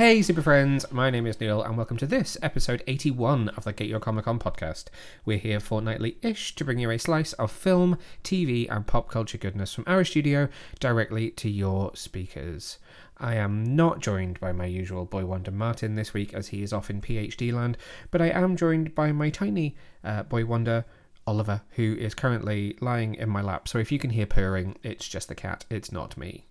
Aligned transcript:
Hey, 0.00 0.22
super 0.22 0.40
friends, 0.40 0.90
my 0.90 1.10
name 1.10 1.26
is 1.26 1.38
Neil, 1.38 1.62
and 1.62 1.76
welcome 1.76 1.98
to 1.98 2.06
this 2.06 2.38
episode 2.40 2.82
81 2.86 3.50
of 3.50 3.64
the 3.64 3.74
Get 3.74 3.86
Your 3.86 4.00
Comic 4.00 4.24
Con 4.24 4.38
podcast. 4.38 4.86
We're 5.26 5.36
here 5.36 5.60
fortnightly 5.60 6.16
ish 6.22 6.54
to 6.54 6.64
bring 6.64 6.78
you 6.78 6.90
a 6.90 6.98
slice 6.98 7.34
of 7.34 7.52
film, 7.52 7.98
TV, 8.24 8.66
and 8.70 8.86
pop 8.86 9.10
culture 9.10 9.36
goodness 9.36 9.74
from 9.74 9.84
our 9.86 10.02
studio 10.04 10.48
directly 10.78 11.30
to 11.32 11.50
your 11.50 11.94
speakers. 11.94 12.78
I 13.18 13.34
am 13.34 13.76
not 13.76 14.00
joined 14.00 14.40
by 14.40 14.52
my 14.52 14.64
usual 14.64 15.04
boy 15.04 15.26
wonder 15.26 15.50
Martin 15.50 15.96
this 15.96 16.14
week 16.14 16.32
as 16.32 16.48
he 16.48 16.62
is 16.62 16.72
off 16.72 16.88
in 16.88 17.02
PhD 17.02 17.52
land, 17.52 17.76
but 18.10 18.22
I 18.22 18.30
am 18.30 18.56
joined 18.56 18.94
by 18.94 19.12
my 19.12 19.28
tiny 19.28 19.76
uh, 20.02 20.22
boy 20.22 20.46
wonder 20.46 20.86
Oliver, 21.26 21.60
who 21.72 21.94
is 22.00 22.14
currently 22.14 22.74
lying 22.80 23.16
in 23.16 23.28
my 23.28 23.42
lap. 23.42 23.68
So 23.68 23.76
if 23.76 23.92
you 23.92 23.98
can 23.98 24.08
hear 24.08 24.24
purring, 24.24 24.78
it's 24.82 25.06
just 25.06 25.28
the 25.28 25.34
cat, 25.34 25.66
it's 25.68 25.92
not 25.92 26.16
me. 26.16 26.46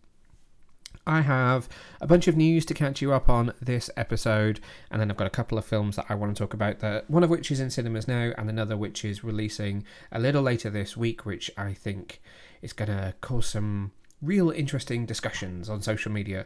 I 1.06 1.22
have 1.22 1.68
a 2.02 2.08
bunch 2.08 2.28
of 2.28 2.38
news 2.38 2.66
to 2.66 2.74
catch 2.74 3.02
you 3.02 3.14
up 3.14 3.30
on 3.30 3.54
this 3.62 3.90
episode, 3.98 4.60
and 4.92 5.02
then 5.02 5.10
I've 5.10 5.18
got 5.18 5.28
a 5.28 5.32
couple 5.32 5.58
of 5.58 5.66
films 5.66 5.96
that 5.96 6.06
I 6.10 6.16
want 6.16 6.36
to 6.36 6.44
talk 6.44 6.54
about. 6.54 6.80
That 6.80 7.10
one 7.10 7.24
of 7.24 7.30
which 7.30 7.52
is 7.52 7.60
in 7.60 7.70
cinemas 7.70 8.08
now, 8.08 8.32
and 8.38 8.50
another 8.50 8.78
which 8.78 9.04
is 9.04 9.24
releasing 9.24 9.84
a 10.12 10.20
little 10.20 10.44
later 10.44 10.70
this 10.70 10.96
week, 10.96 11.26
which 11.26 11.50
I 11.58 11.74
think 11.74 12.22
is 12.62 12.74
going 12.74 12.90
to 12.90 13.14
cause 13.22 13.48
some 13.48 13.92
real 14.22 14.50
interesting 14.52 15.06
discussions 15.06 15.70
on 15.70 15.82
social 15.82 16.12
media. 16.12 16.46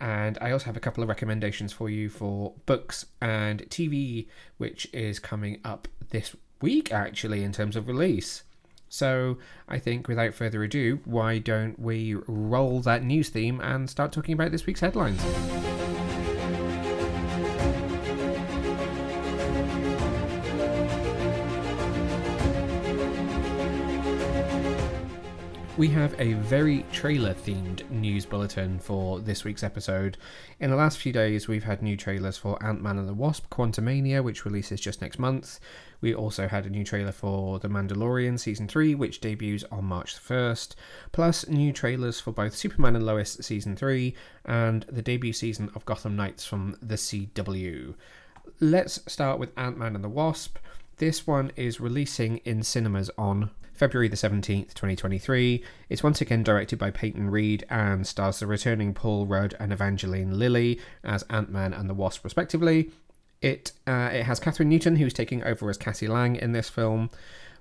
And 0.00 0.36
I 0.40 0.50
also 0.50 0.66
have 0.66 0.76
a 0.76 0.80
couple 0.80 1.02
of 1.02 1.08
recommendations 1.08 1.72
for 1.72 1.88
you 1.88 2.08
for 2.08 2.54
books 2.66 3.06
and 3.20 3.62
TV, 3.70 4.26
which 4.58 4.88
is 4.92 5.18
coming 5.18 5.60
up 5.64 5.88
this 6.10 6.34
week 6.60 6.92
actually 6.92 7.42
in 7.42 7.52
terms 7.52 7.76
of 7.76 7.88
release. 7.88 8.42
So 8.92 9.38
I 9.70 9.78
think 9.78 10.06
without 10.06 10.34
further 10.34 10.62
ado, 10.62 11.00
why 11.06 11.38
don't 11.38 11.78
we 11.78 12.14
roll 12.26 12.80
that 12.82 13.02
news 13.02 13.30
theme 13.30 13.58
and 13.58 13.88
start 13.88 14.12
talking 14.12 14.34
about 14.34 14.50
this 14.50 14.66
week's 14.66 14.80
headlines? 14.80 15.22
We 25.78 25.88
have 25.88 26.14
a 26.20 26.34
very 26.34 26.84
trailer 26.92 27.32
themed 27.32 27.88
news 27.90 28.26
bulletin 28.26 28.78
for 28.78 29.20
this 29.20 29.42
week's 29.42 29.62
episode. 29.62 30.18
In 30.60 30.68
the 30.68 30.76
last 30.76 30.98
few 30.98 31.12
days, 31.12 31.48
we've 31.48 31.64
had 31.64 31.80
new 31.80 31.96
trailers 31.96 32.36
for 32.36 32.62
Ant 32.62 32.82
Man 32.82 32.98
and 32.98 33.08
the 33.08 33.14
Wasp 33.14 33.48
Quantumania, 33.48 34.22
which 34.22 34.44
releases 34.44 34.82
just 34.82 35.00
next 35.00 35.18
month. 35.18 35.60
We 36.02 36.14
also 36.14 36.46
had 36.46 36.66
a 36.66 36.70
new 36.70 36.84
trailer 36.84 37.12
for 37.12 37.58
The 37.58 37.68
Mandalorian 37.68 38.38
Season 38.38 38.68
3, 38.68 38.94
which 38.96 39.20
debuts 39.20 39.64
on 39.72 39.86
March 39.86 40.14
1st, 40.14 40.74
plus 41.10 41.48
new 41.48 41.72
trailers 41.72 42.20
for 42.20 42.32
both 42.32 42.54
Superman 42.54 42.94
and 42.94 43.06
Lois 43.06 43.38
Season 43.40 43.74
3 43.74 44.14
and 44.44 44.84
the 44.90 45.02
debut 45.02 45.32
season 45.32 45.70
of 45.74 45.86
Gotham 45.86 46.16
Knights 46.16 46.44
from 46.44 46.76
the 46.82 46.96
CW. 46.96 47.94
Let's 48.60 49.00
start 49.10 49.38
with 49.38 49.56
Ant 49.56 49.78
Man 49.78 49.94
and 49.94 50.04
the 50.04 50.10
Wasp. 50.10 50.58
This 50.98 51.26
one 51.26 51.50
is 51.56 51.80
releasing 51.80 52.38
in 52.38 52.62
cinemas 52.62 53.10
on 53.16 53.50
February 53.82 54.06
the 54.06 54.14
17th, 54.14 54.74
2023. 54.74 55.60
It's 55.88 56.04
once 56.04 56.20
again 56.20 56.44
directed 56.44 56.78
by 56.78 56.92
Peyton 56.92 57.30
Reed 57.30 57.66
and 57.68 58.06
stars 58.06 58.38
the 58.38 58.46
returning 58.46 58.94
Paul 58.94 59.26
Rudd 59.26 59.56
and 59.58 59.72
Evangeline 59.72 60.38
Lilly 60.38 60.78
as 61.02 61.24
Ant 61.24 61.50
Man 61.50 61.74
and 61.74 61.90
the 61.90 61.94
Wasp, 61.94 62.22
respectively. 62.22 62.92
It 63.40 63.72
uh, 63.88 64.10
it 64.12 64.22
has 64.22 64.38
Kathryn 64.38 64.66
Newton, 64.66 64.94
who's 64.94 65.12
taking 65.12 65.42
over 65.42 65.68
as 65.68 65.78
Cassie 65.78 66.06
Lang 66.06 66.36
in 66.36 66.52
this 66.52 66.68
film. 66.68 67.10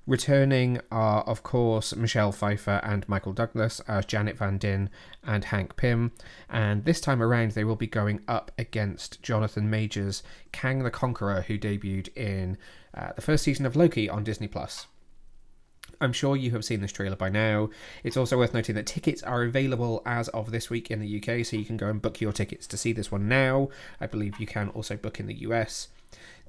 Returning 0.06 0.80
are, 0.92 1.24
of 1.24 1.42
course, 1.42 1.96
Michelle 1.96 2.32
Pfeiffer 2.32 2.82
and 2.84 3.09
Michael 3.09 3.34
Douglas 3.34 3.80
as 3.88 4.06
Janet 4.06 4.38
Van 4.38 4.59
Dyne 4.59 4.92
and 5.24 5.46
Hank 5.46 5.76
Pym. 5.76 6.12
And 6.52 6.86
this 6.86 7.02
time 7.02 7.24
around, 7.24 7.53
they 7.53 7.64
will 7.64 7.76
be 7.76 7.88
going 7.88 8.22
up 8.28 8.52
against 8.59 9.24
Jonathan 9.24 9.72
Majors, 9.72 10.22
Kang 10.52 10.84
the 10.84 10.92
Conqueror, 10.92 11.46
who 11.48 11.58
debuted 11.58 12.16
in 12.16 12.59
uh, 12.94 13.14
the 13.16 13.24
first 13.24 13.44
season 13.44 13.66
of 13.66 13.76
Loki 13.76 14.08
on 14.08 14.24
Disney 14.24 14.48
Plus. 14.48 14.86
I'm 16.02 16.14
sure 16.14 16.36
you 16.36 16.52
have 16.52 16.66
seen 16.66 16.82
this 16.82 16.92
trailer 16.92 17.16
by 17.16 17.30
now. 17.30 17.70
It's 18.04 18.18
also 18.18 18.38
worth 18.38 18.56
noting 18.56 18.74
that 18.76 18.88
tickets 18.88 19.22
are 19.22 19.44
available 19.44 20.02
as 20.04 20.28
of 20.30 20.50
this 20.52 20.70
week 20.70 20.90
in 20.90 21.00
the 21.00 21.18
UK, 21.18 21.46
so 21.46 21.56
you 21.56 21.64
can 21.64 21.78
go 21.78 21.88
and 21.88 22.02
book 22.02 22.20
your 22.20 22.34
tickets 22.34 22.66
to 22.68 22.78
see 22.78 22.92
this 22.92 23.12
one 23.12 23.30
now. 23.30 23.70
I 24.02 24.08
believe 24.08 24.40
you 24.40 24.48
can 24.48 24.70
also 24.70 24.98
book 24.98 25.20
in 25.20 25.28
the 25.28 25.42
US. 25.42 25.90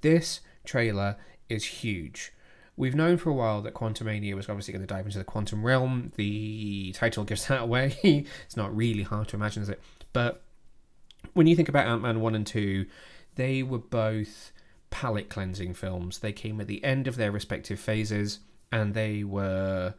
This 0.00 0.40
trailer 0.64 1.16
is 1.50 1.64
huge. 1.64 2.32
We've 2.78 2.94
known 2.94 3.18
for 3.18 3.28
a 3.28 3.34
while 3.34 3.60
that 3.60 3.74
Quantumania 3.74 4.34
was 4.34 4.48
obviously 4.48 4.72
going 4.72 4.86
to 4.86 4.92
dive 4.92 5.04
into 5.04 5.18
the 5.18 5.24
quantum 5.24 5.62
realm. 5.64 6.12
The 6.16 6.92
title 6.92 7.24
gives 7.24 7.46
that 7.48 7.60
away. 7.60 7.94
it's 8.02 8.56
not 8.56 8.74
really 8.74 9.02
hard 9.02 9.28
to 9.28 9.36
imagine, 9.36 9.62
is 9.62 9.68
it? 9.68 9.82
But 10.14 10.42
when 11.34 11.46
you 11.46 11.54
think 11.54 11.68
about 11.68 11.86
Ant 11.86 12.00
Man 12.00 12.20
1 12.22 12.34
and 12.34 12.46
2, 12.46 12.86
they 13.34 13.62
were 13.62 13.78
both 13.78 14.50
palate 14.88 15.28
cleansing 15.28 15.74
films. 15.74 16.20
They 16.20 16.32
came 16.32 16.58
at 16.58 16.68
the 16.68 16.82
end 16.82 17.06
of 17.06 17.16
their 17.16 17.30
respective 17.30 17.78
phases 17.78 18.38
and 18.72 18.94
they 18.94 19.22
were. 19.22 19.94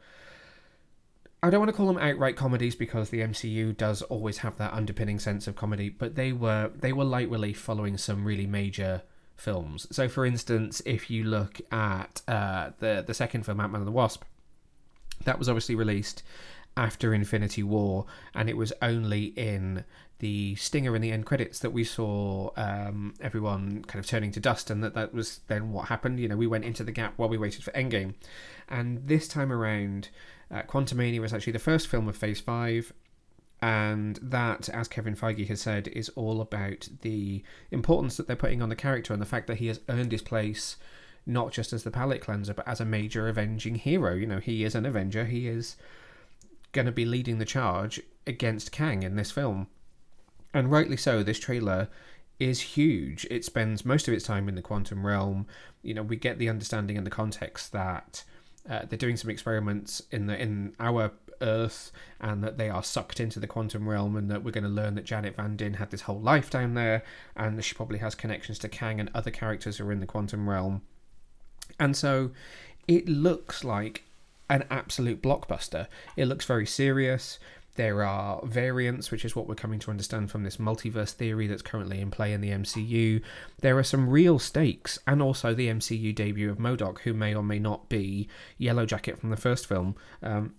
I 1.41 1.49
don't 1.49 1.59
want 1.59 1.69
to 1.69 1.75
call 1.75 1.87
them 1.87 1.97
outright 1.97 2.37
comedies 2.37 2.73
because 2.73 3.09
the 3.09 3.19
MCU 3.19 3.75
does 3.75 4.01
always 4.03 4.37
have 4.39 4.57
that 4.57 4.73
underpinning 4.73 5.19
sense 5.19 5.45
of 5.45 5.57
comedy, 5.57 5.89
but 5.89 6.15
they 6.15 6.31
were 6.31 6.71
they 6.73 6.93
were 6.93 7.03
light 7.03 7.29
relief 7.29 7.59
following 7.59 7.97
some 7.97 8.25
really 8.25 8.47
major 8.47 9.03
films. 9.35 9.85
So, 9.91 10.07
for 10.07 10.25
instance, 10.25 10.81
if 10.85 11.09
you 11.09 11.25
look 11.25 11.59
at 11.71 12.21
uh, 12.27 12.71
the 12.79 13.03
the 13.05 13.13
second 13.13 13.43
film, 13.45 13.59
Ant 13.59 13.71
Man 13.71 13.81
and 13.81 13.87
the 13.87 13.91
Wasp, 13.91 14.23
that 15.25 15.37
was 15.37 15.49
obviously 15.49 15.75
released 15.75 16.23
after 16.75 17.13
Infinity 17.13 17.63
War, 17.63 18.05
and 18.33 18.49
it 18.49 18.57
was 18.57 18.73
only 18.81 19.25
in 19.25 19.83
the 20.19 20.55
stinger 20.55 20.95
in 20.95 21.01
the 21.01 21.11
end 21.11 21.25
credits 21.25 21.59
that 21.59 21.71
we 21.71 21.83
saw 21.83 22.51
um, 22.55 23.13
everyone 23.19 23.83
kind 23.85 24.03
of 24.03 24.09
turning 24.09 24.31
to 24.31 24.39
dust, 24.39 24.69
and 24.69 24.83
that 24.83 24.93
that 24.93 25.13
was 25.13 25.41
then 25.47 25.71
what 25.71 25.87
happened. 25.87 26.19
You 26.19 26.27
know, 26.29 26.37
we 26.37 26.47
went 26.47 26.65
into 26.65 26.83
the 26.83 26.91
gap 26.91 27.13
while 27.17 27.29
we 27.29 27.37
waited 27.37 27.63
for 27.63 27.71
Endgame, 27.71 28.13
and 28.69 29.07
this 29.07 29.27
time 29.27 29.51
around, 29.51 30.09
uh, 30.51 30.63
Quantumania 30.63 31.19
was 31.19 31.33
actually 31.33 31.53
the 31.53 31.59
first 31.59 31.87
film 31.87 32.07
of 32.07 32.17
Phase 32.17 32.39
Five. 32.39 32.93
And 33.61 34.19
that, 34.21 34.67
as 34.67 34.89
Kevin 34.89 35.15
Feige 35.15 35.47
has 35.47 35.61
said, 35.61 35.87
is 35.87 36.09
all 36.17 36.41
about 36.41 36.89
the 36.99 37.43
importance 37.71 38.17
that 38.17 38.27
they're 38.27 38.35
putting 38.35 38.61
on 38.61 38.67
the 38.67 38.75
character 38.75 39.13
and 39.13 39.21
the 39.21 39.25
fact 39.25 39.47
that 39.47 39.59
he 39.59 39.67
has 39.67 39.79
earned 39.87 40.11
his 40.11 40.21
place 40.21 40.75
not 41.25 41.51
just 41.51 41.73
as 41.73 41.83
the 41.83 41.91
palate 41.91 42.21
cleanser, 42.21 42.53
but 42.53 42.67
as 42.67 42.81
a 42.81 42.85
major 42.85 43.27
avenging 43.27 43.75
hero. 43.75 44.13
You 44.13 44.27
know, 44.27 44.39
he 44.39 44.63
is 44.63 44.75
an 44.75 44.85
Avenger. 44.85 45.25
He 45.25 45.47
is 45.47 45.75
going 46.71 46.85
to 46.85 46.91
be 46.91 47.05
leading 47.05 47.37
the 47.37 47.45
charge 47.45 48.01
against 48.27 48.71
Kang 48.71 49.03
in 49.03 49.15
this 49.15 49.31
film 49.31 49.67
and 50.53 50.71
rightly 50.71 50.97
so. 50.97 51.23
This 51.23 51.39
trailer 51.39 51.87
is 52.39 52.61
huge. 52.61 53.25
It 53.29 53.45
spends 53.45 53.85
most 53.85 54.07
of 54.07 54.13
its 54.13 54.25
time 54.25 54.49
in 54.49 54.55
the 54.55 54.61
quantum 54.61 55.05
realm. 55.05 55.47
You 55.81 55.93
know, 55.93 56.03
we 56.03 56.15
get 56.15 56.39
the 56.39 56.49
understanding 56.49 56.97
and 56.97 57.05
the 57.05 57.11
context 57.11 57.71
that 57.71 58.23
uh, 58.69 58.81
they're 58.87 58.97
doing 58.97 59.17
some 59.17 59.29
experiments 59.29 60.01
in 60.11 60.27
the 60.27 60.39
in 60.39 60.73
our 60.79 61.11
Earth, 61.41 61.91
and 62.21 62.43
that 62.43 62.57
they 62.57 62.69
are 62.69 62.83
sucked 62.83 63.19
into 63.19 63.39
the 63.39 63.47
quantum 63.47 63.87
realm, 63.89 64.15
and 64.15 64.31
that 64.31 64.43
we're 64.43 64.51
going 64.51 64.63
to 64.63 64.69
learn 64.69 64.95
that 64.95 65.03
Janet 65.03 65.35
Van 65.35 65.57
Dyne 65.57 65.73
had 65.73 65.91
this 65.91 66.01
whole 66.01 66.21
life 66.21 66.49
down 66.49 66.73
there, 66.73 67.03
and 67.35 67.57
that 67.57 67.63
she 67.63 67.75
probably 67.75 67.99
has 67.99 68.15
connections 68.15 68.57
to 68.59 68.69
Kang 68.69 68.99
and 68.99 69.09
other 69.13 69.31
characters 69.31 69.77
who 69.77 69.87
are 69.87 69.91
in 69.91 69.99
the 69.99 70.05
quantum 70.05 70.49
realm. 70.49 70.81
And 71.79 71.97
so, 71.97 72.31
it 72.87 73.09
looks 73.09 73.63
like 73.63 74.03
an 74.49 74.65
absolute 74.69 75.21
blockbuster. 75.21 75.87
It 76.15 76.25
looks 76.25 76.45
very 76.45 76.65
serious. 76.65 77.39
There 77.75 78.03
are 78.03 78.45
variants, 78.45 79.09
which 79.09 79.25
is 79.25 79.35
what 79.35 79.47
we're 79.47 79.55
coming 79.55 79.79
to 79.79 79.91
understand 79.91 80.29
from 80.29 80.43
this 80.43 80.57
multiverse 80.57 81.11
theory 81.11 81.47
that's 81.47 81.61
currently 81.61 81.99
in 81.99 82.11
play 82.11 82.33
in 82.33 82.41
the 82.41 82.51
MCU. 82.51 83.21
There 83.61 83.77
are 83.77 83.83
some 83.83 84.09
real 84.09 84.37
stakes, 84.37 84.99
and 85.07 85.21
also 85.21 85.53
the 85.53 85.69
MCU 85.69 86.13
debut 86.13 86.51
of 86.51 86.59
MODOK, 86.59 86.99
who 86.99 87.13
may 87.13 87.33
or 87.33 87.43
may 87.43 87.59
not 87.59 87.89
be 87.89 88.27
Yellow 88.57 88.85
Jacket 88.85 89.19
from 89.19 89.31
the 89.31 89.37
first 89.37 89.67
film. 89.67 89.95
Um, 90.21 90.53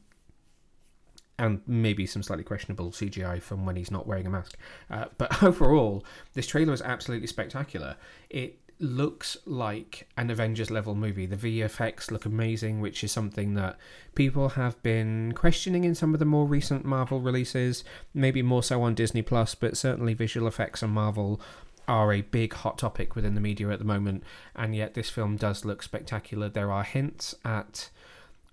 and 1.39 1.63
maybe 1.67 2.07
some 2.07 2.23
slightly 2.23 2.45
questionable 2.45 2.91
CGI 2.91 3.43
from 3.43 3.67
when 3.67 3.77
he's 3.77 3.91
not 3.91 4.07
wearing 4.07 4.27
a 4.27 4.31
mask. 4.31 4.57
Uh, 4.91 5.07
but 5.19 5.43
overall, 5.43 6.05
this 6.35 6.47
trailer 6.47 6.73
is 6.73 6.83
absolutely 6.83 7.27
spectacular. 7.27 7.97
It 8.31 8.59
looks 8.79 9.37
like 9.47 10.09
an 10.17 10.31
Avengers 10.31 10.71
level 10.71 10.95
movie. 10.95 11.27
The 11.27 11.37
VFX 11.37 12.11
look 12.11 12.25
amazing, 12.27 12.81
which 12.81 13.05
is 13.05 13.13
something 13.13 13.55
that 13.55 13.79
people 14.15 14.51
have 14.51 14.83
been 14.83 15.33
questioning 15.33 15.85
in 15.85 15.95
some 15.95 16.13
of 16.13 16.19
the 16.19 16.25
more 16.25 16.47
recent 16.47 16.85
Marvel 16.85 17.21
releases, 17.21 17.85
maybe 18.13 18.43
more 18.43 18.63
so 18.63 18.83
on 18.83 18.95
Disney 18.95 19.23
Plus, 19.23 19.55
but 19.55 19.77
certainly 19.77 20.15
visual 20.15 20.47
effects 20.47 20.83
on 20.83 20.91
Marvel 20.91 21.41
are 21.87 22.13
a 22.13 22.23
big 22.23 22.55
hot 22.55 22.79
topic 22.79 23.15
within 23.15 23.35
the 23.35 23.41
media 23.41 23.69
at 23.69 23.79
the 23.79 23.85
moment, 23.85 24.25
and 24.57 24.75
yet 24.75 24.95
this 24.95 25.11
film 25.11 25.37
does 25.37 25.65
look 25.65 25.83
spectacular. 25.83 26.49
There 26.49 26.73
are 26.73 26.83
hints 26.83 27.35
at 27.45 27.91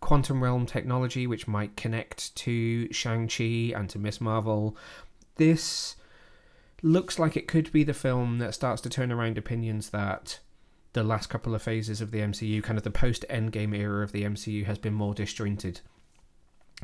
quantum 0.02 0.44
realm 0.44 0.66
technology 0.66 1.28
which 1.28 1.48
might 1.48 1.76
connect 1.78 2.36
to 2.36 2.92
Shang-Chi 2.92 3.74
and 3.76 3.90
to 3.90 4.00
Miss 4.00 4.20
Marvel. 4.20 4.76
This 5.36 5.96
looks 6.81 7.19
like 7.19 7.38
it 7.38 7.48
could 7.48 7.72
be 7.72 7.83
the 7.83 7.94
film 7.94 8.39
that 8.39 8.54
starts 8.54 8.81
to 8.81 8.89
turn 8.89 9.12
around 9.12 9.38
opinions 9.38 9.89
that 9.89 10.39
the 10.94 11.04
last 11.04 11.30
couple 11.30 11.56
of 11.56 11.62
phases 11.62 12.01
of 12.01 12.12
the 12.12 12.19
MCU, 12.19 12.62
kind 12.63 12.78
of 12.78 12.83
the 12.83 12.92
post 12.92 13.25
Endgame 13.30 13.75
era 13.75 14.04
of 14.04 14.12
the 14.12 14.24
MCU, 14.24 14.66
has 14.66 14.78
been 14.78 14.94
more 14.94 15.13
disjointed. 15.13 15.81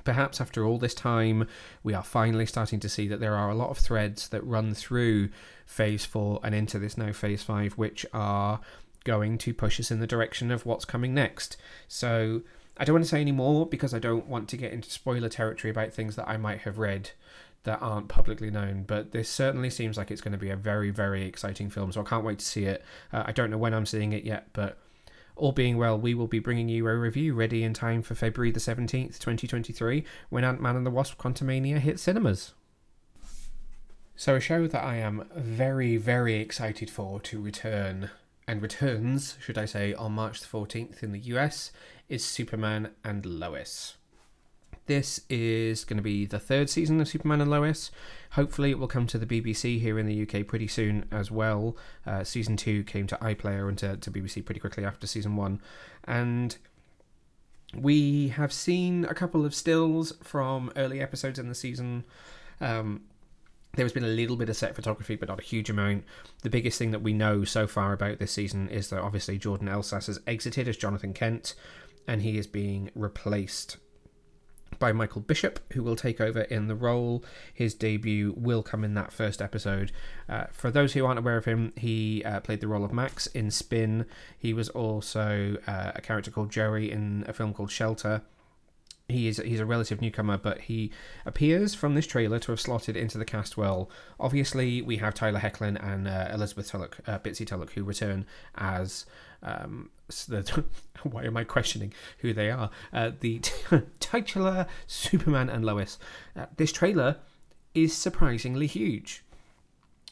Perhaps 0.03 0.39
after 0.39 0.63
all 0.63 0.77
this 0.77 0.94
time, 0.94 1.47
we 1.83 1.94
are 1.94 2.03
finally 2.03 2.45
starting 2.45 2.79
to 2.79 2.89
see 2.89 3.07
that 3.07 3.19
there 3.19 3.35
are 3.35 3.49
a 3.49 3.55
lot 3.55 3.71
of 3.71 3.79
threads 3.79 4.29
that 4.29 4.45
run 4.45 4.73
through 4.73 5.29
Phase 5.65 6.05
4 6.05 6.41
and 6.43 6.53
into 6.53 6.79
this 6.79 6.97
now 6.97 7.11
Phase 7.11 7.43
5, 7.43 7.73
which 7.73 8.05
are 8.13 8.61
going 9.03 9.38
to 9.39 9.53
push 9.53 9.79
us 9.79 9.89
in 9.89 10.00
the 10.00 10.07
direction 10.07 10.51
of 10.51 10.65
what's 10.65 10.85
coming 10.85 11.13
next. 11.13 11.57
So 11.88 12.41
I 12.77 12.85
don't 12.85 12.93
want 12.93 13.05
to 13.05 13.09
say 13.09 13.21
any 13.21 13.31
more 13.31 13.65
because 13.65 13.93
I 13.93 14.00
don't 14.00 14.27
want 14.27 14.47
to 14.50 14.57
get 14.57 14.71
into 14.71 14.91
spoiler 14.91 15.29
territory 15.29 15.71
about 15.71 15.93
things 15.93 16.15
that 16.15 16.29
I 16.29 16.38
might 16.38 16.59
have 16.59 16.77
read 16.77 17.11
that 17.67 17.81
aren't 17.81 18.07
publicly 18.07 18.49
known. 18.49 18.83
But 18.87 19.11
this 19.11 19.29
certainly 19.29 19.69
seems 19.69 19.97
like 19.97 20.09
it's 20.09 20.21
going 20.21 20.31
to 20.31 20.37
be 20.37 20.49
a 20.49 20.55
very, 20.55 20.89
very 20.89 21.25
exciting 21.25 21.69
film. 21.69 21.91
So 21.91 22.01
I 22.01 22.05
can't 22.05 22.23
wait 22.23 22.39
to 22.39 22.45
see 22.45 22.63
it. 22.63 22.83
Uh, 23.11 23.23
I 23.25 23.33
don't 23.33 23.51
know 23.51 23.57
when 23.57 23.73
I'm 23.73 23.85
seeing 23.85 24.13
it 24.13 24.23
yet, 24.23 24.47
but 24.53 24.77
all 25.35 25.51
being 25.51 25.77
well, 25.77 25.99
we 25.99 26.13
will 26.13 26.27
be 26.27 26.39
bringing 26.39 26.69
you 26.69 26.87
a 26.87 26.95
review 26.95 27.33
ready 27.33 27.63
in 27.63 27.73
time 27.73 28.01
for 28.01 28.15
February 28.15 28.51
the 28.51 28.61
17th, 28.61 29.19
2023, 29.19 30.05
when 30.29 30.45
Ant 30.45 30.61
Man 30.61 30.77
and 30.77 30.85
the 30.85 30.89
Wasp 30.89 31.17
Quantumania 31.19 31.79
hit 31.79 31.99
cinemas. 31.99 32.53
So, 34.15 34.35
a 34.35 34.39
show 34.39 34.65
that 34.65 34.83
I 34.83 34.95
am 34.95 35.27
very, 35.35 35.97
very 35.97 36.35
excited 36.35 36.89
for 36.89 37.19
to 37.19 37.39
return, 37.39 38.09
and 38.47 38.61
returns, 38.61 39.37
should 39.41 39.57
I 39.57 39.65
say, 39.65 39.93
on 39.93 40.13
March 40.13 40.39
the 40.39 40.47
14th 40.47 41.03
in 41.03 41.11
the 41.11 41.19
US, 41.19 41.71
is 42.07 42.25
Superman 42.25 42.91
and 43.03 43.25
Lois. 43.25 43.97
This 44.88 45.19
is 45.30 45.84
going 45.84 45.98
to 45.98 46.04
be 46.04 46.25
the 46.25 46.39
third 46.39 46.69
season 46.69 47.00
of 47.01 47.10
Superman 47.10 47.42
and 47.42 47.51
Lois. 47.51 47.92
Hopefully, 48.31 48.72
it 48.72 48.80
will 48.80 48.88
come 48.88 49.06
to 49.07 49.18
the 49.18 49.25
BBC 49.25 49.81
here 49.81 50.00
in 50.00 50.06
the 50.06 50.22
UK 50.22 50.48
pretty 50.48 50.68
soon 50.68 51.06
as 51.12 51.30
well. 51.30 51.75
Uh, 52.06 52.24
season 52.24 52.56
two 52.56 52.86
came 52.86 53.06
to 53.07 53.18
iPlayer 53.18 53.68
and 53.68 53.78
to, 53.80 53.98
to 53.98 54.10
BBC 54.10 54.45
pretty 54.45 54.62
quickly 54.62 54.86
after 54.86 55.06
season 55.06 55.36
one. 55.36 55.62
And 56.06 56.57
we 57.75 58.30
have 58.30 58.54
seen 58.54 59.04
a 59.06 59.13
couple 59.13 59.45
of 59.45 59.54
stills 59.54 60.13
from 60.24 60.72
early 60.78 61.01
episodes 61.01 61.38
in 61.38 61.50
the 61.50 61.56
season. 61.56 62.06
Um, 62.62 63.01
there's 63.75 63.92
been 63.92 64.06
a 64.06 64.07
little 64.07 64.38
bit 64.38 64.48
of 64.48 64.56
set 64.56 64.74
photography, 64.74 65.18
but 65.18 65.28
not 65.28 65.42
a 65.42 65.44
huge 65.44 65.69
amount. 65.69 66.06
The 66.44 66.50
biggest 66.50 66.80
thing 66.80 66.92
that 66.92 67.04
we 67.04 67.12
know 67.12 67.44
so 67.44 67.68
far 67.68 67.92
about 67.92 68.19
this 68.19 68.31
season 68.31 68.69
is 68.69 68.89
that 68.89 69.01
obviously 69.01 69.38
Jordan 69.38 69.68
Elsass 69.68 70.07
has 70.07 70.22
exited 70.25 70.69
as 70.69 70.78
Jonathan 70.78 71.13
Kent, 71.13 71.56
and 72.07 72.22
he 72.22 72.38
is 72.38 72.48
being 72.48 72.89
replaced 72.95 73.75
by 74.79 74.91
Michael 74.91 75.21
Bishop, 75.21 75.59
who 75.74 75.83
will 75.83 75.95
take 75.95 76.19
over 76.21 76.41
in 76.41 76.68
the 76.68 76.75
role. 76.75 77.24
His 77.53 77.74
debut 77.74 78.33
will 78.38 78.63
come 78.63 78.83
in 78.83 78.94
that 78.95 79.12
first 79.12 79.41
episode. 79.41 79.91
Uh, 80.29 80.45
for 80.51 80.71
those 80.71 80.94
who 80.94 81.06
aren't 81.06 81.19
aware 81.19 81.38
of 81.38 81.45
him, 81.45 81.74
he 81.75 82.24
uh, 82.24 82.39
played 82.39 82.62
the 82.62 82.68
role 82.68 82.83
of 82.83 82.94
Max 82.94 83.27
in 83.27 83.51
Spin. 83.51 84.06
He 84.38 84.53
was 84.53 84.69
also 84.69 85.57
uh, 85.68 85.91
a 85.95 86.01
character 86.01 86.31
called 86.31 86.51
Joey 86.51 86.91
in 86.91 87.25
a 87.27 87.33
film 87.33 87.53
called 87.53 87.71
Shelter. 87.71 88.21
He 89.09 89.29
is 89.29 89.38
he's 89.38 89.62
a 89.62 89.65
relative 89.65 90.01
newcomer, 90.01 90.38
but 90.38 90.62
he 90.62 90.91
appears 91.25 91.74
from 91.74 91.95
this 91.95 92.06
trailer 92.06 92.39
to 92.39 92.51
have 92.51 92.59
slotted 92.59 92.97
into 92.97 93.18
the 93.18 93.24
cast 93.24 93.56
well. 93.56 93.89
Obviously, 94.19 94.81
we 94.81 94.97
have 94.97 95.13
Tyler 95.13 95.39
Hoechlin 95.39 95.81
and 95.81 96.09
uh, 96.09 96.27
Elizabeth 96.33 96.69
Tulloch, 96.69 96.97
uh, 97.07 97.18
Bitsie 97.19 97.47
Tulloch, 97.47 97.71
who 97.71 97.85
return 97.85 98.25
as 98.56 99.06
um, 99.41 99.91
why 101.04 101.25
am 101.25 101.38
I 101.38 101.44
questioning 101.44 101.94
who 102.19 102.33
they 102.33 102.50
are? 102.50 102.69
Uh, 102.94 103.12
the 103.19 103.42
titular 104.00 104.68
Superman 104.88 105.50
and 105.50 105.65
Lois. 105.65 106.00
Uh, 106.36 106.45
this 106.56 106.71
trailer 106.71 107.18
is 107.74 107.94
surprisingly 107.95 108.68
huge. 108.68 109.24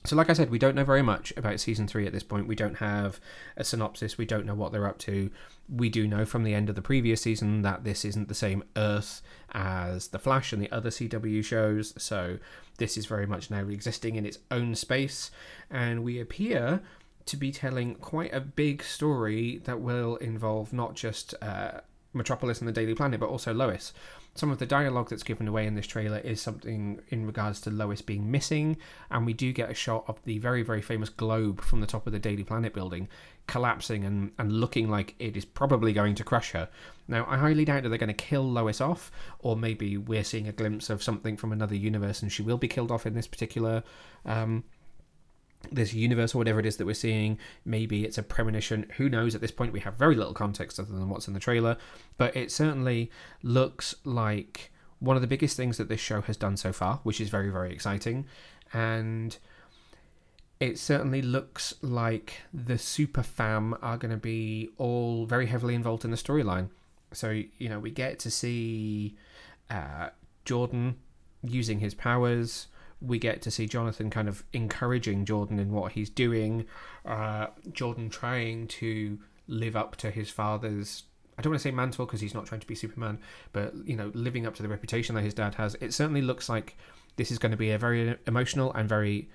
So, 0.05 0.15
like 0.15 0.29
I 0.29 0.33
said, 0.33 0.51
we 0.51 0.59
don't 0.59 0.75
know 0.75 0.83
very 0.83 1.01
much 1.01 1.33
about 1.35 1.59
season 1.59 1.87
three 1.87 2.05
at 2.05 2.13
this 2.13 2.21
point. 2.21 2.47
We 2.47 2.55
don't 2.55 2.75
have 2.75 3.19
a 3.57 3.63
synopsis. 3.63 4.19
We 4.19 4.25
don't 4.25 4.45
know 4.45 4.53
what 4.53 4.71
they're 4.71 4.87
up 4.87 4.99
to. 4.99 5.31
We 5.67 5.89
do 5.89 6.07
know 6.07 6.25
from 6.25 6.43
the 6.43 6.53
end 6.53 6.69
of 6.69 6.75
the 6.75 6.81
previous 6.83 7.21
season 7.21 7.63
that 7.63 7.83
this 7.83 8.05
isn't 8.05 8.27
the 8.27 8.35
same 8.35 8.63
Earth 8.75 9.23
as 9.51 10.09
The 10.09 10.19
Flash 10.19 10.53
and 10.53 10.61
the 10.61 10.71
other 10.71 10.91
CW 10.91 11.43
shows. 11.43 11.95
So, 11.97 12.37
this 12.77 12.97
is 12.97 13.07
very 13.07 13.25
much 13.25 13.49
now 13.49 13.67
existing 13.67 14.15
in 14.15 14.27
its 14.27 14.37
own 14.51 14.75
space. 14.75 15.31
And 15.71 16.03
we 16.03 16.19
appear 16.19 16.81
to 17.25 17.37
be 17.37 17.51
telling 17.51 17.95
quite 17.95 18.33
a 18.33 18.39
big 18.39 18.83
story 18.83 19.61
that 19.65 19.79
will 19.79 20.15
involve 20.17 20.71
not 20.73 20.95
just 20.95 21.33
uh, 21.41 21.81
Metropolis 22.13 22.59
and 22.59 22.67
the 22.67 22.71
Daily 22.71 22.95
Planet, 22.95 23.19
but 23.19 23.29
also 23.29 23.53
Lois. 23.53 23.93
Some 24.35 24.51
of 24.51 24.59
the 24.59 24.65
dialogue 24.65 25.09
that's 25.09 25.23
given 25.23 25.47
away 25.47 25.65
in 25.65 25.75
this 25.75 25.87
trailer 25.87 26.17
is 26.17 26.41
something 26.41 26.99
in 27.09 27.25
regards 27.25 27.61
to 27.61 27.69
Lois 27.69 28.01
being 28.01 28.29
missing, 28.29 28.77
and 29.09 29.25
we 29.25 29.33
do 29.33 29.53
get 29.53 29.71
a 29.71 29.73
shot 29.73 30.03
of 30.07 30.21
the 30.23 30.39
very, 30.39 30.61
very 30.61 30.81
famous 30.81 31.09
globe 31.09 31.61
from 31.61 31.79
the 31.79 31.87
top 31.87 32.05
of 32.05 32.13
the 32.13 32.19
Daily 32.19 32.43
Planet 32.43 32.73
building 32.73 33.07
collapsing 33.47 34.03
and, 34.03 34.31
and 34.39 34.51
looking 34.51 34.89
like 34.89 35.15
it 35.19 35.37
is 35.37 35.45
probably 35.45 35.93
going 35.93 36.15
to 36.15 36.23
crush 36.23 36.51
her. 36.51 36.67
Now, 37.07 37.25
I 37.29 37.37
highly 37.37 37.65
doubt 37.65 37.83
that 37.83 37.89
they're 37.89 37.97
going 37.97 38.07
to 38.07 38.13
kill 38.13 38.43
Lois 38.49 38.81
off, 38.81 39.11
or 39.39 39.55
maybe 39.55 39.97
we're 39.97 40.23
seeing 40.23 40.47
a 40.47 40.51
glimpse 40.51 40.89
of 40.89 41.03
something 41.03 41.37
from 41.37 41.51
another 41.51 41.75
universe 41.75 42.21
and 42.21 42.31
she 42.31 42.41
will 42.41 42.57
be 42.57 42.67
killed 42.67 42.91
off 42.91 43.05
in 43.05 43.13
this 43.13 43.27
particular 43.27 43.83
um, 44.25 44.63
this 45.71 45.93
universe 45.93 46.35
or 46.35 46.39
whatever 46.39 46.59
it 46.59 46.65
is 46.65 46.77
that 46.77 46.85
we're 46.85 46.93
seeing. 46.93 47.37
Maybe 47.63 48.05
it's 48.05 48.17
a 48.17 48.23
premonition. 48.23 48.85
Who 48.97 49.09
knows? 49.09 49.35
At 49.35 49.41
this 49.41 49.51
point, 49.51 49.73
we 49.73 49.79
have 49.81 49.95
very 49.95 50.15
little 50.15 50.33
context 50.33 50.79
other 50.79 50.91
than 50.91 51.09
what's 51.09 51.27
in 51.27 51.33
the 51.33 51.39
trailer, 51.39 51.77
but 52.17 52.35
it 52.35 52.51
certainly 52.51 53.11
looks 53.43 53.95
like 54.03 54.71
one 54.99 55.15
of 55.15 55.21
the 55.21 55.27
biggest 55.27 55.57
things 55.57 55.77
that 55.77 55.89
this 55.89 55.99
show 55.99 56.21
has 56.21 56.37
done 56.37 56.57
so 56.57 56.71
far, 56.71 56.99
which 57.03 57.19
is 57.21 57.29
very, 57.29 57.49
very 57.49 57.71
exciting. 57.71 58.25
And 58.73 59.37
it 60.59 60.79
certainly 60.79 61.21
looks 61.21 61.73
like 61.81 62.41
the 62.53 62.77
super 62.77 63.23
fam 63.23 63.75
are 63.81 63.97
going 63.97 64.11
to 64.11 64.17
be 64.17 64.69
all 64.77 65.25
very 65.25 65.47
heavily 65.47 65.75
involved 65.75 66.05
in 66.05 66.11
the 66.11 66.17
storyline. 66.17 66.69
So, 67.11 67.29
you 67.29 67.69
know, 67.69 67.79
we 67.79 67.91
get 67.91 68.19
to 68.19 68.31
see 68.31 69.15
uh, 69.69 70.09
Jordan 70.45 70.97
using 71.43 71.79
his 71.79 71.93
powers 71.93 72.67
we 73.05 73.19
get 73.19 73.41
to 73.43 73.51
see 73.51 73.67
Jonathan 73.67 74.09
kind 74.09 74.27
of 74.27 74.43
encouraging 74.53 75.25
Jordan 75.25 75.59
in 75.59 75.71
what 75.71 75.93
he's 75.93 76.09
doing. 76.09 76.65
Uh, 77.05 77.47
Jordan 77.71 78.09
trying 78.09 78.67
to 78.67 79.19
live 79.47 79.75
up 79.75 79.95
to 79.97 80.11
his 80.11 80.29
father's. 80.29 81.03
I 81.37 81.41
don't 81.41 81.51
want 81.51 81.61
to 81.61 81.67
say 81.67 81.71
mantle 81.71 82.05
because 82.05 82.21
he's 82.21 82.33
not 82.33 82.45
trying 82.45 82.61
to 82.61 82.67
be 82.67 82.75
Superman, 82.75 83.19
but 83.51 83.73
you 83.85 83.95
know, 83.95 84.11
living 84.13 84.45
up 84.45 84.55
to 84.55 84.63
the 84.63 84.69
reputation 84.69 85.15
that 85.15 85.21
his 85.21 85.33
dad 85.33 85.55
has. 85.55 85.75
It 85.81 85.93
certainly 85.93 86.21
looks 86.21 86.47
like 86.47 86.77
this 87.17 87.31
is 87.31 87.37
going 87.37 87.51
to 87.51 87.57
be 87.57 87.71
a 87.71 87.77
very 87.77 88.17
emotional 88.25 88.73
and 88.73 88.87
very 88.87 89.29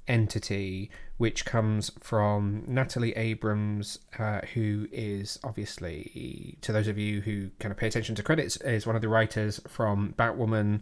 entity, 0.07 0.89
which 1.17 1.45
comes 1.45 1.91
from 1.99 2.63
Natalie 2.67 3.15
Abrams, 3.15 3.99
uh, 4.19 4.41
who 4.53 4.87
is 4.91 5.39
obviously, 5.43 6.57
to 6.61 6.71
those 6.71 6.87
of 6.87 6.97
you 6.97 7.21
who 7.21 7.49
kind 7.59 7.71
of 7.71 7.77
pay 7.77 7.87
attention 7.87 8.15
to 8.15 8.23
credits, 8.23 8.57
is 8.57 8.85
one 8.85 8.95
of 8.95 9.01
the 9.01 9.09
writers 9.09 9.59
from 9.67 10.13
Batwoman, 10.17 10.81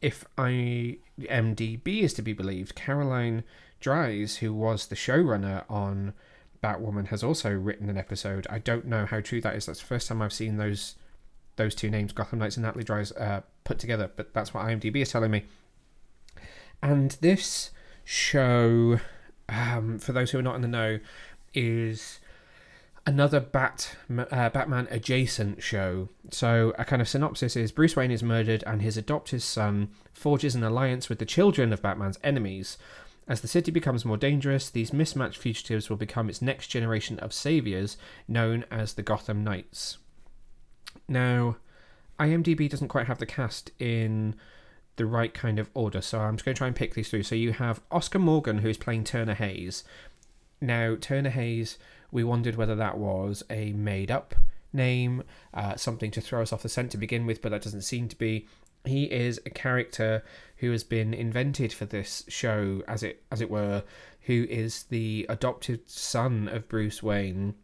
if 0.00 0.24
IMDb 0.36 2.02
is 2.02 2.12
to 2.14 2.22
be 2.22 2.32
believed, 2.32 2.74
Caroline 2.74 3.44
Dries, 3.80 4.36
who 4.36 4.52
was 4.52 4.86
the 4.86 4.96
showrunner 4.96 5.64
on 5.70 6.12
Batwoman, 6.62 7.06
has 7.08 7.22
also 7.22 7.50
written 7.50 7.88
an 7.88 7.96
episode. 7.96 8.46
I 8.50 8.58
don't 8.58 8.86
know 8.86 9.06
how 9.06 9.20
true 9.20 9.40
that 9.40 9.54
is. 9.54 9.66
That's 9.66 9.80
the 9.80 9.86
first 9.86 10.08
time 10.08 10.20
I've 10.20 10.32
seen 10.32 10.56
those 10.56 10.96
those 11.56 11.74
two 11.74 11.90
names, 11.90 12.12
Gotham 12.12 12.38
Knights 12.38 12.56
and 12.56 12.64
Natalie 12.64 12.84
Dries, 12.84 13.12
uh, 13.12 13.42
put 13.64 13.78
together. 13.78 14.10
But 14.14 14.32
that's 14.32 14.54
what 14.54 14.64
IMDb 14.64 14.96
is 14.96 15.10
telling 15.10 15.30
me. 15.30 15.44
And 16.82 17.12
this 17.20 17.70
show, 18.04 19.00
um, 19.48 19.98
for 19.98 20.12
those 20.12 20.30
who 20.30 20.38
are 20.38 20.42
not 20.42 20.56
in 20.56 20.62
the 20.62 20.68
know, 20.68 20.98
is 21.54 22.20
another 23.06 23.40
Bat 23.40 23.96
uh, 24.10 24.48
Batman 24.50 24.88
adjacent 24.90 25.62
show. 25.62 26.08
So 26.30 26.72
a 26.78 26.84
kind 26.84 27.02
of 27.02 27.08
synopsis 27.08 27.56
is 27.56 27.72
Bruce 27.72 27.96
Wayne 27.96 28.10
is 28.10 28.22
murdered 28.22 28.62
and 28.66 28.80
his 28.80 28.96
adopted 28.96 29.42
son 29.42 29.90
forges 30.12 30.54
an 30.54 30.62
alliance 30.62 31.08
with 31.08 31.18
the 31.18 31.26
children 31.26 31.72
of 31.72 31.82
Batman's 31.82 32.18
enemies. 32.22 32.78
As 33.28 33.40
the 33.40 33.48
city 33.48 33.70
becomes 33.70 34.04
more 34.04 34.16
dangerous, 34.16 34.68
these 34.68 34.92
mismatched 34.92 35.38
fugitives 35.38 35.88
will 35.88 35.96
become 35.96 36.28
its 36.28 36.42
next 36.42 36.68
generation 36.68 37.18
of 37.20 37.32
saviors, 37.32 37.96
known 38.26 38.64
as 38.70 38.94
the 38.94 39.02
Gotham 39.02 39.44
Knights. 39.44 39.98
Now, 41.08 41.56
IMDb 42.18 42.68
doesn't 42.68 42.88
quite 42.88 43.06
have 43.06 43.18
the 43.18 43.26
cast 43.26 43.70
in 43.78 44.34
the 44.96 45.06
right 45.06 45.32
kind 45.32 45.58
of 45.58 45.70
order, 45.74 46.00
so 46.00 46.20
I'm 46.20 46.36
just 46.36 46.44
going 46.44 46.54
to 46.54 46.58
try 46.58 46.66
and 46.66 46.76
pick 46.76 46.94
these 46.94 47.08
through. 47.08 47.22
So 47.22 47.34
you 47.34 47.52
have 47.52 47.80
Oscar 47.90 48.18
Morgan, 48.18 48.58
who's 48.58 48.76
playing 48.76 49.04
Turner 49.04 49.34
Hayes. 49.34 49.84
Now, 50.60 50.96
Turner 51.00 51.30
Hayes, 51.30 51.78
we 52.10 52.22
wondered 52.22 52.56
whether 52.56 52.76
that 52.76 52.98
was 52.98 53.42
a 53.50 53.72
made 53.72 54.10
up 54.10 54.34
name, 54.72 55.22
uh, 55.54 55.76
something 55.76 56.10
to 56.10 56.20
throw 56.20 56.42
us 56.42 56.52
off 56.52 56.62
the 56.62 56.68
scent 56.68 56.90
to 56.92 56.98
begin 56.98 57.26
with, 57.26 57.42
but 57.42 57.50
that 57.50 57.62
doesn't 57.62 57.82
seem 57.82 58.08
to 58.08 58.16
be. 58.16 58.46
He 58.84 59.04
is 59.04 59.40
a 59.46 59.50
character 59.50 60.24
who 60.56 60.70
has 60.72 60.84
been 60.84 61.14
invented 61.14 61.72
for 61.72 61.84
this 61.84 62.24
show, 62.28 62.82
as 62.88 63.02
it 63.02 63.22
as 63.30 63.40
it 63.40 63.50
were, 63.50 63.84
who 64.22 64.46
is 64.48 64.84
the 64.84 65.26
adopted 65.28 65.88
son 65.88 66.48
of 66.48 66.68
Bruce 66.68 67.02
Wayne, 67.02 67.54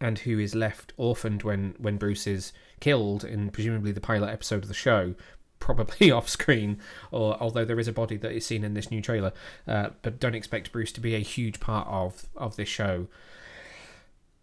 and 0.00 0.18
who 0.20 0.38
is 0.38 0.54
left 0.54 0.92
orphaned 0.96 1.42
when 1.42 1.74
when 1.78 1.98
Bruce 1.98 2.26
is 2.26 2.52
killed 2.80 3.24
in 3.24 3.50
presumably 3.50 3.92
the 3.92 4.00
pilot 4.00 4.30
episode 4.30 4.62
of 4.62 4.68
the 4.68 4.74
show, 4.74 5.14
probably 5.58 6.10
off 6.12 6.28
screen, 6.28 6.78
or 7.10 7.36
although 7.40 7.64
there 7.64 7.80
is 7.80 7.88
a 7.88 7.92
body 7.92 8.16
that 8.16 8.32
is 8.32 8.46
seen 8.46 8.64
in 8.64 8.74
this 8.74 8.90
new 8.90 9.02
trailer. 9.02 9.32
Uh, 9.66 9.90
but 10.02 10.20
don't 10.20 10.34
expect 10.34 10.72
Bruce 10.72 10.92
to 10.92 11.00
be 11.00 11.14
a 11.14 11.20
huge 11.20 11.60
part 11.60 11.86
of 11.88 12.26
of 12.36 12.56
this 12.56 12.68
show. 12.68 13.08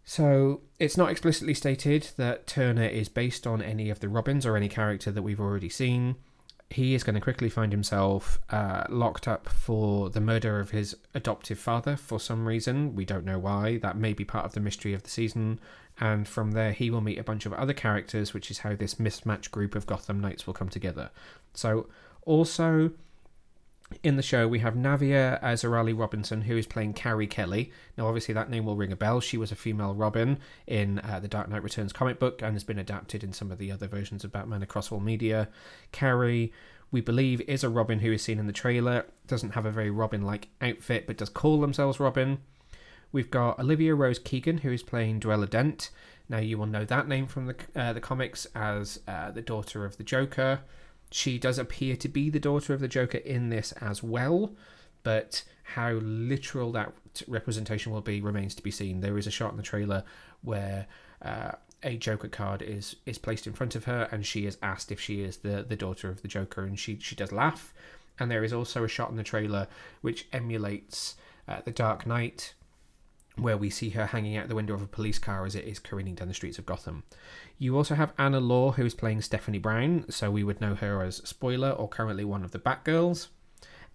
So 0.04 0.60
it's 0.78 0.96
not 0.96 1.10
explicitly 1.10 1.54
stated 1.54 2.10
that 2.16 2.46
Turner 2.46 2.84
is 2.84 3.08
based 3.08 3.46
on 3.46 3.62
any 3.62 3.88
of 3.88 4.00
the 4.00 4.08
Robins 4.08 4.44
or 4.44 4.56
any 4.56 4.68
character 4.68 5.10
that 5.10 5.22
we've 5.22 5.40
already 5.40 5.70
seen. 5.70 6.16
He 6.68 6.94
is 6.94 7.04
going 7.04 7.14
to 7.14 7.20
quickly 7.20 7.48
find 7.48 7.72
himself 7.72 8.38
uh, 8.50 8.84
locked 8.88 9.26
up 9.28 9.48
for 9.48 10.10
the 10.10 10.20
murder 10.20 10.60
of 10.60 10.70
his 10.70 10.96
adoptive 11.14 11.58
father 11.58 11.96
for 11.96 12.20
some 12.20 12.46
reason. 12.46 12.94
We 12.94 13.04
don't 13.04 13.24
know 13.24 13.38
why. 13.38 13.78
That 13.78 13.96
may 13.96 14.12
be 14.12 14.24
part 14.24 14.44
of 14.44 14.52
the 14.52 14.60
mystery 14.60 14.92
of 14.92 15.04
the 15.04 15.10
season. 15.10 15.60
And 16.00 16.26
from 16.26 16.52
there, 16.52 16.72
he 16.72 16.90
will 16.90 17.00
meet 17.00 17.18
a 17.18 17.24
bunch 17.24 17.46
of 17.46 17.52
other 17.52 17.72
characters, 17.72 18.34
which 18.34 18.50
is 18.50 18.58
how 18.58 18.74
this 18.74 18.98
mismatched 18.98 19.52
group 19.52 19.74
of 19.74 19.86
Gotham 19.86 20.20
Knights 20.20 20.46
will 20.46 20.54
come 20.54 20.68
together. 20.68 21.10
So, 21.52 21.88
also 22.22 22.90
in 24.02 24.16
the 24.16 24.22
show, 24.22 24.48
we 24.48 24.58
have 24.60 24.74
Navia 24.74 25.40
Ziraili 25.42 25.96
Robinson, 25.98 26.42
who 26.42 26.56
is 26.56 26.66
playing 26.66 26.94
Carrie 26.94 27.26
Kelly. 27.26 27.70
Now, 27.96 28.06
obviously, 28.06 28.34
that 28.34 28.50
name 28.50 28.64
will 28.64 28.76
ring 28.76 28.92
a 28.92 28.96
bell. 28.96 29.20
She 29.20 29.36
was 29.36 29.52
a 29.52 29.56
female 29.56 29.94
Robin 29.94 30.38
in 30.66 30.98
uh, 31.00 31.20
the 31.20 31.28
Dark 31.28 31.48
Knight 31.48 31.62
Returns 31.62 31.92
comic 31.92 32.18
book 32.18 32.42
and 32.42 32.54
has 32.54 32.64
been 32.64 32.78
adapted 32.78 33.22
in 33.22 33.32
some 33.32 33.52
of 33.52 33.58
the 33.58 33.70
other 33.70 33.86
versions 33.86 34.24
of 34.24 34.32
Batman 34.32 34.62
across 34.62 34.90
all 34.90 35.00
media. 35.00 35.48
Carrie, 35.92 36.52
we 36.90 37.00
believe, 37.00 37.40
is 37.42 37.62
a 37.62 37.68
Robin 37.68 38.00
who 38.00 38.12
is 38.12 38.22
seen 38.22 38.38
in 38.38 38.46
the 38.46 38.52
trailer. 38.52 39.06
Doesn't 39.26 39.50
have 39.50 39.66
a 39.66 39.70
very 39.70 39.90
Robin 39.90 40.22
like 40.22 40.48
outfit, 40.60 41.06
but 41.06 41.18
does 41.18 41.28
call 41.28 41.60
themselves 41.60 42.00
Robin. 42.00 42.38
We've 43.14 43.30
got 43.30 43.60
Olivia 43.60 43.94
Rose 43.94 44.18
Keegan, 44.18 44.58
who 44.58 44.72
is 44.72 44.82
playing 44.82 45.20
Duela 45.20 45.48
Dent. 45.48 45.90
Now, 46.28 46.38
you 46.38 46.58
will 46.58 46.66
know 46.66 46.84
that 46.84 47.06
name 47.06 47.28
from 47.28 47.46
the, 47.46 47.54
uh, 47.76 47.92
the 47.92 48.00
comics 48.00 48.44
as 48.56 48.98
uh, 49.06 49.30
the 49.30 49.40
daughter 49.40 49.84
of 49.84 49.98
the 49.98 50.02
Joker. 50.02 50.62
She 51.12 51.38
does 51.38 51.56
appear 51.56 51.94
to 51.94 52.08
be 52.08 52.28
the 52.28 52.40
daughter 52.40 52.74
of 52.74 52.80
the 52.80 52.88
Joker 52.88 53.18
in 53.18 53.50
this 53.50 53.70
as 53.80 54.02
well, 54.02 54.56
but 55.04 55.44
how 55.62 55.92
literal 55.92 56.72
that 56.72 56.92
representation 57.28 57.92
will 57.92 58.00
be 58.00 58.20
remains 58.20 58.52
to 58.56 58.64
be 58.64 58.72
seen. 58.72 59.00
There 59.00 59.16
is 59.16 59.28
a 59.28 59.30
shot 59.30 59.52
in 59.52 59.58
the 59.58 59.62
trailer 59.62 60.02
where 60.42 60.88
uh, 61.22 61.52
a 61.84 61.96
Joker 61.96 62.26
card 62.26 62.62
is 62.62 62.96
is 63.06 63.18
placed 63.18 63.46
in 63.46 63.52
front 63.52 63.76
of 63.76 63.84
her, 63.84 64.08
and 64.10 64.26
she 64.26 64.44
is 64.44 64.58
asked 64.60 64.90
if 64.90 65.00
she 65.00 65.20
is 65.20 65.36
the 65.36 65.62
the 65.62 65.76
daughter 65.76 66.08
of 66.08 66.22
the 66.22 66.28
Joker, 66.28 66.64
and 66.64 66.76
she 66.76 66.98
she 66.98 67.14
does 67.14 67.30
laugh. 67.30 67.72
And 68.18 68.28
there 68.28 68.42
is 68.42 68.52
also 68.52 68.82
a 68.82 68.88
shot 68.88 69.10
in 69.10 69.16
the 69.16 69.22
trailer 69.22 69.68
which 70.00 70.26
emulates 70.32 71.14
uh, 71.46 71.60
the 71.64 71.70
Dark 71.70 72.08
Knight 72.08 72.54
where 73.36 73.56
we 73.56 73.68
see 73.70 73.90
her 73.90 74.06
hanging 74.06 74.36
out 74.36 74.48
the 74.48 74.54
window 74.54 74.74
of 74.74 74.82
a 74.82 74.86
police 74.86 75.18
car 75.18 75.44
as 75.44 75.54
it 75.54 75.64
is 75.64 75.78
careening 75.78 76.14
down 76.14 76.28
the 76.28 76.34
streets 76.34 76.58
of 76.58 76.66
Gotham. 76.66 77.02
You 77.58 77.76
also 77.76 77.94
have 77.94 78.12
Anna 78.18 78.40
Law, 78.40 78.72
who 78.72 78.84
is 78.84 78.94
playing 78.94 79.22
Stephanie 79.22 79.58
Brown, 79.58 80.04
so 80.08 80.30
we 80.30 80.44
would 80.44 80.60
know 80.60 80.74
her 80.74 81.02
as 81.02 81.16
Spoiler 81.28 81.70
or 81.70 81.88
currently 81.88 82.24
one 82.24 82.44
of 82.44 82.52
the 82.52 82.58
Batgirls. 82.58 83.28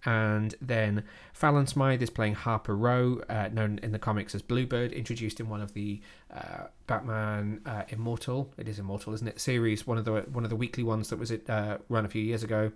And 0.04 0.54
then 0.62 1.04
Fallon 1.34 1.66
Smythe 1.66 2.02
is 2.02 2.08
playing 2.08 2.34
Harper 2.34 2.74
Row, 2.74 3.20
uh, 3.28 3.48
known 3.52 3.78
in 3.82 3.92
the 3.92 3.98
comics 3.98 4.34
as 4.34 4.40
Bluebird, 4.40 4.92
introduced 4.92 5.40
in 5.40 5.48
one 5.48 5.60
of 5.60 5.74
the 5.74 6.00
uh, 6.34 6.68
Batman 6.86 7.60
uh, 7.66 7.82
Immortal. 7.88 8.52
It 8.56 8.66
is 8.66 8.78
Immortal, 8.78 9.12
isn't 9.12 9.28
it? 9.28 9.40
Series, 9.40 9.86
one 9.86 9.98
of 9.98 10.06
the 10.06 10.22
one 10.32 10.44
of 10.44 10.50
the 10.50 10.56
weekly 10.56 10.82
ones 10.82 11.10
that 11.10 11.18
was 11.18 11.30
it 11.30 11.48
uh, 11.50 11.78
run 11.90 12.06
a 12.06 12.08
few 12.08 12.22
years 12.22 12.42
ago. 12.42 12.72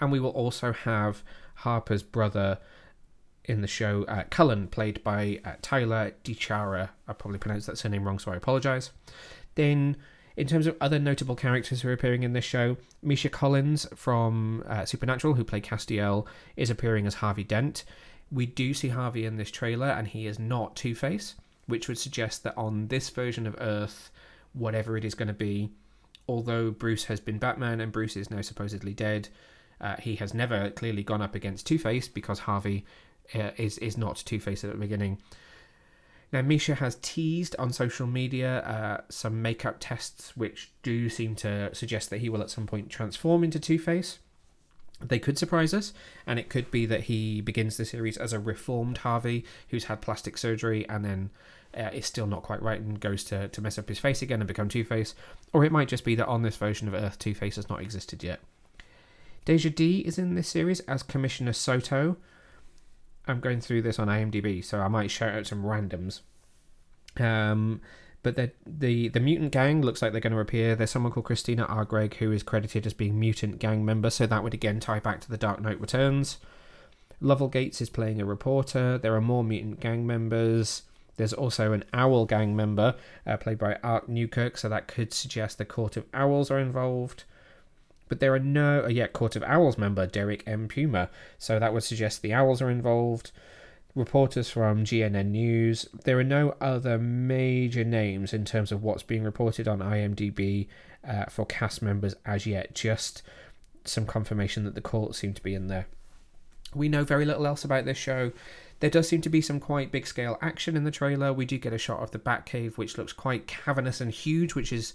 And 0.00 0.10
we 0.10 0.18
will 0.18 0.30
also 0.30 0.72
have 0.72 1.22
Harper's 1.56 2.02
brother, 2.02 2.58
in 3.44 3.60
the 3.60 3.66
show, 3.66 4.04
uh, 4.04 4.24
Cullen, 4.30 4.68
played 4.68 5.02
by 5.02 5.40
uh, 5.44 5.52
Tyler 5.62 6.12
DiChiara. 6.24 6.90
I 7.08 7.12
probably 7.12 7.38
pronounced 7.38 7.66
that 7.66 7.78
surname 7.78 8.04
wrong, 8.04 8.18
so 8.18 8.32
I 8.32 8.36
apologise. 8.36 8.90
Then, 9.56 9.96
in 10.36 10.46
terms 10.46 10.66
of 10.66 10.76
other 10.80 10.98
notable 10.98 11.34
characters 11.34 11.82
who 11.82 11.88
are 11.88 11.92
appearing 11.92 12.22
in 12.22 12.32
this 12.32 12.44
show, 12.44 12.76
Misha 13.02 13.28
Collins 13.28 13.86
from 13.94 14.62
uh, 14.68 14.84
Supernatural, 14.84 15.34
who 15.34 15.44
played 15.44 15.64
Castiel, 15.64 16.26
is 16.56 16.70
appearing 16.70 17.06
as 17.06 17.14
Harvey 17.14 17.44
Dent. 17.44 17.84
We 18.30 18.46
do 18.46 18.72
see 18.72 18.88
Harvey 18.88 19.26
in 19.26 19.36
this 19.36 19.50
trailer, 19.50 19.88
and 19.88 20.06
he 20.06 20.26
is 20.26 20.38
not 20.38 20.76
Two 20.76 20.94
Face, 20.94 21.34
which 21.66 21.88
would 21.88 21.98
suggest 21.98 22.44
that 22.44 22.56
on 22.56 22.88
this 22.88 23.10
version 23.10 23.46
of 23.46 23.56
Earth, 23.58 24.10
whatever 24.52 24.96
it 24.96 25.04
is 25.04 25.14
going 25.14 25.28
to 25.28 25.34
be, 25.34 25.70
although 26.28 26.70
Bruce 26.70 27.04
has 27.04 27.20
been 27.20 27.38
Batman 27.38 27.80
and 27.80 27.92
Bruce 27.92 28.16
is 28.16 28.30
now 28.30 28.40
supposedly 28.40 28.94
dead, 28.94 29.28
uh, 29.80 29.96
he 29.96 30.14
has 30.16 30.32
never 30.32 30.70
clearly 30.70 31.02
gone 31.02 31.20
up 31.20 31.34
against 31.34 31.66
Two 31.66 31.78
Face 31.78 32.06
because 32.08 32.38
Harvey 32.40 32.86
uh, 33.34 33.50
is 33.56 33.78
is 33.78 33.96
not 33.96 34.16
Two 34.16 34.40
Face 34.40 34.64
at 34.64 34.72
the 34.72 34.76
beginning. 34.76 35.18
Now, 36.32 36.40
Misha 36.40 36.76
has 36.76 36.96
teased 37.02 37.54
on 37.58 37.72
social 37.72 38.06
media 38.06 38.60
uh, 38.60 39.00
some 39.10 39.42
makeup 39.42 39.76
tests 39.80 40.34
which 40.34 40.72
do 40.82 41.10
seem 41.10 41.34
to 41.36 41.74
suggest 41.74 42.08
that 42.08 42.20
he 42.20 42.30
will 42.30 42.40
at 42.40 42.48
some 42.48 42.66
point 42.66 42.88
transform 42.88 43.44
into 43.44 43.60
Two 43.60 43.78
Face. 43.78 44.18
They 45.00 45.18
could 45.18 45.36
surprise 45.36 45.74
us, 45.74 45.92
and 46.26 46.38
it 46.38 46.48
could 46.48 46.70
be 46.70 46.86
that 46.86 47.02
he 47.02 47.40
begins 47.40 47.76
the 47.76 47.84
series 47.84 48.16
as 48.16 48.32
a 48.32 48.38
reformed 48.38 48.98
Harvey 48.98 49.44
who's 49.68 49.84
had 49.84 50.00
plastic 50.00 50.38
surgery 50.38 50.88
and 50.88 51.04
then 51.04 51.30
uh, 51.76 51.90
is 51.92 52.06
still 52.06 52.26
not 52.26 52.42
quite 52.42 52.62
right 52.62 52.80
and 52.80 53.00
goes 53.00 53.24
to, 53.24 53.48
to 53.48 53.60
mess 53.60 53.78
up 53.78 53.88
his 53.88 53.98
face 53.98 54.22
again 54.22 54.40
and 54.40 54.48
become 54.48 54.68
Two 54.68 54.84
Face. 54.84 55.14
Or 55.52 55.64
it 55.64 55.72
might 55.72 55.88
just 55.88 56.04
be 56.04 56.14
that 56.14 56.28
on 56.28 56.42
this 56.42 56.56
version 56.56 56.88
of 56.88 56.94
Earth, 56.94 57.18
Two 57.18 57.34
Face 57.34 57.56
has 57.56 57.68
not 57.68 57.82
existed 57.82 58.22
yet. 58.22 58.40
Deja 59.44 59.70
D 59.70 59.98
is 59.98 60.18
in 60.18 60.34
this 60.34 60.48
series 60.48 60.80
as 60.80 61.02
Commissioner 61.02 61.52
Soto, 61.52 62.16
I'm 63.26 63.40
going 63.40 63.60
through 63.60 63.82
this 63.82 63.98
on 63.98 64.08
IMDb, 64.08 64.64
so 64.64 64.80
I 64.80 64.88
might 64.88 65.10
shout 65.10 65.34
out 65.34 65.46
some 65.46 65.62
randoms. 65.62 66.20
Um, 67.18 67.80
but 68.22 68.36
the 68.36 68.52
the 68.66 69.08
the 69.08 69.20
mutant 69.20 69.52
gang 69.52 69.82
looks 69.82 70.02
like 70.02 70.12
they're 70.12 70.20
going 70.20 70.32
to 70.32 70.38
appear. 70.38 70.74
There's 70.74 70.90
someone 70.90 71.12
called 71.12 71.26
Christina 71.26 71.64
R. 71.64 71.84
Gregg 71.84 72.16
who 72.16 72.32
is 72.32 72.42
credited 72.42 72.86
as 72.86 72.94
being 72.94 73.18
mutant 73.18 73.58
gang 73.58 73.84
member, 73.84 74.10
so 74.10 74.26
that 74.26 74.42
would 74.42 74.54
again 74.54 74.80
tie 74.80 75.00
back 75.00 75.20
to 75.22 75.30
the 75.30 75.36
Dark 75.36 75.60
Knight 75.60 75.80
Returns. 75.80 76.38
Lovell 77.20 77.48
Gates 77.48 77.80
is 77.80 77.90
playing 77.90 78.20
a 78.20 78.24
reporter. 78.24 78.98
There 78.98 79.14
are 79.14 79.20
more 79.20 79.44
mutant 79.44 79.80
gang 79.80 80.06
members. 80.06 80.82
There's 81.16 81.32
also 81.32 81.72
an 81.72 81.84
owl 81.92 82.24
gang 82.26 82.56
member 82.56 82.96
uh, 83.26 83.36
played 83.36 83.58
by 83.58 83.78
Art 83.82 84.08
Newkirk, 84.08 84.56
so 84.56 84.68
that 84.68 84.88
could 84.88 85.12
suggest 85.12 85.58
the 85.58 85.64
Court 85.64 85.96
of 85.96 86.06
Owls 86.12 86.50
are 86.50 86.58
involved 86.58 87.24
but 88.12 88.20
there 88.20 88.34
are 88.34 88.38
no 88.38 88.84
uh, 88.84 88.88
yet 88.88 89.14
Court 89.14 89.36
of 89.36 89.42
Owls 89.44 89.78
member 89.78 90.06
Derek 90.06 90.44
M. 90.46 90.68
Puma, 90.68 91.08
so 91.38 91.58
that 91.58 91.72
would 91.72 91.82
suggest 91.82 92.20
the 92.20 92.34
Owls 92.34 92.60
are 92.60 92.68
involved. 92.68 93.30
Reporters 93.94 94.50
from 94.50 94.84
GNN 94.84 95.30
News. 95.30 95.88
There 96.04 96.18
are 96.18 96.22
no 96.22 96.54
other 96.60 96.98
major 96.98 97.84
names 97.84 98.34
in 98.34 98.44
terms 98.44 98.70
of 98.70 98.82
what's 98.82 99.02
being 99.02 99.22
reported 99.22 99.66
on 99.66 99.78
IMDb 99.78 100.68
uh, 101.08 101.24
for 101.30 101.46
cast 101.46 101.80
members 101.80 102.14
as 102.26 102.44
yet. 102.44 102.74
Just 102.74 103.22
some 103.86 104.04
confirmation 104.04 104.64
that 104.64 104.74
the 104.74 104.82
court 104.82 105.14
seem 105.14 105.32
to 105.32 105.42
be 105.42 105.54
in 105.54 105.68
there. 105.68 105.86
We 106.74 106.90
know 106.90 107.04
very 107.04 107.24
little 107.24 107.46
else 107.46 107.64
about 107.64 107.86
this 107.86 107.96
show. 107.96 108.32
There 108.80 108.90
does 108.90 109.08
seem 109.08 109.22
to 109.22 109.30
be 109.30 109.40
some 109.40 109.58
quite 109.58 109.90
big 109.90 110.06
scale 110.06 110.36
action 110.42 110.76
in 110.76 110.84
the 110.84 110.90
trailer. 110.90 111.32
We 111.32 111.46
do 111.46 111.56
get 111.56 111.72
a 111.72 111.78
shot 111.78 112.00
of 112.00 112.10
the 112.10 112.18
Batcave, 112.18 112.76
which 112.76 112.98
looks 112.98 113.14
quite 113.14 113.46
cavernous 113.46 114.02
and 114.02 114.10
huge, 114.10 114.54
which 114.54 114.70
is 114.70 114.92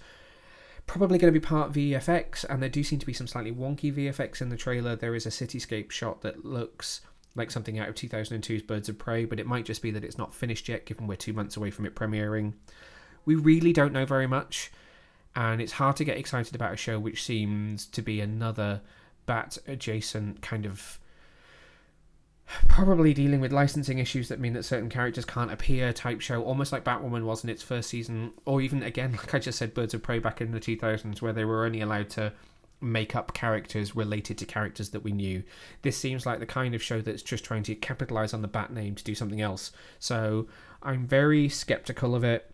probably 0.88 1.18
going 1.18 1.32
to 1.32 1.40
be 1.40 1.46
part 1.46 1.74
VFX, 1.74 2.46
and 2.50 2.62
there 2.62 2.70
do 2.70 2.84
seem 2.84 2.98
to 3.00 3.06
be 3.06 3.14
some 3.14 3.28
slightly 3.28 3.52
wonky 3.52 3.94
VFX 3.94 4.42
in 4.42 4.50
the 4.50 4.58
trailer. 4.58 4.96
There 4.96 5.16
is 5.16 5.26
a 5.26 5.30
cityscape 5.30 5.92
shot 5.92 6.22
that 6.22 6.46
looks 6.46 7.02
like 7.36 7.52
something 7.52 7.78
out 7.78 7.90
of 7.90 7.96
2002's 7.96 8.64
Birds 8.64 8.90
of 8.90 8.98
Prey, 8.98 9.26
but 9.26 9.40
it 9.40 9.46
might 9.46 9.66
just 9.66 9.82
be 9.82 9.92
that 9.92 10.04
it's 10.04 10.18
not 10.18 10.34
finished 10.34 10.68
yet, 10.68 10.86
given 10.86 11.06
we're 11.06 11.16
two 11.16 11.34
months 11.34 11.56
away 11.58 11.70
from 11.70 11.86
it 11.86 11.94
premiering. 11.94 12.54
We 13.26 13.36
really 13.36 13.74
don't 13.74 13.94
know 13.94 14.06
very 14.06 14.28
much, 14.28 14.72
and 15.36 15.62
it's 15.62 15.74
hard 15.74 15.98
to 15.98 16.06
get 16.06 16.18
excited 16.18 16.56
about 16.56 16.74
a 16.74 16.78
show 16.78 16.98
which 16.98 17.24
seems 17.24 17.86
to 17.88 18.02
be 18.02 18.22
another 18.22 18.82
bat 19.26 19.58
adjacent 19.68 20.42
kind 20.42 20.66
of 20.66 21.00
probably 22.70 23.14
dealing 23.14 23.42
with 23.42 23.52
licensing 23.52 24.00
issues 24.00 24.30
that 24.30 24.40
mean 24.40 24.54
that 24.54 24.64
certain 24.64 24.90
characters 24.90 25.26
can't 25.26 25.52
appear 25.52 25.92
type 25.92 26.22
show 26.22 26.42
almost 26.44 26.72
like 26.72 26.84
batwoman 26.84 27.26
was 27.26 27.44
in 27.44 27.50
its 27.50 27.62
first 27.62 27.90
season 27.90 28.32
or 28.46 28.62
even 28.62 28.82
again 28.84 29.12
like 29.18 29.34
i 29.34 29.40
just 29.40 29.58
said 29.58 29.74
birds 29.74 29.94
of 29.94 30.02
prey 30.02 30.18
back 30.18 30.40
in 30.40 30.52
the 30.52 30.60
2000s 30.60 31.22
where 31.22 31.34
they 31.34 31.44
were 31.44 31.66
only 31.66 31.82
allowed 31.82 32.10
to 32.10 32.32
make 32.82 33.16
up 33.16 33.34
characters 33.34 33.96
related 33.96 34.38
to 34.38 34.46
characters 34.46 34.90
that 34.90 35.04
we 35.04 35.12
knew. 35.12 35.44
This 35.82 35.98
seems 35.98 36.26
like 36.26 36.40
the 36.40 36.46
kind 36.46 36.76
of 36.76 36.84
show 36.84 37.02
that's 37.02 37.24
just 37.24 37.44
trying 37.44 37.64
to 37.64 37.76
capitalize 37.76 38.34
on 38.34 38.42
the 38.42 38.48
Bat 38.48 38.72
name 38.72 38.96
to 38.96 39.04
do 39.04 39.16
something 39.16 39.42
else. 39.42 39.72
So 40.00 40.48
I'm 40.84 41.08
very 41.08 41.50
skeptical 41.50 42.16
of 42.16 42.24
it, 42.24 42.52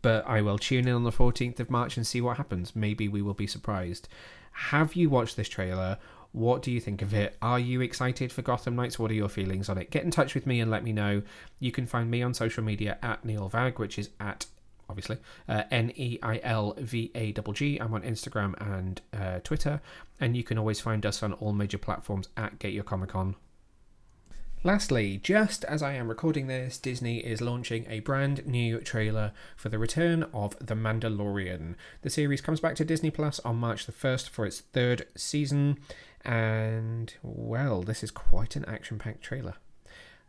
but 0.00 0.26
I 0.26 0.42
will 0.42 0.58
tune 0.58 0.86
in 0.86 0.94
on 0.94 1.04
the 1.04 1.10
14th 1.10 1.60
of 1.60 1.70
March 1.70 1.96
and 1.96 2.06
see 2.06 2.20
what 2.20 2.36
happens. 2.36 2.76
Maybe 2.76 3.08
we 3.08 3.22
will 3.22 3.34
be 3.34 3.46
surprised. 3.46 4.08
Have 4.52 4.94
you 4.94 5.10
watched 5.10 5.36
this 5.36 5.48
trailer? 5.48 5.98
What 6.32 6.62
do 6.62 6.70
you 6.72 6.80
think 6.80 7.02
of 7.02 7.12
it? 7.12 7.36
Are 7.42 7.58
you 7.58 7.82
excited 7.82 8.32
for 8.32 8.42
Gotham 8.42 8.74
Knights? 8.74 8.98
What 8.98 9.10
are 9.10 9.14
your 9.14 9.28
feelings 9.28 9.68
on 9.68 9.76
it? 9.76 9.90
Get 9.90 10.04
in 10.04 10.10
touch 10.10 10.34
with 10.34 10.46
me 10.46 10.60
and 10.60 10.70
let 10.70 10.82
me 10.82 10.92
know. 10.92 11.22
You 11.60 11.70
can 11.72 11.86
find 11.86 12.10
me 12.10 12.22
on 12.22 12.32
social 12.32 12.64
media 12.64 12.98
at 13.02 13.24
Neil 13.24 13.48
Vagg, 13.48 13.78
which 13.78 13.98
is 13.98 14.10
at 14.18 14.46
obviously. 14.88 15.18
Uh, 15.48 15.62
N 15.70 15.92
E 15.96 16.18
I 16.22 16.40
L 16.42 16.74
V 16.78 17.10
A 17.14 17.32
G 17.32 17.42
G. 17.52 17.78
I'm 17.78 17.94
on 17.94 18.02
Instagram 18.02 18.54
and 18.60 19.00
uh, 19.18 19.40
Twitter, 19.40 19.80
and 20.20 20.36
you 20.36 20.44
can 20.44 20.58
always 20.58 20.80
find 20.80 21.04
us 21.04 21.22
on 21.22 21.32
all 21.34 21.52
major 21.52 21.78
platforms 21.78 22.28
at 22.36 22.58
Get 22.58 22.72
Your 22.72 22.84
Comic 22.84 23.10
Con. 23.10 23.36
Lastly, 24.64 25.18
just 25.20 25.64
as 25.64 25.82
I 25.82 25.94
am 25.94 26.06
recording 26.06 26.46
this, 26.46 26.78
Disney 26.78 27.18
is 27.18 27.40
launching 27.40 27.84
a 27.88 27.98
brand 27.98 28.46
new 28.46 28.78
trailer 28.78 29.32
for 29.56 29.70
the 29.70 29.78
return 29.78 30.22
of 30.32 30.56
The 30.64 30.76
Mandalorian. 30.76 31.74
The 32.02 32.10
series 32.10 32.40
comes 32.40 32.60
back 32.60 32.76
to 32.76 32.84
Disney 32.84 33.10
Plus 33.10 33.40
on 33.40 33.56
March 33.56 33.86
the 33.86 33.92
1st 33.92 34.28
for 34.28 34.46
its 34.46 34.60
third 34.60 35.08
season, 35.16 35.80
and 36.24 37.14
well, 37.22 37.82
this 37.82 38.02
is 38.02 38.10
quite 38.10 38.56
an 38.56 38.64
action 38.66 38.98
packed 38.98 39.22
trailer. 39.22 39.54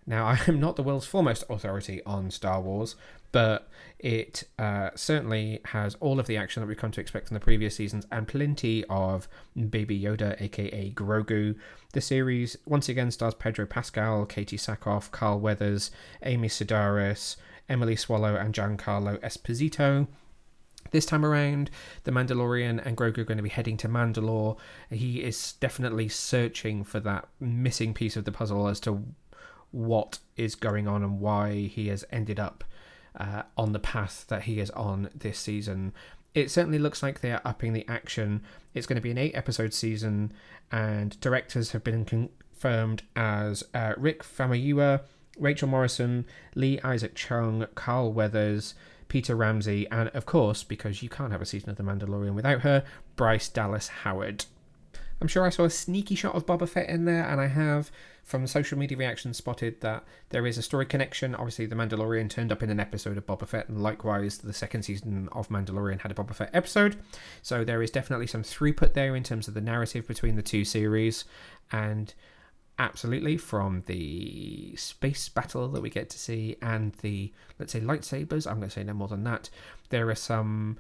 Now, 0.06 0.26
I 0.28 0.40
am 0.48 0.60
not 0.60 0.76
the 0.76 0.84
world's 0.84 1.06
foremost 1.06 1.44
authority 1.50 2.02
on 2.06 2.32
Star 2.32 2.62
Wars, 2.62 2.96
but 3.32 3.70
it 4.00 4.44
uh, 4.60 4.90
certainly 4.96 5.62
has 5.66 5.96
all 6.00 6.20
of 6.20 6.28
the 6.28 6.38
action 6.38 6.62
that 6.62 6.68
we've 6.68 6.78
come 6.78 6.92
to 6.92 7.02
expect 7.02 7.28
from 7.28 7.36
the 7.36 7.40
previous 7.40 7.76
seasons 7.76 8.06
and 8.12 8.28
plenty 8.28 8.84
of 8.90 9.28
Baby 9.70 10.00
Yoda, 10.00 10.40
aka 10.42 10.92
Grogu. 10.92 11.56
The 11.94 12.02
series 12.02 12.58
once 12.66 12.90
again 12.90 13.12
stars 13.12 13.34
Pedro 13.34 13.66
Pascal, 13.66 14.26
Katee 14.26 14.60
Sackhoff, 14.60 15.12
Carl 15.12 15.40
Weathers, 15.40 15.92
Amy 16.24 16.48
Sedaris, 16.48 17.38
Emily 17.70 17.96
Swallow, 17.96 18.36
and 18.36 18.54
Giancarlo 18.54 19.20
Esposito. 19.22 20.08
This 20.92 21.06
time 21.06 21.26
around, 21.26 21.70
the 22.04 22.12
Mandalorian 22.12 22.86
and 22.86 22.96
Grogu 22.96 23.20
are 23.20 23.24
going 23.24 23.38
to 23.38 23.44
be 23.44 23.50
heading 23.50 23.78
to 23.78 23.90
Mandalore. 23.90 24.58
He 24.90 25.24
is 25.24 25.54
definitely 25.54 26.08
searching 26.08 26.84
for 26.84 27.00
that 27.00 27.28
missing 27.40 27.94
piece 27.94 28.16
of 28.16 28.26
the 28.26 28.32
puzzle 28.32 28.68
as 28.68 28.80
to 28.82 29.04
what 29.72 30.20
is 30.38 30.54
going 30.56 30.88
on 30.88 31.04
and 31.04 31.20
why 31.20 31.54
he 31.62 31.88
has 31.88 32.06
ended 32.12 32.40
up 32.40 32.64
uh, 33.16 33.44
on 33.58 33.74
the 33.74 33.80
path 33.80 34.26
that 34.28 34.44
he 34.44 34.60
is 34.60 34.70
on 34.72 35.10
this 35.16 35.40
season. 35.40 35.94
It 36.34 36.50
certainly 36.50 36.80
looks 36.80 37.04
like 37.04 37.22
they 37.22 37.32
are 37.32 37.42
upping 37.46 37.74
the 37.74 37.88
action. 37.88 38.42
It's 38.74 38.88
going 38.88 38.96
to 38.96 39.02
be 39.02 39.12
an 39.12 39.18
eight 39.18 39.36
episode 39.36 39.74
season, 39.74 40.34
and 40.72 41.20
directors 41.20 41.72
have 41.72 41.84
been 41.84 42.06
confirmed 42.06 43.04
as 43.16 43.64
uh, 43.74 43.94
Rick 43.98 44.24
Famuyiwa, 44.24 45.02
Rachel 45.38 45.68
Morrison, 45.68 46.26
Lee 46.56 46.80
Isaac 46.84 47.16
Chung, 47.16 47.68
Carl 47.76 48.14
Weathers, 48.14 48.74
Peter 49.14 49.36
Ramsey, 49.36 49.88
and 49.92 50.10
of 50.16 50.26
course, 50.26 50.64
because 50.64 51.04
you 51.04 51.08
can't 51.08 51.32
have 51.32 51.42
a 51.44 51.46
season 51.46 51.70
of 51.70 51.76
The 51.76 51.84
Mandalorian 51.84 52.34
without 52.34 52.62
her, 52.62 52.84
Bryce 53.16 53.48
Dallas 53.48 53.88
Howard. 53.88 54.46
I'm 55.22 55.28
sure 55.28 55.46
I 55.46 55.52
saw 55.52 55.66
a 55.66 55.70
sneaky 55.70 56.16
shot 56.16 56.34
of 56.34 56.48
Boba 56.48 56.68
Fett 56.68 56.90
in 56.90 57.06
there, 57.06 57.24
and 57.24 57.40
I 57.40 57.46
have 57.46 57.92
from 58.24 58.48
social 58.48 58.76
media 58.76 58.98
reactions 58.98 59.38
spotted 59.38 59.82
that 59.82 60.04
there 60.30 60.48
is 60.48 60.58
a 60.58 60.64
story 60.64 60.88
connection. 60.88 61.36
Obviously, 61.36 61.68
The 61.68 61.76
Mandalorian 61.76 62.28
turned 62.28 62.52
up 62.52 62.64
in 62.64 62.72
an 62.72 62.80
episode 62.80 63.20
of 63.20 63.28
Boba 63.28 63.48
Fett, 63.48 63.70
and 63.70 63.84
likewise, 63.84 64.40
the 64.40 64.52
second 64.52 64.82
season 64.82 65.30
of 65.32 65.48
Mandalorian 65.50 66.02
had 66.02 66.12
a 66.12 66.16
Boba 66.16 66.34
Fett 66.34 66.50
episode. 66.52 66.96
So 67.44 67.64
there 67.64 67.84
is 67.84 67.92
definitely 67.92 68.26
some 68.26 68.42
throughput 68.42 68.94
there 68.94 69.16
in 69.16 69.22
terms 69.22 69.48
of 69.48 69.54
the 69.54 69.62
narrative 69.62 70.08
between 70.08 70.38
the 70.38 70.42
two 70.42 70.66
series, 70.66 71.24
and 71.72 72.16
absolutely 72.80 73.38
from 73.38 73.84
the 73.86 74.76
space 74.76 75.30
battle 75.30 75.68
that 75.68 75.82
we 75.82 75.90
get 75.90 76.10
to 76.10 76.18
see 76.18 76.56
and 76.62 76.94
the 77.02 77.32
let's 77.60 77.72
say 77.72 77.80
lightsabers 77.80 78.48
i'm 78.48 78.58
going 78.58 78.68
to 78.68 78.74
say 78.74 78.84
no 78.84 78.94
more 78.94 79.08
than 79.08 79.24
that 79.24 79.50
there 79.94 80.10
are 80.10 80.16
some 80.16 80.76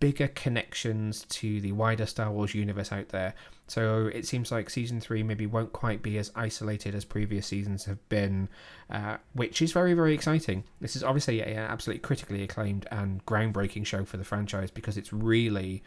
bigger 0.00 0.26
connections 0.26 1.24
to 1.28 1.60
the 1.60 1.70
wider 1.70 2.04
star 2.04 2.32
wars 2.32 2.52
universe 2.52 2.90
out 2.90 3.10
there. 3.10 3.32
So 3.68 4.10
it 4.12 4.26
seems 4.26 4.50
like 4.50 4.68
season 4.70 5.00
three 5.00 5.22
maybe 5.22 5.46
won't 5.46 5.72
quite 5.72 6.02
be 6.02 6.18
as 6.18 6.32
isolated 6.34 6.92
as 6.92 7.04
previous 7.04 7.46
seasons 7.46 7.84
have 7.84 8.06
been 8.08 8.48
uh, 8.90 9.18
which 9.34 9.62
is 9.62 9.70
very 9.70 9.94
very 9.94 10.14
exciting. 10.14 10.64
This 10.80 10.96
is 10.96 11.04
obviously 11.04 11.42
an 11.42 11.58
absolutely 11.58 12.00
critically 12.00 12.42
acclaimed 12.42 12.88
and 12.90 13.24
groundbreaking 13.24 13.86
show 13.86 14.04
for 14.04 14.16
the 14.16 14.24
franchise 14.24 14.72
because 14.72 14.96
it's 14.96 15.12
really 15.12 15.84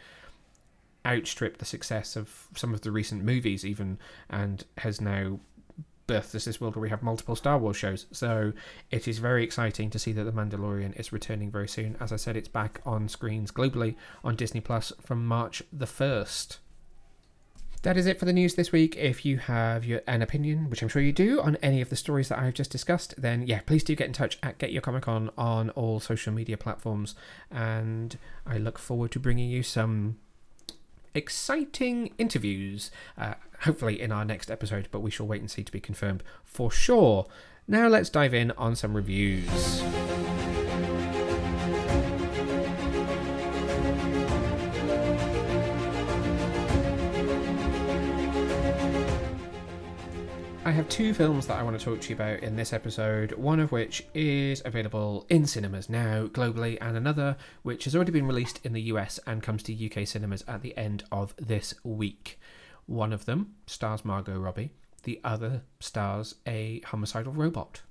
outstripped 1.06 1.58
the 1.58 1.64
success 1.64 2.16
of 2.16 2.48
some 2.54 2.74
of 2.74 2.82
the 2.82 2.90
recent 2.90 3.24
movies 3.24 3.64
even 3.64 3.98
and 4.28 4.64
has 4.78 5.00
now 5.00 5.40
birthed 6.10 6.32
this 6.32 6.60
world 6.60 6.74
where 6.74 6.82
we 6.82 6.90
have 6.90 7.02
multiple 7.02 7.36
Star 7.36 7.56
Wars 7.56 7.76
shows. 7.76 8.06
So 8.10 8.52
it 8.90 9.06
is 9.06 9.18
very 9.18 9.44
exciting 9.44 9.90
to 9.90 9.98
see 9.98 10.12
that 10.12 10.24
The 10.24 10.32
Mandalorian 10.32 10.98
is 10.98 11.12
returning 11.12 11.50
very 11.50 11.68
soon. 11.68 11.96
As 12.00 12.12
I 12.12 12.16
said, 12.16 12.36
it's 12.36 12.48
back 12.48 12.80
on 12.84 13.08
screens 13.08 13.52
globally 13.52 13.94
on 14.24 14.34
Disney 14.34 14.60
Plus 14.60 14.92
from 15.00 15.24
March 15.24 15.62
the 15.72 15.86
1st. 15.86 16.58
That 17.82 17.96
is 17.96 18.06
it 18.06 18.18
for 18.18 18.26
the 18.26 18.32
news 18.32 18.56
this 18.56 18.72
week. 18.72 18.96
If 18.96 19.24
you 19.24 19.38
have 19.38 19.86
your, 19.86 20.02
an 20.06 20.20
opinion, 20.20 20.68
which 20.68 20.82
I'm 20.82 20.88
sure 20.88 21.00
you 21.00 21.12
do, 21.12 21.40
on 21.40 21.56
any 21.62 21.80
of 21.80 21.88
the 21.88 21.96
stories 21.96 22.28
that 22.28 22.38
I've 22.38 22.52
just 22.54 22.70
discussed, 22.70 23.14
then 23.16 23.46
yeah, 23.46 23.60
please 23.60 23.84
do 23.84 23.96
get 23.96 24.08
in 24.08 24.12
touch 24.12 24.38
at 24.42 24.58
Get 24.58 24.72
Your 24.72 24.82
Comic 24.82 25.04
Con 25.04 25.30
on 25.38 25.70
all 25.70 25.98
social 25.98 26.32
media 26.32 26.58
platforms. 26.58 27.14
And 27.50 28.18
I 28.46 28.58
look 28.58 28.78
forward 28.78 29.12
to 29.12 29.20
bringing 29.20 29.48
you 29.48 29.62
some 29.62 30.18
exciting 31.14 32.12
interviews, 32.18 32.90
uh, 33.18 33.34
hopefully 33.62 34.00
in 34.00 34.12
our 34.12 34.24
next 34.24 34.50
episode, 34.50 34.88
but 34.90 35.00
we 35.00 35.10
shall 35.10 35.26
wait 35.26 35.40
and 35.40 35.50
see 35.50 35.62
to 35.62 35.72
be 35.72 35.80
confirmed 35.80 36.22
for 36.44 36.70
sure. 36.70 37.26
Now 37.66 37.88
let's 37.88 38.10
dive 38.10 38.34
in 38.34 38.50
on 38.52 38.76
some 38.76 38.94
reviews. 38.94 39.82
I 50.70 50.72
have 50.74 50.88
two 50.88 51.12
films 51.14 51.48
that 51.48 51.58
I 51.58 51.64
want 51.64 51.76
to 51.76 51.84
talk 51.84 52.00
to 52.00 52.08
you 52.10 52.14
about 52.14 52.44
in 52.44 52.54
this 52.54 52.72
episode, 52.72 53.32
one 53.32 53.58
of 53.58 53.72
which 53.72 54.06
is 54.14 54.62
available 54.64 55.26
in 55.28 55.44
cinemas 55.44 55.90
now 55.90 56.28
globally, 56.28 56.78
and 56.80 56.96
another 56.96 57.36
which 57.64 57.82
has 57.86 57.96
already 57.96 58.12
been 58.12 58.28
released 58.28 58.60
in 58.62 58.72
the 58.72 58.82
US 58.82 59.18
and 59.26 59.42
comes 59.42 59.64
to 59.64 59.74
UK 59.74 60.06
cinemas 60.06 60.44
at 60.46 60.62
the 60.62 60.76
end 60.78 61.02
of 61.10 61.34
this 61.38 61.74
week. 61.82 62.38
One 62.86 63.12
of 63.12 63.24
them 63.24 63.56
stars 63.66 64.04
Margot 64.04 64.38
Robbie, 64.38 64.70
the 65.02 65.20
other 65.24 65.62
stars 65.80 66.36
a 66.46 66.80
homicidal 66.84 67.32
robot. 67.32 67.82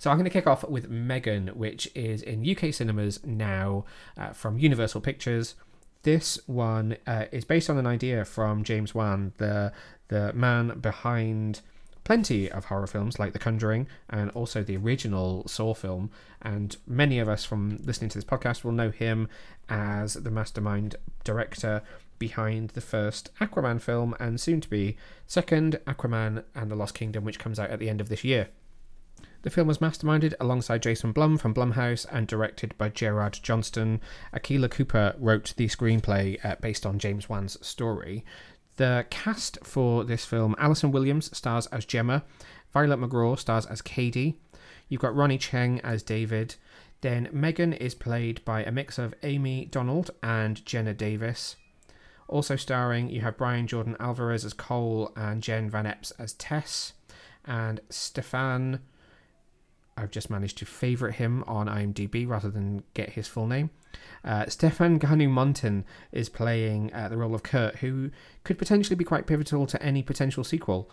So 0.00 0.10
I'm 0.10 0.16
going 0.16 0.24
to 0.24 0.30
kick 0.30 0.48
off 0.48 0.68
with 0.68 0.90
Megan, 0.90 1.46
which 1.54 1.88
is 1.94 2.22
in 2.22 2.44
UK 2.44 2.74
cinemas 2.74 3.24
now 3.24 3.84
uh, 4.16 4.30
from 4.30 4.58
Universal 4.58 5.02
Pictures. 5.02 5.54
This 6.02 6.40
one 6.48 6.96
uh, 7.06 7.26
is 7.30 7.44
based 7.44 7.70
on 7.70 7.78
an 7.78 7.86
idea 7.86 8.24
from 8.24 8.64
James 8.64 8.92
Wan, 8.92 9.34
the 9.36 9.72
the 10.10 10.32
man 10.34 10.78
behind 10.80 11.60
plenty 12.04 12.50
of 12.50 12.66
horror 12.66 12.86
films 12.86 13.18
like 13.18 13.32
The 13.32 13.38
Conjuring 13.38 13.86
and 14.08 14.30
also 14.32 14.62
the 14.62 14.76
original 14.76 15.46
Saw 15.46 15.74
film. 15.74 16.10
And 16.42 16.76
many 16.86 17.18
of 17.18 17.28
us 17.28 17.44
from 17.44 17.78
listening 17.84 18.10
to 18.10 18.18
this 18.18 18.24
podcast 18.24 18.64
will 18.64 18.72
know 18.72 18.90
him 18.90 19.28
as 19.68 20.14
the 20.14 20.30
mastermind 20.30 20.96
director 21.24 21.82
behind 22.18 22.70
the 22.70 22.80
first 22.80 23.30
Aquaman 23.40 23.80
film 23.80 24.14
and 24.18 24.40
soon 24.40 24.60
to 24.60 24.68
be 24.68 24.96
second 25.26 25.78
Aquaman 25.86 26.44
and 26.54 26.70
the 26.70 26.76
Lost 26.76 26.94
Kingdom, 26.94 27.24
which 27.24 27.38
comes 27.38 27.58
out 27.58 27.70
at 27.70 27.78
the 27.78 27.88
end 27.88 28.00
of 28.00 28.08
this 28.08 28.24
year. 28.24 28.48
The 29.42 29.50
film 29.50 29.68
was 29.68 29.78
masterminded 29.78 30.34
alongside 30.38 30.82
Jason 30.82 31.12
Blum 31.12 31.38
from 31.38 31.54
Blumhouse 31.54 32.04
and 32.10 32.26
directed 32.26 32.76
by 32.76 32.90
Gerard 32.90 33.38
Johnstone. 33.42 34.00
Akela 34.34 34.68
Cooper 34.68 35.14
wrote 35.18 35.54
the 35.56 35.66
screenplay 35.68 36.44
uh, 36.44 36.56
based 36.60 36.84
on 36.84 36.98
James 36.98 37.28
Wan's 37.28 37.56
story. 37.66 38.24
The 38.80 39.04
cast 39.10 39.58
for 39.62 40.04
this 40.04 40.24
film 40.24 40.56
Allison 40.56 40.90
Williams 40.90 41.36
stars 41.36 41.66
as 41.66 41.84
Gemma, 41.84 42.24
Violet 42.72 42.98
McGraw 42.98 43.38
stars 43.38 43.66
as 43.66 43.82
Cady, 43.82 44.40
you've 44.88 45.02
got 45.02 45.14
Ronny 45.14 45.36
Chieng 45.36 45.80
as 45.84 46.02
David, 46.02 46.54
then 47.02 47.28
Megan 47.30 47.74
is 47.74 47.94
played 47.94 48.42
by 48.46 48.64
a 48.64 48.72
mix 48.72 48.96
of 48.96 49.12
Amie 49.22 49.66
Donald 49.66 50.12
and 50.22 50.64
Jenna 50.64 50.94
Davis. 50.94 51.56
Also 52.26 52.56
starring, 52.56 53.10
you 53.10 53.20
have 53.20 53.36
Brian 53.36 53.66
Jordan 53.66 53.98
Alvarez 54.00 54.46
as 54.46 54.54
Cole 54.54 55.12
and 55.14 55.42
Jen 55.42 55.68
Van 55.68 55.84
Epps 55.84 56.12
as 56.12 56.32
Tess, 56.32 56.94
and 57.44 57.82
Stefan. 57.90 58.80
I've 59.96 60.10
just 60.10 60.30
managed 60.30 60.58
to 60.58 60.66
favourite 60.66 61.16
him 61.16 61.44
on 61.46 61.66
IMDb 61.66 62.26
rather 62.26 62.50
than 62.50 62.82
get 62.94 63.10
his 63.10 63.28
full 63.28 63.46
name. 63.46 63.70
Uh, 64.24 64.46
Stephane 64.46 64.98
Garneau-Monten 64.98 65.84
is 66.12 66.28
playing 66.28 66.92
uh, 66.94 67.08
the 67.08 67.16
role 67.16 67.34
of 67.34 67.42
Kurt, 67.42 67.76
who 67.76 68.10
could 68.44 68.58
potentially 68.58 68.96
be 68.96 69.04
quite 69.04 69.26
pivotal 69.26 69.66
to 69.66 69.82
any 69.82 70.02
potential 70.02 70.44
sequel. 70.44 70.90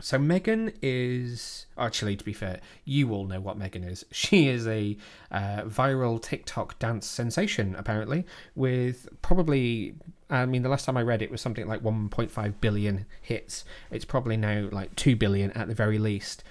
So 0.00 0.18
Megan 0.18 0.72
is 0.82 1.66
actually, 1.78 2.16
to 2.16 2.24
be 2.24 2.34
fair, 2.34 2.60
you 2.84 3.12
all 3.12 3.24
know 3.24 3.40
what 3.40 3.56
Megan 3.56 3.82
is. 3.82 4.04
She 4.12 4.48
is 4.48 4.66
a 4.66 4.96
uh, 5.30 5.62
viral 5.62 6.20
TikTok 6.20 6.78
dance 6.78 7.06
sensation, 7.06 7.74
apparently, 7.76 8.26
with 8.54 9.08
probably 9.22 9.94
I 10.28 10.44
mean, 10.44 10.62
the 10.62 10.68
last 10.68 10.84
time 10.84 10.96
I 10.96 11.02
read 11.02 11.22
it 11.22 11.30
was 11.30 11.40
something 11.40 11.68
like 11.68 11.82
1.5 11.82 12.54
billion 12.60 13.06
hits. 13.22 13.64
It's 13.92 14.04
probably 14.04 14.36
now 14.36 14.68
like 14.72 14.94
2 14.96 15.14
billion 15.14 15.52
at 15.52 15.68
the 15.68 15.74
very 15.74 15.98
least. 15.98 16.42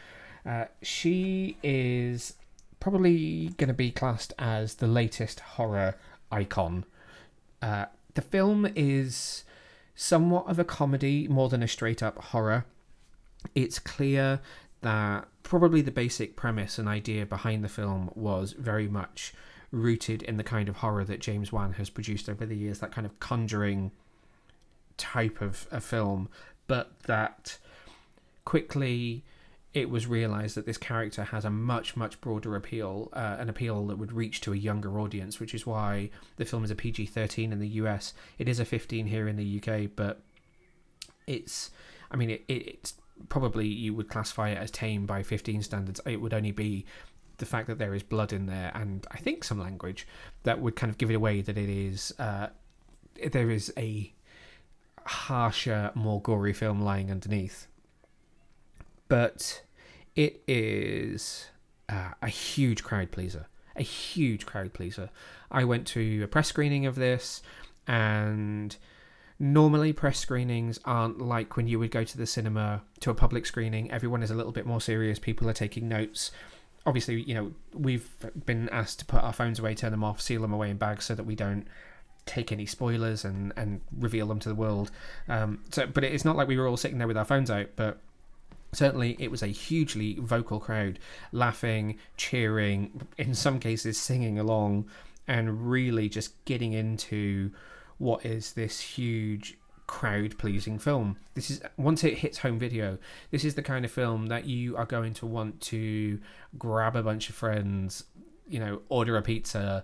Uh, 0.46 0.66
she 0.82 1.58
is 1.64 2.36
probably 2.80 3.50
going 3.58 3.68
to 3.68 3.74
be 3.74 3.92
classed 3.92 4.34
as 4.38 4.76
the 4.76 4.88
latest 4.88 5.40
horror 5.40 5.96
icon. 6.32 6.86
Uh, 7.62 7.86
the 8.14 8.22
film 8.22 8.68
is 8.76 9.44
somewhat 9.96 10.48
of 10.48 10.60
a 10.60 10.64
comedy 10.64 11.28
more 11.28 11.50
than 11.50 11.64
a 11.64 11.68
straight 11.68 12.04
up 12.04 12.18
horror. 12.18 12.66
It's 13.56 13.80
clear 13.80 14.40
that 14.82 15.28
probably 15.44 15.82
the 15.82 15.92
basic 15.92 16.36
premise 16.36 16.78
and 16.78 16.88
idea 16.88 17.26
behind 17.26 17.64
the 17.64 17.70
film 17.70 18.12
was 18.14 18.52
very 18.54 18.88
much 18.88 19.34
rooted 19.72 20.22
in 20.24 20.38
the 20.38 20.44
kind 20.44 20.70
of 20.70 20.78
horror 20.78 21.04
that 21.06 21.20
James 21.20 21.52
Wan 21.52 21.74
has 21.74 21.90
produced 21.90 22.30
over 22.30 22.46
the 22.46 22.56
years, 22.56 22.80
that 22.80 22.92
kind 22.92 23.06
of 23.06 23.20
conjuring 23.20 23.92
type 24.98 25.42
of 25.42 25.68
a 25.72 25.82
film, 25.82 26.30
but 26.68 27.00
that 27.04 27.58
quickly 28.46 29.24
it 29.76 29.90
was 29.90 30.08
realized 30.08 30.56
that 30.56 30.66
this 30.66 30.78
character 30.78 31.26
has 31.26 31.46
a 31.46 31.50
much 31.50 31.96
much 31.96 32.20
broader 32.22 32.56
appeal 32.56 33.10
uh, 33.14 33.36
an 33.38 33.50
appeal 33.50 33.86
that 33.88 33.98
would 33.98 34.12
reach 34.12 34.42
to 34.42 34.54
a 34.54 34.56
younger 34.56 35.00
audience 35.00 35.40
which 35.40 35.54
is 35.54 35.68
why 35.68 36.10
the 36.38 36.46
film 36.46 36.64
is 36.64 36.72
a 36.72 36.76
PG-13 36.76 37.52
in 37.52 37.60
the 37.60 37.68
US 37.68 38.14
it 38.40 38.48
is 38.48 38.60
a 38.60 38.66
15 38.66 39.06
here 39.06 39.28
in 39.28 39.36
the 39.36 39.62
UK 39.62 39.90
but 39.96 40.22
it's 41.28 41.72
I 42.10 42.16
mean 42.16 42.30
it, 42.30 42.46
it, 42.48 42.68
it's 42.68 42.94
probably 43.30 43.68
you 43.68 43.94
would 43.94 44.10
classify 44.10 44.50
it 44.50 44.58
as 44.58 44.72
tame 44.72 45.06
by 45.06 45.24
15 45.24 45.62
standards. 45.64 46.02
It 46.06 46.22
would 46.22 46.34
only 46.34 46.52
be 46.52 46.86
the 47.38 47.46
fact 47.46 47.68
that 47.68 47.78
there 47.78 47.94
is 47.94 48.04
blood 48.04 48.32
in 48.32 48.46
there 48.46 48.72
and 48.74 49.06
I 49.12 49.18
think 49.18 49.44
some 49.44 49.60
language 49.60 50.08
that 50.44 50.62
would 50.62 50.76
kind 50.76 50.90
of 50.90 50.98
give 50.98 51.12
it 51.12 51.16
away 51.16 51.42
that 51.42 51.58
it 51.58 51.70
is 51.70 52.14
uh, 52.18 52.48
there 53.32 53.50
is 53.50 53.74
a 53.78 54.14
harsher 55.06 55.92
more 55.96 56.22
gory 56.22 56.54
film 56.54 56.82
lying 56.82 57.12
underneath. 57.12 57.68
But 59.08 59.62
it 60.16 60.42
is 60.48 61.48
uh, 61.90 62.12
a 62.22 62.30
huge 62.30 62.84
crowd 62.84 63.12
pleaser. 63.12 63.48
A 63.76 63.84
huge 63.84 64.46
crowd 64.46 64.74
pleaser. 64.74 65.10
I 65.52 65.66
went 65.66 65.86
to 65.88 66.24
a 66.24 66.28
press 66.28 66.48
screening 66.48 66.86
of 66.86 66.96
this, 66.96 67.42
and 67.88 68.76
normally 69.38 69.92
press 69.92 70.18
screenings 70.18 70.80
aren't 70.86 71.20
like 71.20 71.58
when 71.58 71.68
you 71.68 71.78
would 71.80 71.92
go 71.92 72.04
to 72.04 72.18
the 72.18 72.26
cinema 72.26 72.82
to 73.02 73.10
a 73.10 73.14
public 73.14 73.46
screening. 73.46 73.92
Everyone 73.92 74.24
is 74.24 74.32
a 74.32 74.36
little 74.36 74.54
bit 74.54 74.66
more 74.66 74.80
serious. 74.80 75.20
People 75.20 75.50
are 75.50 75.54
taking 75.54 75.90
notes. 75.90 76.32
Obviously, 76.86 77.22
you 77.22 77.34
know, 77.34 77.52
we've 77.74 78.10
been 78.46 78.70
asked 78.70 79.00
to 79.00 79.06
put 79.06 79.24
our 79.24 79.34
phones 79.34 79.60
away, 79.60 79.76
turn 79.76 79.92
them 79.92 80.04
off, 80.04 80.22
seal 80.22 80.42
them 80.42 80.54
away 80.54 80.70
in 80.70 80.78
bags 80.78 81.06
so 81.06 81.16
that 81.16 81.26
we 81.26 81.36
don't 81.36 81.68
take 82.26 82.52
any 82.52 82.66
spoilers 82.66 83.26
and, 83.26 83.52
and 83.58 83.82
reveal 84.00 84.28
them 84.28 84.40
to 84.40 84.50
the 84.50 84.56
world. 84.56 84.92
Um, 85.28 85.64
so, 85.72 85.86
but 85.86 86.04
it's 86.04 86.26
not 86.26 86.36
like 86.36 86.48
we 86.48 86.58
were 86.58 86.68
all 86.68 86.78
sitting 86.78 86.98
there 86.98 87.08
with 87.08 87.18
our 87.18 87.26
phones 87.26 87.52
out, 87.52 87.70
but 87.76 88.00
certainly 88.76 89.16
it 89.20 89.32
was 89.32 89.44
a 89.44 89.48
hugely 89.48 90.18
vocal 90.20 90.60
crowd 90.60 91.00
laughing 91.32 91.98
cheering 92.18 93.02
in 93.18 93.34
some 93.34 93.60
cases 93.60 93.98
singing 93.98 94.38
along 94.40 94.86
and 95.28 95.70
really 95.70 96.08
just 96.10 96.44
getting 96.46 96.74
into 96.74 97.52
what 97.98 98.26
is 98.26 98.54
this 98.54 98.80
huge 98.80 99.58
crowd 99.88 100.38
pleasing 100.38 100.80
film. 100.80 101.16
This 101.36 101.52
is 101.52 101.62
once 101.78 102.04
it 102.04 102.18
hits 102.18 102.40
home 102.40 102.60
video 102.60 102.98
this 103.32 103.46
is 103.46 103.56
the 103.56 103.62
kind 103.62 103.86
of 103.86 103.92
film 103.92 104.28
that 104.28 104.46
you 104.46 104.76
are 104.78 104.86
going 104.86 105.14
to 105.16 105.26
want 105.26 105.62
to 105.62 106.20
grab 106.58 106.96
a 106.96 107.04
bunch 107.04 107.30
of 107.30 107.36
friends 107.36 108.04
you 108.48 108.60
know 108.60 108.82
order 108.90 109.18
a 109.18 109.22
pizza 109.22 109.84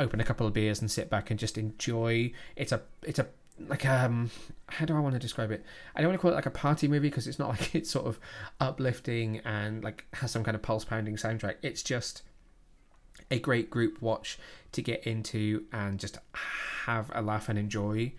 open 0.00 0.20
a 0.20 0.24
couple 0.24 0.46
of 0.46 0.52
beers 0.52 0.80
and 0.80 0.90
sit 0.90 1.10
back 1.10 1.30
and 1.30 1.38
just 1.38 1.58
enjoy. 1.58 2.32
It's 2.56 2.72
a 2.72 2.82
it's 3.02 3.18
a 3.18 3.26
like 3.66 3.86
um 3.86 4.30
how 4.68 4.84
do 4.84 4.94
I 4.94 5.00
want 5.00 5.14
to 5.14 5.18
describe 5.18 5.50
it? 5.50 5.64
I 5.94 6.00
don't 6.00 6.10
want 6.10 6.20
to 6.20 6.22
call 6.22 6.30
it 6.32 6.34
like 6.34 6.46
a 6.46 6.50
party 6.50 6.88
movie 6.88 7.08
because 7.08 7.26
it's 7.26 7.38
not 7.38 7.48
like 7.60 7.74
it's 7.74 7.90
sort 7.90 8.06
of 8.06 8.20
uplifting 8.60 9.38
and 9.44 9.82
like 9.82 10.04
has 10.14 10.30
some 10.30 10.44
kind 10.44 10.54
of 10.54 10.62
pulse 10.62 10.84
pounding 10.84 11.16
soundtrack. 11.16 11.56
It's 11.62 11.82
just 11.82 12.22
a 13.30 13.38
great 13.38 13.70
group 13.70 14.00
watch 14.00 14.38
to 14.72 14.82
get 14.82 15.04
into 15.04 15.64
and 15.72 15.98
just 15.98 16.18
have 16.84 17.10
a 17.14 17.22
laugh 17.22 17.48
and 17.48 17.58
enjoy. 17.58 18.12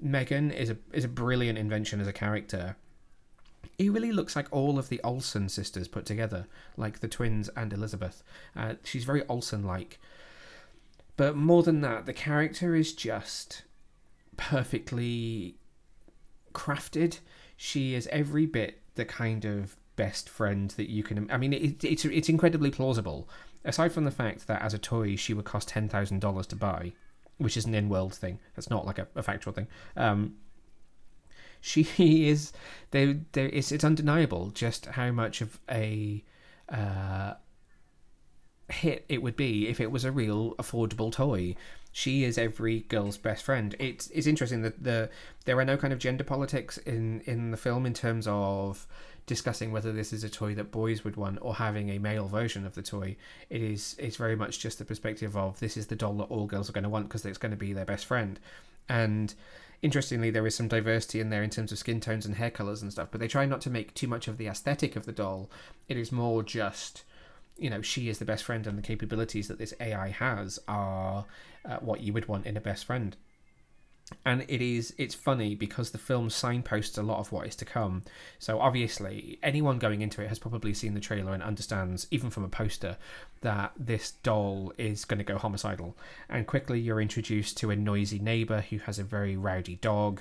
Megan 0.00 0.50
is 0.50 0.70
a 0.70 0.76
is 0.92 1.04
a 1.04 1.08
brilliant 1.08 1.58
invention 1.58 2.00
as 2.00 2.08
a 2.08 2.12
character. 2.12 2.76
He 3.78 3.88
really 3.88 4.12
looks 4.12 4.36
like 4.36 4.48
all 4.50 4.78
of 4.78 4.88
the 4.88 5.00
Olsen 5.02 5.48
sisters 5.48 5.88
put 5.88 6.04
together, 6.04 6.46
like 6.76 7.00
the 7.00 7.08
twins 7.08 7.48
and 7.56 7.72
Elizabeth. 7.72 8.22
Uh, 8.56 8.74
she's 8.84 9.04
very 9.04 9.26
Olsen 9.28 9.64
like. 9.64 9.98
But 11.16 11.36
more 11.36 11.62
than 11.62 11.80
that, 11.82 12.06
the 12.06 12.12
character 12.12 12.74
is 12.74 12.92
just 12.92 13.62
perfectly 14.36 15.56
crafted. 16.52 17.18
She 17.56 17.94
is 17.94 18.06
every 18.08 18.46
bit 18.46 18.80
the 18.94 19.04
kind 19.04 19.44
of 19.44 19.76
best 19.96 20.28
friend 20.28 20.70
that 20.72 20.90
you 20.90 21.02
can. 21.02 21.30
I 21.30 21.36
mean, 21.36 21.52
it, 21.52 21.84
it's 21.84 22.04
it's 22.04 22.28
incredibly 22.28 22.70
plausible. 22.70 23.28
Aside 23.64 23.92
from 23.92 24.04
the 24.04 24.10
fact 24.10 24.46
that 24.48 24.62
as 24.62 24.74
a 24.74 24.78
toy 24.78 25.16
she 25.16 25.34
would 25.34 25.44
cost 25.44 25.68
ten 25.68 25.88
thousand 25.88 26.20
dollars 26.20 26.46
to 26.48 26.56
buy, 26.56 26.92
which 27.38 27.56
is 27.56 27.64
an 27.64 27.74
in-world 27.74 28.14
thing. 28.14 28.38
That's 28.56 28.70
not 28.70 28.86
like 28.86 28.98
a, 28.98 29.06
a 29.14 29.22
factual 29.22 29.52
thing. 29.52 29.68
Um, 29.96 30.34
she 31.60 31.86
is 32.28 32.52
there. 32.90 33.20
There 33.32 33.48
is. 33.48 33.72
It's 33.72 33.84
undeniable 33.84 34.50
just 34.50 34.86
how 34.86 35.10
much 35.12 35.40
of 35.40 35.60
a 35.70 36.24
uh, 36.68 37.34
hit 38.68 39.04
it 39.08 39.22
would 39.22 39.36
be 39.36 39.68
if 39.68 39.80
it 39.80 39.90
was 39.90 40.04
a 40.04 40.12
real 40.12 40.54
affordable 40.56 41.12
toy 41.12 41.54
she 41.92 42.24
is 42.24 42.38
every 42.38 42.80
girl's 42.80 43.18
best 43.18 43.44
friend. 43.44 43.76
It's 43.78 44.08
it's 44.08 44.26
interesting 44.26 44.62
that 44.62 44.82
the 44.82 45.10
there 45.44 45.58
are 45.58 45.64
no 45.64 45.76
kind 45.76 45.92
of 45.92 45.98
gender 45.98 46.24
politics 46.24 46.78
in 46.78 47.20
in 47.26 47.50
the 47.50 47.56
film 47.56 47.84
in 47.84 47.92
terms 47.92 48.26
of 48.26 48.86
discussing 49.26 49.70
whether 49.70 49.92
this 49.92 50.12
is 50.12 50.24
a 50.24 50.28
toy 50.28 50.54
that 50.54 50.72
boys 50.72 51.04
would 51.04 51.16
want 51.16 51.38
or 51.42 51.54
having 51.54 51.90
a 51.90 51.98
male 51.98 52.26
version 52.26 52.66
of 52.66 52.74
the 52.74 52.82
toy. 52.82 53.16
It 53.50 53.62
is 53.62 53.94
it's 53.98 54.16
very 54.16 54.34
much 54.34 54.58
just 54.58 54.78
the 54.78 54.84
perspective 54.86 55.36
of 55.36 55.60
this 55.60 55.76
is 55.76 55.86
the 55.86 55.96
doll 55.96 56.14
that 56.14 56.24
all 56.24 56.46
girls 56.46 56.68
are 56.68 56.72
going 56.72 56.84
to 56.84 56.90
want 56.90 57.08
because 57.08 57.26
it's 57.26 57.38
going 57.38 57.52
to 57.52 57.56
be 57.56 57.74
their 57.74 57.84
best 57.84 58.06
friend. 58.06 58.40
And 58.88 59.34
interestingly, 59.82 60.30
there 60.30 60.46
is 60.46 60.54
some 60.54 60.68
diversity 60.68 61.20
in 61.20 61.28
there 61.28 61.42
in 61.42 61.50
terms 61.50 61.72
of 61.72 61.78
skin 61.78 62.00
tones 62.00 62.24
and 62.24 62.36
hair 62.36 62.50
colors 62.50 62.82
and 62.82 62.90
stuff, 62.90 63.08
but 63.10 63.20
they 63.20 63.28
try 63.28 63.44
not 63.44 63.60
to 63.62 63.70
make 63.70 63.94
too 63.94 64.08
much 64.08 64.28
of 64.28 64.38
the 64.38 64.46
aesthetic 64.46 64.96
of 64.96 65.04
the 65.04 65.12
doll. 65.12 65.50
It 65.88 65.98
is 65.98 66.10
more 66.10 66.42
just 66.42 67.04
you 67.62 67.70
know 67.70 67.80
she 67.80 68.08
is 68.08 68.18
the 68.18 68.24
best 68.24 68.44
friend 68.44 68.66
and 68.66 68.76
the 68.76 68.82
capabilities 68.82 69.48
that 69.48 69.58
this 69.58 69.72
AI 69.80 70.08
has 70.08 70.58
are 70.66 71.24
uh, 71.64 71.76
what 71.76 72.00
you 72.00 72.12
would 72.12 72.26
want 72.26 72.46
in 72.46 72.56
a 72.56 72.60
best 72.60 72.84
friend. 72.84 73.16
And 74.26 74.44
it 74.48 74.60
is 74.60 74.92
it's 74.98 75.14
funny 75.14 75.54
because 75.54 75.90
the 75.90 75.98
film 75.98 76.28
signposts 76.28 76.98
a 76.98 77.02
lot 77.02 77.20
of 77.20 77.32
what 77.32 77.46
is 77.46 77.56
to 77.56 77.64
come. 77.64 78.02
So 78.38 78.58
obviously 78.60 79.38
anyone 79.42 79.78
going 79.78 80.02
into 80.02 80.20
it 80.22 80.28
has 80.28 80.38
probably 80.38 80.74
seen 80.74 80.94
the 80.94 81.00
trailer 81.00 81.32
and 81.32 81.42
understands 81.42 82.06
even 82.10 82.28
from 82.28 82.44
a 82.44 82.48
poster 82.48 82.96
that 83.40 83.72
this 83.78 84.10
doll 84.22 84.72
is 84.76 85.04
going 85.04 85.18
to 85.18 85.24
go 85.24 85.38
homicidal. 85.38 85.96
And 86.28 86.46
quickly 86.46 86.80
you're 86.80 87.00
introduced 87.00 87.56
to 87.58 87.70
a 87.70 87.76
noisy 87.76 88.18
neighbor 88.18 88.64
who 88.68 88.78
has 88.78 88.98
a 88.98 89.04
very 89.04 89.36
rowdy 89.36 89.76
dog. 89.76 90.20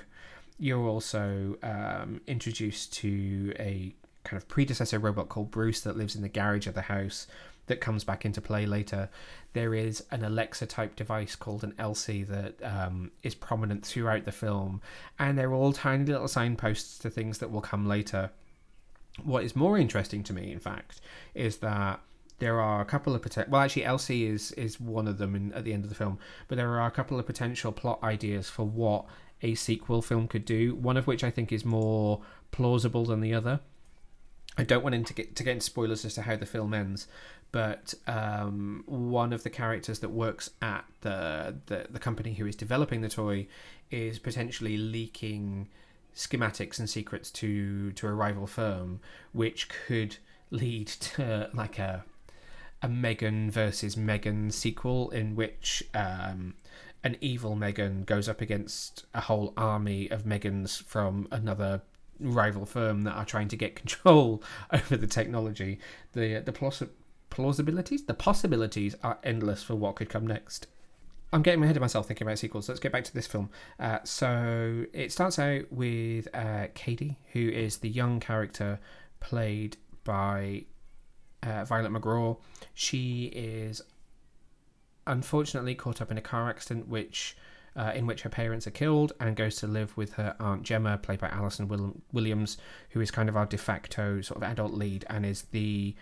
You're 0.58 0.88
also 0.88 1.58
um, 1.63 2.21
introduced 2.27 2.93
to 2.93 3.54
a 3.60 3.95
kind 4.23 4.41
of 4.41 4.47
predecessor 4.47 4.99
robot 4.99 5.29
called 5.29 5.51
Bruce 5.51 5.81
that 5.81 5.97
lives 5.97 6.15
in 6.15 6.21
the 6.21 6.29
garage 6.29 6.67
of 6.67 6.73
the 6.73 6.81
house 6.81 7.27
that 7.67 7.81
comes 7.81 8.03
back 8.03 8.25
into 8.25 8.41
play 8.41 8.65
later. 8.65 9.10
There 9.53 9.73
is 9.73 10.03
an 10.12 10.23
Alexa 10.23 10.65
type 10.65 10.95
device 10.95 11.36
called 11.36 11.63
an 11.63 11.73
Elsie 11.77 12.23
that 12.23 12.55
um, 12.63 13.12
is 13.23 13.36
prominent 13.36 13.86
throughout 13.86 14.25
the 14.25 14.31
film, 14.31 14.81
and 15.19 15.38
they're 15.38 15.53
all 15.53 15.73
tiny 15.73 16.05
little 16.05 16.27
signposts 16.27 16.97
to 16.99 17.10
things 17.10 17.38
that 17.38 17.51
will 17.51 17.62
come 17.62 17.88
later. 17.88 18.31
What 19.23 19.43
is 19.43 19.55
more 19.55 19.77
interesting 19.77 20.23
to 20.23 20.34
me, 20.34 20.51
in 20.51 20.60
fact, 20.60 21.01
is 21.34 21.57
that 21.57 21.99
there 22.39 22.60
are 22.60 22.81
a 22.81 22.86
couple 22.86 23.13
of 23.13 23.21
potential. 23.21 23.51
Well, 23.51 23.62
actually, 23.62 23.86
Elsie 23.86 24.25
is 24.25 24.51
is 24.53 24.79
one 24.79 25.07
of 25.07 25.17
them 25.17 25.36
in, 25.36 25.53
at 25.53 25.63
the 25.63 25.73
end 25.73 25.84
of 25.84 25.89
the 25.89 25.95
film, 25.95 26.17
but 26.47 26.57
there 26.57 26.79
are 26.79 26.88
a 26.88 26.91
couple 26.91 27.19
of 27.19 27.25
potential 27.25 27.71
plot 27.71 27.99
ideas 28.01 28.49
for 28.49 28.65
what 28.65 29.05
a 29.43 29.53
sequel 29.55 30.01
film 30.01 30.27
could 30.27 30.45
do. 30.45 30.75
One 30.75 30.97
of 30.97 31.07
which 31.07 31.23
I 31.23 31.29
think 31.29 31.51
is 31.51 31.63
more 31.63 32.21
plausible 32.51 33.05
than 33.05 33.21
the 33.21 33.34
other. 33.34 33.60
I 34.62 34.63
don't 34.63 34.84
want 34.84 35.08
to 35.08 35.13
get 35.15 35.36
to 35.36 35.43
get 35.43 35.54
into 35.54 35.65
spoilers 35.65 36.06
as 36.06 36.13
to 36.13 36.21
how 36.21 36.36
the 36.36 36.45
film 36.45 36.76
ends, 36.76 37.08
but 37.52 37.95
um, 38.06 38.84
one 38.86 39.34
of 39.34 39.41
the 39.41 39.50
characters 39.50 40.00
that 40.02 40.10
works 40.10 40.52
at 40.62 40.86
the, 41.02 41.56
the 41.65 41.88
the 41.89 41.97
company 41.97 42.36
who 42.36 42.45
is 42.45 42.56
developing 42.56 43.02
the 43.02 43.10
toy 43.10 43.47
is 43.89 44.19
potentially 44.19 44.78
leaking 44.78 45.67
schematics 46.15 46.78
and 46.78 46.88
secrets 46.88 47.32
to 47.32 47.91
to 47.93 48.08
a 48.08 48.13
rival 48.13 48.45
firm, 48.45 49.00
which 49.32 49.67
could 49.67 50.17
lead 50.52 50.86
to 50.88 51.50
like 51.56 51.80
a 51.80 52.06
a 52.84 52.88
Megan 52.88 53.50
versus 53.50 53.97
Megan 53.97 54.52
sequel 54.52 55.10
in 55.10 55.36
which 55.36 55.82
um, 55.95 56.54
an 57.04 57.17
evil 57.19 57.56
Megan 57.56 58.04
goes 58.04 58.30
up 58.30 58.41
against 58.41 59.06
a 59.15 59.21
whole 59.21 59.54
army 59.58 60.08
of 60.12 60.24
Megans 60.24 60.84
from 60.84 61.28
another 61.32 61.82
rival 62.21 62.65
firm 62.65 63.03
that 63.03 63.13
are 63.13 63.25
trying 63.25 63.47
to 63.49 63.57
get 63.57 63.75
control 63.84 64.43
over 64.71 64.97
the 64.97 65.07
technology. 65.07 65.79
The 66.13 66.39
the 66.39 66.53
plausibilities, 67.29 68.05
the 68.05 68.13
possibilities 68.13 68.95
are 69.03 69.19
endless 69.23 69.63
for 69.63 69.75
what 69.75 69.95
could 69.95 70.10
come 70.10 70.27
next. 70.27 70.67
I'm 71.34 71.41
getting 71.43 71.63
ahead 71.63 71.77
of 71.77 71.81
myself 71.81 72.07
thinking 72.07 72.27
about 72.27 72.39
sequels. 72.39 72.67
Let's 72.67 72.81
get 72.81 72.91
back 72.91 73.05
to 73.05 73.13
this 73.13 73.25
film. 73.25 73.49
Uh, 73.79 73.99
so 74.03 74.86
it 74.91 75.13
starts 75.13 75.39
out 75.39 75.71
with 75.71 76.27
uh, 76.34 76.67
Cady, 76.75 77.17
who 77.31 77.47
is 77.47 77.77
the 77.77 77.88
young 77.88 78.19
character 78.19 78.79
played 79.21 79.77
by 80.03 80.65
uh, 81.41 81.63
Violet 81.63 81.93
McGraw. 81.93 82.38
She 82.73 83.25
is 83.34 83.81
unfortunately 85.07 85.73
caught 85.73 86.01
up 86.01 86.12
in 86.12 86.17
a 86.17 86.21
car 86.21 86.49
accident, 86.49 86.89
which 86.89 87.38
uh, 87.75 87.91
in 87.95 88.05
which 88.05 88.21
her 88.21 88.29
parents 88.29 88.67
are 88.67 88.71
killed, 88.71 89.13
and 89.19 89.36
goes 89.36 89.55
to 89.57 89.67
live 89.67 89.95
with 89.95 90.13
her 90.13 90.36
aunt 90.39 90.63
Gemma, 90.63 90.97
played 90.97 91.19
by 91.19 91.29
Allison 91.29 91.67
Will- 91.67 92.01
Williams, 92.12 92.57
who 92.91 93.01
is 93.01 93.12
kind 93.12 93.29
of 93.29 93.38
our 93.38 93.45
de 93.45 93.57
facto 93.57 94.21
sort 94.21 94.38
of 94.38 94.43
adult 94.43 94.73
lead 94.73 95.05
and 95.10 95.25
is 95.25 95.43
the 95.51 95.95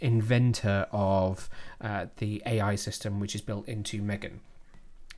inventor 0.00 0.86
of 0.92 1.48
uh, 1.80 2.06
the 2.16 2.42
AI 2.46 2.74
system 2.74 3.20
which 3.20 3.34
is 3.34 3.40
built 3.40 3.66
into 3.68 4.02
Megan. 4.02 4.40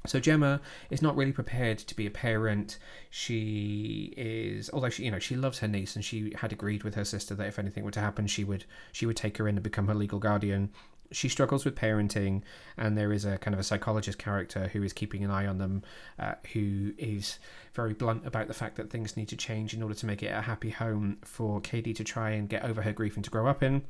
So 0.07 0.21
Gemma 0.21 0.61
is 0.91 1.03
not 1.03 1.17
really 1.17 1.33
prepared 1.33 1.79
to 1.79 1.95
be 1.97 2.07
a 2.07 2.11
parent. 2.11 2.79
She 3.11 4.15
is, 4.17 4.71
although 4.73 4.89
she, 4.89 5.05
you 5.05 5.11
know, 5.11 5.19
she 5.19 5.37
loves 5.37 5.59
her 5.59 5.69
niece, 5.69 5.97
and 5.97 6.05
she 6.05 6.33
had 6.37 6.53
agreed 6.53 6.85
with 6.85 6.95
her 6.95 7.05
sister 7.05 7.35
that 7.35 7.49
if 7.49 7.59
anything 7.59 7.85
were 7.85 7.91
to 7.93 8.01
happen, 8.01 8.27
she 8.27 8.45
would 8.45 8.65
she 8.93 9.07
would 9.07 9.17
take 9.17 9.37
her 9.39 9.49
in 9.49 9.57
and 9.57 9.63
become 9.63 9.89
her 9.89 9.95
legal 9.95 10.19
guardian. 10.19 10.71
She 11.13 11.29
struggles 11.29 11.65
with 11.65 11.75
parenting, 11.75 12.43
and 12.77 12.97
there 12.97 13.13
is 13.13 13.25
a 13.25 13.39
kind 13.39 13.55
of 13.55 13.61
a 13.61 13.65
psychologist 13.65 14.19
character 14.19 14.69
who 14.69 14.83
is 14.83 14.93
keeping 14.93 15.25
an 15.25 15.31
eye 15.31 15.47
on 15.47 15.59
them, 15.59 15.83
uh, 16.19 16.35
who 16.53 16.93
is 16.99 17.39
very 17.75 17.93
blunt 17.93 18.27
about 18.27 18.49
the 18.49 18.55
fact 18.55 18.77
that 18.77 18.91
things 18.91 19.17
need 19.17 19.29
to 19.29 19.37
change 19.37 19.75
in 19.75 19.83
order 19.83 19.95
to 19.95 20.07
make 20.07 20.23
it 20.23 20.33
a 20.33 20.43
happy 20.43 20.71
home 20.71 21.19
for 21.23 21.61
Cady 21.61 21.95
to 21.95 22.05
try 22.05 22.31
and 22.31 22.49
get 22.49 22.65
over 22.65 22.83
her 22.83 22.93
grief 22.93 23.17
and 23.17 23.25
to 23.25 23.31
grow 23.31 23.47
up 23.47 23.63
in. 23.63 23.83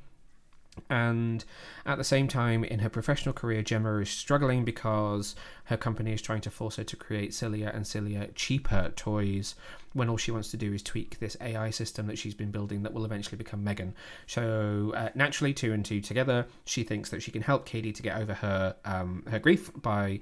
And 0.91 1.45
at 1.85 1.99
the 1.99 2.05
same 2.05 2.29
time, 2.29 2.63
in 2.63 2.81
her 2.81 2.91
professional 2.91 3.33
career, 3.33 3.63
Gemma 3.63 3.99
is 3.99 4.11
struggling 4.11 4.65
because 4.65 5.35
her 5.65 5.77
company 5.77 6.13
is 6.13 6.23
trying 6.23 6.43
to 6.43 6.51
force 6.51 6.77
her 6.77 6.85
to 6.85 6.97
create 6.97 7.33
sillier 7.35 7.69
and 7.69 7.87
sillier, 7.87 8.29
cheaper 8.35 8.93
toys 8.95 9.55
when 9.97 10.11
all 10.11 10.19
she 10.19 10.31
wants 10.31 10.51
to 10.51 10.57
do 10.57 10.73
is 10.75 10.83
tweak 10.83 11.19
this 11.19 11.37
AI 11.41 11.71
system 11.71 12.07
that 12.07 12.19
she's 12.19 12.35
been 12.35 12.51
building 12.51 12.83
that 12.83 12.93
will 12.93 13.05
eventually 13.05 13.39
become 13.39 13.65
Megan. 13.65 13.95
So 14.27 14.93
uh, 14.95 15.09
naturally, 15.15 15.55
two 15.55 15.73
and 15.73 15.85
two 15.85 16.01
together, 16.01 16.47
she 16.67 16.83
thinks 16.83 17.11
that 17.11 17.23
she 17.23 17.31
can 17.31 17.43
help 17.43 17.65
Cady 17.65 17.93
to 17.93 18.03
get 18.03 18.19
over 18.19 18.35
her 18.35 18.77
um, 18.85 19.25
her 19.31 19.39
grief 19.39 19.71
by 19.75 20.21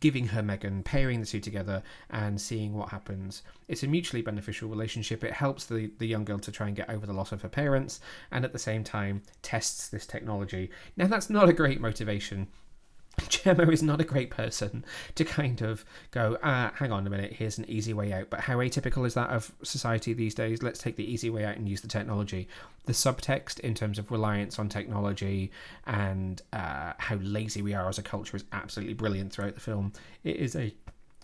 giving 0.00 0.26
her 0.26 0.42
Megan, 0.42 0.82
pairing 0.82 1.20
the 1.20 1.26
two 1.26 1.38
together, 1.38 1.84
and 2.10 2.40
seeing 2.40 2.74
what 2.74 2.88
happens. 2.88 3.42
It's 3.68 3.84
a 3.84 3.86
mutually 3.86 4.22
beneficial 4.22 4.68
relationship. 4.68 5.22
It 5.22 5.32
helps 5.32 5.66
the, 5.66 5.92
the 5.98 6.06
young 6.06 6.24
girl 6.24 6.40
to 6.40 6.50
try 6.50 6.66
and 6.66 6.74
get 6.74 6.90
over 6.90 7.06
the 7.06 7.12
loss 7.12 7.30
of 7.30 7.42
her 7.42 7.48
parents, 7.48 8.00
and 8.32 8.44
at 8.44 8.52
the 8.52 8.58
same 8.58 8.82
time, 8.82 9.22
tests 9.40 9.88
this 9.88 10.04
technology. 10.04 10.70
Now, 10.96 11.06
that's 11.06 11.30
not 11.30 11.48
a 11.48 11.52
great 11.52 11.80
motivation 11.80 12.48
Gemma 13.28 13.70
is 13.70 13.82
not 13.82 14.00
a 14.00 14.04
great 14.04 14.30
person 14.30 14.84
to 15.14 15.24
kind 15.24 15.60
of 15.62 15.84
go, 16.10 16.38
ah, 16.42 16.72
hang 16.74 16.92
on 16.92 17.06
a 17.06 17.10
minute, 17.10 17.32
here's 17.32 17.58
an 17.58 17.68
easy 17.68 17.92
way 17.92 18.12
out. 18.12 18.30
But 18.30 18.40
how 18.40 18.56
atypical 18.56 19.06
is 19.06 19.14
that 19.14 19.30
of 19.30 19.52
society 19.62 20.12
these 20.12 20.34
days? 20.34 20.62
Let's 20.62 20.80
take 20.80 20.96
the 20.96 21.10
easy 21.10 21.30
way 21.30 21.44
out 21.44 21.56
and 21.56 21.68
use 21.68 21.80
the 21.80 21.88
technology. 21.88 22.48
The 22.86 22.92
subtext 22.92 23.60
in 23.60 23.74
terms 23.74 23.98
of 23.98 24.10
reliance 24.10 24.58
on 24.58 24.68
technology 24.68 25.50
and 25.86 26.40
uh, 26.52 26.92
how 26.98 27.16
lazy 27.16 27.62
we 27.62 27.74
are 27.74 27.88
as 27.88 27.98
a 27.98 28.02
culture 28.02 28.36
is 28.36 28.44
absolutely 28.52 28.94
brilliant 28.94 29.32
throughout 29.32 29.54
the 29.54 29.60
film. 29.60 29.92
It 30.24 30.36
is 30.36 30.56
a 30.56 30.74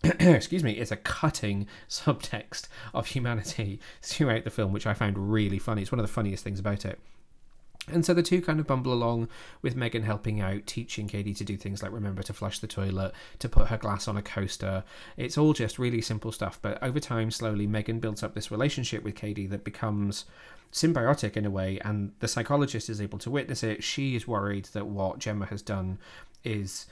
excuse 0.20 0.62
me, 0.62 0.72
it's 0.72 0.92
a 0.92 0.96
cutting 0.96 1.66
subtext 1.88 2.68
of 2.92 3.06
humanity 3.06 3.80
throughout 4.02 4.44
the 4.44 4.50
film, 4.50 4.72
which 4.72 4.86
I 4.86 4.94
found 4.94 5.32
really 5.32 5.58
funny. 5.58 5.82
It's 5.82 5.92
one 5.92 5.98
of 5.98 6.06
the 6.06 6.12
funniest 6.12 6.44
things 6.44 6.60
about 6.60 6.84
it. 6.84 6.98
And 7.90 8.04
so 8.04 8.14
the 8.14 8.22
two 8.22 8.40
kind 8.40 8.60
of 8.60 8.66
bumble 8.66 8.92
along 8.92 9.28
with 9.60 9.76
Megan 9.76 10.04
helping 10.04 10.40
out, 10.40 10.66
teaching 10.66 11.06
Cady 11.06 11.34
to 11.34 11.44
do 11.44 11.56
things 11.56 11.82
like 11.82 11.92
remember 11.92 12.22
to 12.22 12.32
flush 12.32 12.58
the 12.58 12.66
toilet, 12.66 13.12
to 13.40 13.48
put 13.48 13.68
her 13.68 13.76
glass 13.76 14.08
on 14.08 14.16
a 14.16 14.22
coaster. 14.22 14.84
It's 15.16 15.36
all 15.36 15.52
just 15.52 15.78
really 15.78 16.00
simple 16.00 16.32
stuff. 16.32 16.58
But 16.62 16.82
over 16.82 16.98
time, 16.98 17.30
slowly, 17.30 17.66
Megan 17.66 18.00
builds 18.00 18.22
up 18.22 18.34
this 18.34 18.50
relationship 18.50 19.02
with 19.02 19.16
Cady 19.16 19.46
that 19.48 19.64
becomes 19.64 20.24
symbiotic 20.72 21.36
in 21.36 21.44
a 21.44 21.50
way. 21.50 21.78
And 21.84 22.12
the 22.20 22.28
psychologist 22.28 22.88
is 22.88 23.02
able 23.02 23.18
to 23.18 23.30
witness 23.30 23.62
it. 23.62 23.84
She 23.84 24.16
is 24.16 24.26
worried 24.26 24.66
that 24.72 24.86
what 24.86 25.18
Gemma 25.18 25.46
has 25.46 25.60
done 25.60 25.98
is 26.42 26.86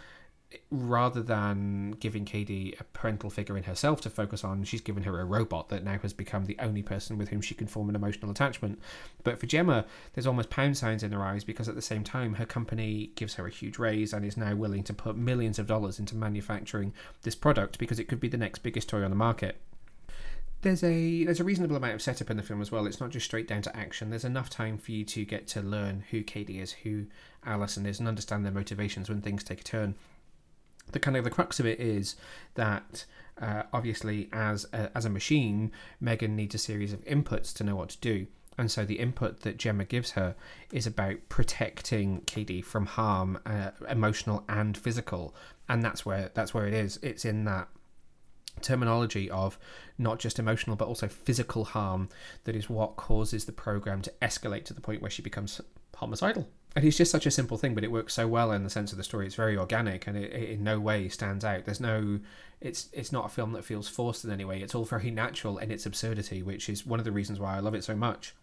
rather 0.71 1.23
than 1.23 1.93
giving 1.93 2.25
Cady 2.25 2.75
a 2.79 2.85
parental 2.85 3.31
figure 3.31 3.57
in 3.57 3.65
herself 3.65 4.01
to 4.03 4.11
focus 4.11 4.45
on, 4.45 4.65
she's 4.65 4.81
given 4.81 5.03
her 5.05 5.21
a 5.21 5.25
robot 5.25 5.69
that 5.69 5.85
now 5.85 5.99
has 5.99 6.13
become 6.13 6.47
the 6.47 6.57
only 6.59 6.83
person 6.83 7.19
with 7.19 7.29
whom 7.29 7.41
she 7.41 7.55
can 7.55 7.67
form 7.67 7.89
an 7.89 7.97
emotional 7.97 8.31
attachment. 8.31 8.81
But 9.25 9.39
for 9.39 9.47
Gemma, 9.47 9.85
there's 10.15 10.27
almost 10.27 10.51
pound 10.51 10.77
signs 10.77 11.03
in 11.03 11.13
her 11.13 11.23
eyes 11.23 11.45
because 11.45 11.69
at 11.69 11.75
the 11.75 11.83
same 11.83 12.05
time, 12.05 12.35
her 12.35 12.47
company 12.47 13.13
gives 13.15 13.35
her 13.35 13.47
a 13.47 13.51
huge 13.51 13.79
raise 13.79 14.13
and 14.13 14.25
is 14.25 14.37
now 14.37 14.55
willing 14.55 14.85
to 14.85 14.95
put 14.95 15.17
millions 15.17 15.59
of 15.59 15.67
dollars 15.67 15.99
into 15.99 16.17
manufacturing 16.17 16.93
this 17.23 17.35
product 17.35 17.79
because 17.79 17.99
it 17.99 18.09
could 18.09 18.21
be 18.21 18.29
the 18.29 18.37
next 18.37 18.61
biggest 18.61 18.89
toy 18.89 19.03
on 19.03 19.11
the 19.11 19.17
market 19.17 19.61
there's 20.63 20.83
a 20.85 21.25
there's 21.25 21.41
a 21.41 21.45
reasonable 21.45 21.77
amount 21.77 21.95
of 21.95 22.03
setup 22.03 22.31
in 22.31 22.37
the 22.37 22.43
film 22.43 22.63
as 22.63 22.71
well. 22.71 22.87
It's 22.87 23.01
not 23.01 23.11
just 23.11 23.27
straight 23.27 23.49
down 23.49 23.63
to 23.63 23.77
action. 23.77 24.11
There's 24.11 24.25
enough 24.25 24.49
time 24.49 24.79
for 24.79 24.93
you 24.93 25.05
to 25.05 25.25
get 25.25 25.47
to 25.49 25.61
learn 25.61 26.05
who 26.11 26.23
Cady 26.23 26.61
is, 26.61 26.73
who 26.73 27.07
Allison 27.45 27.85
is, 27.85 27.99
and 27.99 28.09
understand 28.09 28.45
their 28.45 28.53
motivations 28.53 29.09
when 29.09 29.21
things 29.21 29.43
take 29.43 29.61
a 29.61 29.65
turn 29.65 29.97
the 30.91 30.99
kind 30.99 31.17
of 31.17 31.25
the 31.25 31.31
crux 31.31 31.61
of 31.61 31.67
it 31.67 31.81
is 31.81 32.17
that 32.55 33.05
uh, 33.41 33.63
obviously 33.73 34.29
as 34.33 34.67
a, 34.73 34.91
as 34.97 35.05
a 35.05 35.11
machine, 35.11 35.73
Megan 36.01 36.37
needs 36.37 36.55
a 36.55 36.59
series 36.59 36.93
of 36.93 37.05
inputs 37.05 37.53
to 37.55 37.65
know 37.65 37.77
what 37.77 37.91
to 37.91 37.99
do. 37.99 38.27
And 38.59 38.71
so 38.71 38.85
the 38.85 38.99
input 38.99 39.41
that 39.41 39.57
Gemma 39.57 39.85
gives 39.85 40.13
her 40.13 40.35
is 40.71 40.87
about 40.87 41.17
protecting 41.29 42.21
Cady 42.27 42.61
from 42.61 42.85
harm, 42.85 43.39
uh, 43.47 43.71
emotional 43.89 44.45
and 44.49 44.77
physical, 44.77 45.35
and 45.69 45.83
that's 45.83 46.05
where 46.05 46.31
that's 46.35 46.53
where 46.53 46.67
it 46.67 46.75
is. 46.75 46.99
It's 47.03 47.25
in 47.25 47.45
that 47.45 47.69
terminology 48.61 49.31
of 49.31 49.59
not 49.97 50.19
just 50.19 50.39
emotional 50.39 50.77
but 50.77 50.87
also 50.87 51.09
physical 51.09 51.65
harm 51.65 52.11
that 52.45 52.55
is 52.55 52.69
what 52.69 52.97
causes 52.97 53.47
the 53.47 53.53
program 53.53 54.03
to 54.03 54.13
escalate 54.21 54.65
to 54.65 54.75
the 54.75 54.81
point 54.81 55.01
where 55.01 55.11
she 55.11 55.23
becomes 55.23 55.61
homicidal 55.97 56.47
and 56.75 56.85
it's 56.85 56.97
just 56.97 57.11
such 57.11 57.27
a 57.27 57.31
simple 57.31 57.59
thing, 57.59 57.75
but 57.75 57.85
it 57.85 57.93
works 57.93 58.15
so 58.15 58.27
well 58.27 58.53
in 58.53 58.65
the 58.65 58.71
sense 58.71 58.93
of 58.93 58.99
the 58.99 59.05
story. 59.05 59.27
It's 59.27 59.35
very 59.35 59.57
organic, 59.57 60.07
and 60.07 60.17
it, 60.17 60.33
it, 60.33 60.51
in 60.51 60.65
no 60.65 60.81
way 60.81 61.09
stands 61.09 61.45
out. 61.45 61.65
There's 61.65 61.81
no, 61.81 62.21
it's 62.61 62.89
it's 62.93 63.13
not 63.13 63.27
a 63.27 63.29
film 63.29 63.53
that 63.53 63.65
feels 63.65 63.89
forced 63.89 64.25
in 64.25 64.31
any 64.31 64.45
way. 64.45 64.61
It's 64.61 64.75
all 64.75 64.85
very 64.85 65.11
natural 65.11 65.59
in 65.59 65.71
its 65.71 65.87
absurdity, 65.87 66.43
which 66.43 66.69
is 66.69 66.87
one 66.87 66.99
of 66.99 67.05
the 67.05 67.13
reasons 67.13 67.39
why 67.39 67.57
I 67.57 67.61
love 67.61 67.75
it 67.75 67.85
so 67.85 67.95
much. 67.95 68.35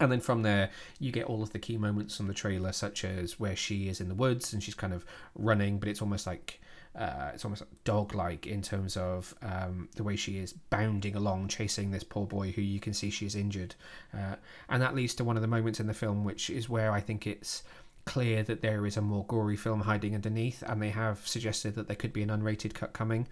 And 0.00 0.10
then 0.10 0.20
from 0.20 0.42
there, 0.42 0.70
you 0.98 1.12
get 1.12 1.26
all 1.26 1.42
of 1.42 1.52
the 1.52 1.58
key 1.58 1.76
moments 1.76 2.16
from 2.16 2.26
the 2.26 2.34
trailer, 2.34 2.72
such 2.72 3.04
as 3.04 3.38
where 3.38 3.56
she 3.56 3.88
is 3.88 4.00
in 4.00 4.08
the 4.08 4.14
woods 4.14 4.52
and 4.52 4.62
she's 4.62 4.74
kind 4.74 4.94
of 4.94 5.04
running, 5.34 5.78
but 5.78 5.88
it's 5.88 6.00
almost 6.00 6.26
like 6.26 6.60
uh, 6.96 7.30
it's 7.34 7.44
almost 7.44 7.64
dog 7.84 8.14
like 8.14 8.46
in 8.46 8.62
terms 8.62 8.96
of 8.96 9.34
um, 9.42 9.88
the 9.96 10.02
way 10.04 10.16
she 10.16 10.38
is 10.38 10.52
bounding 10.70 11.16
along, 11.16 11.48
chasing 11.48 11.90
this 11.90 12.04
poor 12.04 12.26
boy 12.26 12.52
who 12.52 12.62
you 12.62 12.78
can 12.78 12.94
see 12.94 13.10
she's 13.10 13.34
injured. 13.34 13.74
Uh, 14.12 14.36
and 14.68 14.80
that 14.80 14.94
leads 14.94 15.14
to 15.14 15.24
one 15.24 15.36
of 15.36 15.42
the 15.42 15.48
moments 15.48 15.80
in 15.80 15.86
the 15.86 15.94
film, 15.94 16.24
which 16.24 16.50
is 16.50 16.68
where 16.68 16.92
I 16.92 17.00
think 17.00 17.26
it's 17.26 17.64
clear 18.04 18.42
that 18.42 18.62
there 18.62 18.86
is 18.86 18.96
a 18.96 19.00
more 19.00 19.24
gory 19.26 19.56
film 19.56 19.80
hiding 19.80 20.14
underneath, 20.14 20.62
and 20.62 20.80
they 20.80 20.90
have 20.90 21.26
suggested 21.26 21.74
that 21.74 21.88
there 21.88 21.96
could 21.96 22.12
be 22.12 22.22
an 22.22 22.28
unrated 22.28 22.74
cut 22.74 22.92
coming. 22.92 23.26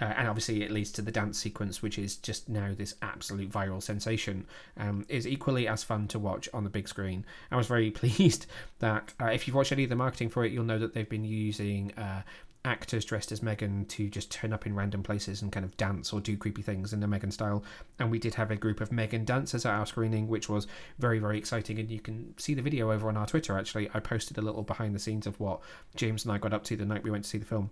Uh, 0.00 0.14
and 0.16 0.28
obviously, 0.28 0.62
it 0.62 0.70
leads 0.70 0.90
to 0.92 1.02
the 1.02 1.12
dance 1.12 1.38
sequence, 1.38 1.82
which 1.82 1.98
is 1.98 2.16
just 2.16 2.48
now 2.48 2.72
this 2.74 2.94
absolute 3.02 3.50
viral 3.50 3.82
sensation. 3.82 4.46
Um, 4.78 5.04
is 5.08 5.26
equally 5.26 5.68
as 5.68 5.84
fun 5.84 6.08
to 6.08 6.18
watch 6.18 6.48
on 6.54 6.64
the 6.64 6.70
big 6.70 6.88
screen. 6.88 7.26
I 7.50 7.56
was 7.56 7.66
very 7.66 7.90
pleased 7.90 8.46
that 8.78 9.12
uh, 9.20 9.26
if 9.26 9.46
you've 9.46 9.56
watched 9.56 9.72
any 9.72 9.84
of 9.84 9.90
the 9.90 9.96
marketing 9.96 10.30
for 10.30 10.44
it, 10.44 10.52
you'll 10.52 10.64
know 10.64 10.78
that 10.78 10.94
they've 10.94 11.08
been 11.08 11.24
using 11.24 11.92
uh, 11.98 12.22
actors 12.64 13.04
dressed 13.04 13.32
as 13.32 13.42
Megan 13.42 13.86
to 13.86 14.08
just 14.08 14.30
turn 14.30 14.52
up 14.52 14.66
in 14.66 14.74
random 14.74 15.02
places 15.02 15.40
and 15.40 15.50
kind 15.50 15.64
of 15.64 15.76
dance 15.76 16.12
or 16.12 16.20
do 16.20 16.36
creepy 16.36 16.62
things 16.62 16.92
in 16.92 17.00
the 17.00 17.06
Megan 17.06 17.30
style. 17.30 17.64
And 17.98 18.10
we 18.10 18.18
did 18.18 18.34
have 18.34 18.50
a 18.50 18.56
group 18.56 18.80
of 18.80 18.92
Megan 18.92 19.24
dancers 19.24 19.64
at 19.64 19.72
our 19.72 19.86
screening, 19.86 20.28
which 20.28 20.48
was 20.48 20.66
very, 20.98 21.18
very 21.18 21.38
exciting. 21.38 21.78
And 21.78 21.90
you 21.90 22.00
can 22.00 22.34
see 22.38 22.54
the 22.54 22.62
video 22.62 22.92
over 22.92 23.08
on 23.08 23.16
our 23.16 23.26
Twitter, 23.26 23.58
actually. 23.58 23.88
I 23.94 24.00
posted 24.00 24.36
a 24.36 24.42
little 24.42 24.62
behind 24.62 24.94
the 24.94 24.98
scenes 24.98 25.26
of 25.26 25.40
what 25.40 25.60
James 25.96 26.24
and 26.24 26.32
I 26.32 26.38
got 26.38 26.52
up 26.52 26.64
to 26.64 26.76
the 26.76 26.84
night 26.84 27.02
we 27.02 27.10
went 27.10 27.24
to 27.24 27.30
see 27.30 27.38
the 27.38 27.46
film. 27.46 27.70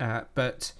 Uh, 0.00 0.22
but 0.34 0.72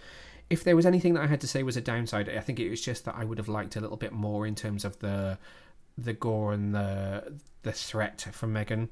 if 0.51 0.65
there 0.65 0.77
was 0.77 0.87
anything 0.87 1.15
that 1.15 1.23
I 1.23 1.27
had 1.27 1.41
to 1.43 1.49
say 1.49 1.63
was 1.63 1.77
a 1.77 1.81
downside, 1.81 2.29
I 2.29 2.41
think 2.41 2.59
it 2.59 2.71
was 2.71 2.81
just 2.81 3.05
that 3.05 3.15
I 3.17 3.25
would 3.25 3.39
have 3.39 3.49
liked 3.49 3.77
a 3.77 3.81
little 3.81 3.97
bit 3.97 4.13
more 4.13 4.47
in 4.47 4.55
terms 4.55 4.85
of 4.85 4.99
the 4.99 5.39
the 5.97 6.13
gore 6.13 6.53
and 6.53 6.75
the 6.75 7.39
the 7.63 7.71
threat 7.71 8.27
from 8.33 8.53
Megan 8.53 8.89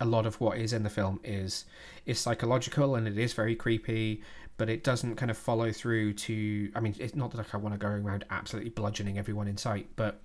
a 0.00 0.04
lot 0.04 0.26
of 0.26 0.40
what 0.40 0.58
is 0.58 0.72
in 0.72 0.82
the 0.82 0.90
film 0.90 1.20
is 1.24 1.64
is 2.06 2.18
psychological 2.18 2.96
and 2.96 3.06
it 3.06 3.16
is 3.16 3.32
very 3.32 3.54
creepy 3.54 4.22
but 4.56 4.68
it 4.68 4.84
doesn't 4.84 5.16
kind 5.16 5.30
of 5.30 5.38
follow 5.38 5.70
through 5.70 6.12
to 6.12 6.70
i 6.74 6.80
mean 6.80 6.94
it's 6.98 7.14
not 7.14 7.30
that 7.30 7.38
like 7.38 7.54
i 7.54 7.56
want 7.56 7.74
to 7.74 7.78
go 7.78 7.88
around 7.88 8.24
absolutely 8.30 8.70
bludgeoning 8.70 9.18
everyone 9.18 9.46
in 9.46 9.56
sight 9.56 9.88
but 9.96 10.20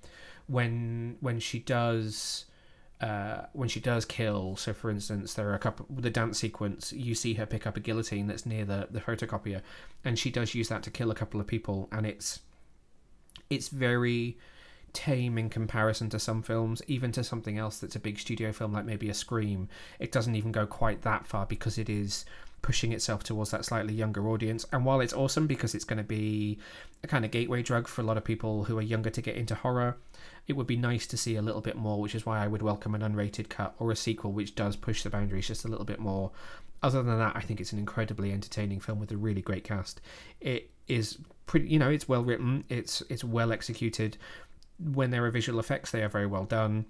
when 0.47 1.17
when 1.19 1.39
she 1.39 1.60
does 1.60 2.45
uh, 3.01 3.45
when 3.53 3.69
she 3.69 3.79
does 3.79 4.03
kill, 4.03 4.58
so 4.58 4.73
for 4.73 4.89
instance, 4.89 5.34
there 5.34 5.49
are 5.49 5.53
a 5.53 5.60
couple 5.60 5.86
the 5.89 6.10
dance 6.10 6.39
sequence. 6.39 6.91
You 6.91 7.15
see 7.15 7.36
her 7.36 7.45
pick 7.45 7.65
up 7.65 7.77
a 7.77 7.79
guillotine 7.79 8.27
that's 8.27 8.45
near 8.45 8.65
the 8.65 8.89
the 8.91 8.99
photocopier, 8.99 9.62
and 10.03 10.19
she 10.19 10.29
does 10.29 10.53
use 10.53 10.67
that 10.67 10.84
to 10.84 10.91
kill 10.91 11.10
a 11.10 11.15
couple 11.15 11.39
of 11.39 11.47
people, 11.47 11.88
and 11.93 12.05
it's 12.05 12.41
it's 13.49 13.69
very 13.69 14.38
tame 14.93 15.38
in 15.38 15.49
comparison 15.49 16.10
to 16.10 16.19
some 16.19 16.41
films, 16.41 16.82
even 16.88 17.12
to 17.13 17.23
something 17.23 17.58
else 17.58 17.80
that's 17.80 17.95
a 17.95 17.99
big 17.99 18.19
studio 18.19 18.52
film 18.52 18.73
like 18.73 18.86
maybe 18.86 19.10
a 19.10 19.13
Scream. 19.13 19.67
It 19.99 20.12
doesn't 20.12 20.36
even 20.36 20.52
go 20.52 20.65
quite 20.65 21.02
that 21.04 21.25
far 21.25 21.45
because 21.45 21.78
it 21.78 21.89
is 21.89 22.25
pushing 22.62 22.91
itself 22.91 23.23
towards 23.23 23.52
that 23.52 23.65
slightly 23.65 23.93
younger 23.93 24.28
audience. 24.30 24.65
And 24.71 24.86
while 24.86 25.02
it's 25.02 25.13
awesome 25.13 25.47
because 25.47 25.75
it's 25.75 25.86
going 25.86 25.97
to 25.97 26.04
be 26.04 26.60
a 27.04 27.08
kind 27.08 27.25
of 27.25 27.32
gateway 27.32 27.62
drug 27.62 27.88
for 27.88 28.02
a 28.02 28.06
lot 28.06 28.17
of 28.17 28.23
people 28.23 28.65
who 28.65 28.78
are 28.78 28.82
younger 28.82 29.10
to 29.10 29.21
get 29.21 29.36
into 29.36 29.56
horror, 29.56 29.97
it 30.47 30.54
would 30.54 30.67
be 30.67 30.78
nice 30.78 31.08
to 31.08 31.17
see 31.17 31.36
a 31.36 31.41
little 31.41 31.62
bit 31.62 31.75
more, 31.75 32.02
which 32.02 32.15
is 32.15 32.25
why 32.25 32.43
I 32.43 32.47
would 32.47 32.62
welcome 32.62 32.95
an 32.95 33.02
unrated 33.02 33.49
cut 33.49 33.75
or 33.80 33.91
a 33.91 33.95
sequel 33.95 34.32
which 34.32 34.56
does 34.56 34.75
push 34.75 35.04
the 35.04 35.10
boundaries 35.10 35.47
just 35.47 35.65
a 35.65 35.67
little 35.67 35.86
bit 35.86 35.99
more. 35.99 36.32
Other 36.82 37.04
than 37.04 37.19
that, 37.19 37.36
I 37.36 37.41
think 37.41 37.60
it's 37.60 37.73
an 37.73 37.80
incredibly 37.80 38.32
entertaining 38.32 38.80
film 38.80 38.99
with 38.99 39.12
a 39.12 39.17
really 39.17 39.41
great 39.41 39.63
cast. 39.63 40.02
It 40.39 40.71
is 40.88 41.17
pretty, 41.45 41.67
you 41.67 41.78
know, 41.78 41.89
it's 41.89 42.08
well 42.08 42.23
written, 42.23 42.63
it's 42.69 43.04
it's 43.10 43.23
well 43.23 43.52
executed. 43.52 44.17
When 44.79 45.11
there 45.11 45.25
are 45.25 45.31
visual 45.31 45.59
effects, 45.59 45.91
they 45.91 46.03
are 46.03 46.09
very 46.09 46.27
well 46.27 46.45
done 46.45 46.85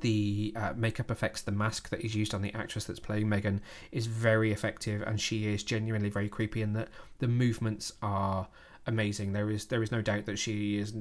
the 0.00 0.52
uh, 0.56 0.72
makeup 0.74 1.10
effects, 1.10 1.42
the 1.42 1.52
mask 1.52 1.90
that 1.90 2.00
is 2.00 2.14
used 2.14 2.34
on 2.34 2.42
the 2.42 2.54
actress 2.54 2.84
that's 2.84 3.00
playing 3.00 3.28
Megan 3.28 3.60
is 3.90 4.06
very 4.06 4.52
effective, 4.52 5.02
and 5.02 5.20
she 5.20 5.46
is 5.46 5.62
genuinely 5.62 6.08
very 6.08 6.28
creepy. 6.28 6.62
in 6.62 6.72
that 6.74 6.88
the 7.18 7.28
movements 7.28 7.92
are 8.02 8.48
amazing. 8.86 9.32
There 9.32 9.50
is 9.50 9.66
there 9.66 9.82
is 9.82 9.92
no 9.92 10.02
doubt 10.02 10.26
that 10.26 10.38
she 10.38 10.78
is 10.78 10.94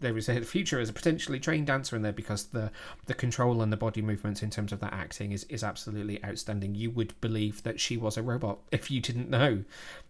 there 0.00 0.16
is 0.16 0.28
a 0.28 0.40
future 0.42 0.80
as 0.80 0.88
a 0.88 0.92
potentially 0.92 1.38
trained 1.38 1.66
dancer 1.66 1.96
in 1.96 2.02
there 2.02 2.12
because 2.12 2.44
the 2.46 2.70
the 3.06 3.14
control 3.14 3.60
and 3.62 3.72
the 3.72 3.76
body 3.76 4.00
movements 4.00 4.42
in 4.42 4.50
terms 4.50 4.72
of 4.72 4.80
that 4.80 4.92
acting 4.92 5.32
is 5.32 5.44
is 5.44 5.62
absolutely 5.62 6.24
outstanding. 6.24 6.74
You 6.74 6.90
would 6.90 7.18
believe 7.20 7.62
that 7.64 7.80
she 7.80 7.96
was 7.96 8.16
a 8.16 8.22
robot 8.22 8.58
if 8.72 8.90
you 8.90 9.00
didn't 9.00 9.30
know. 9.30 9.64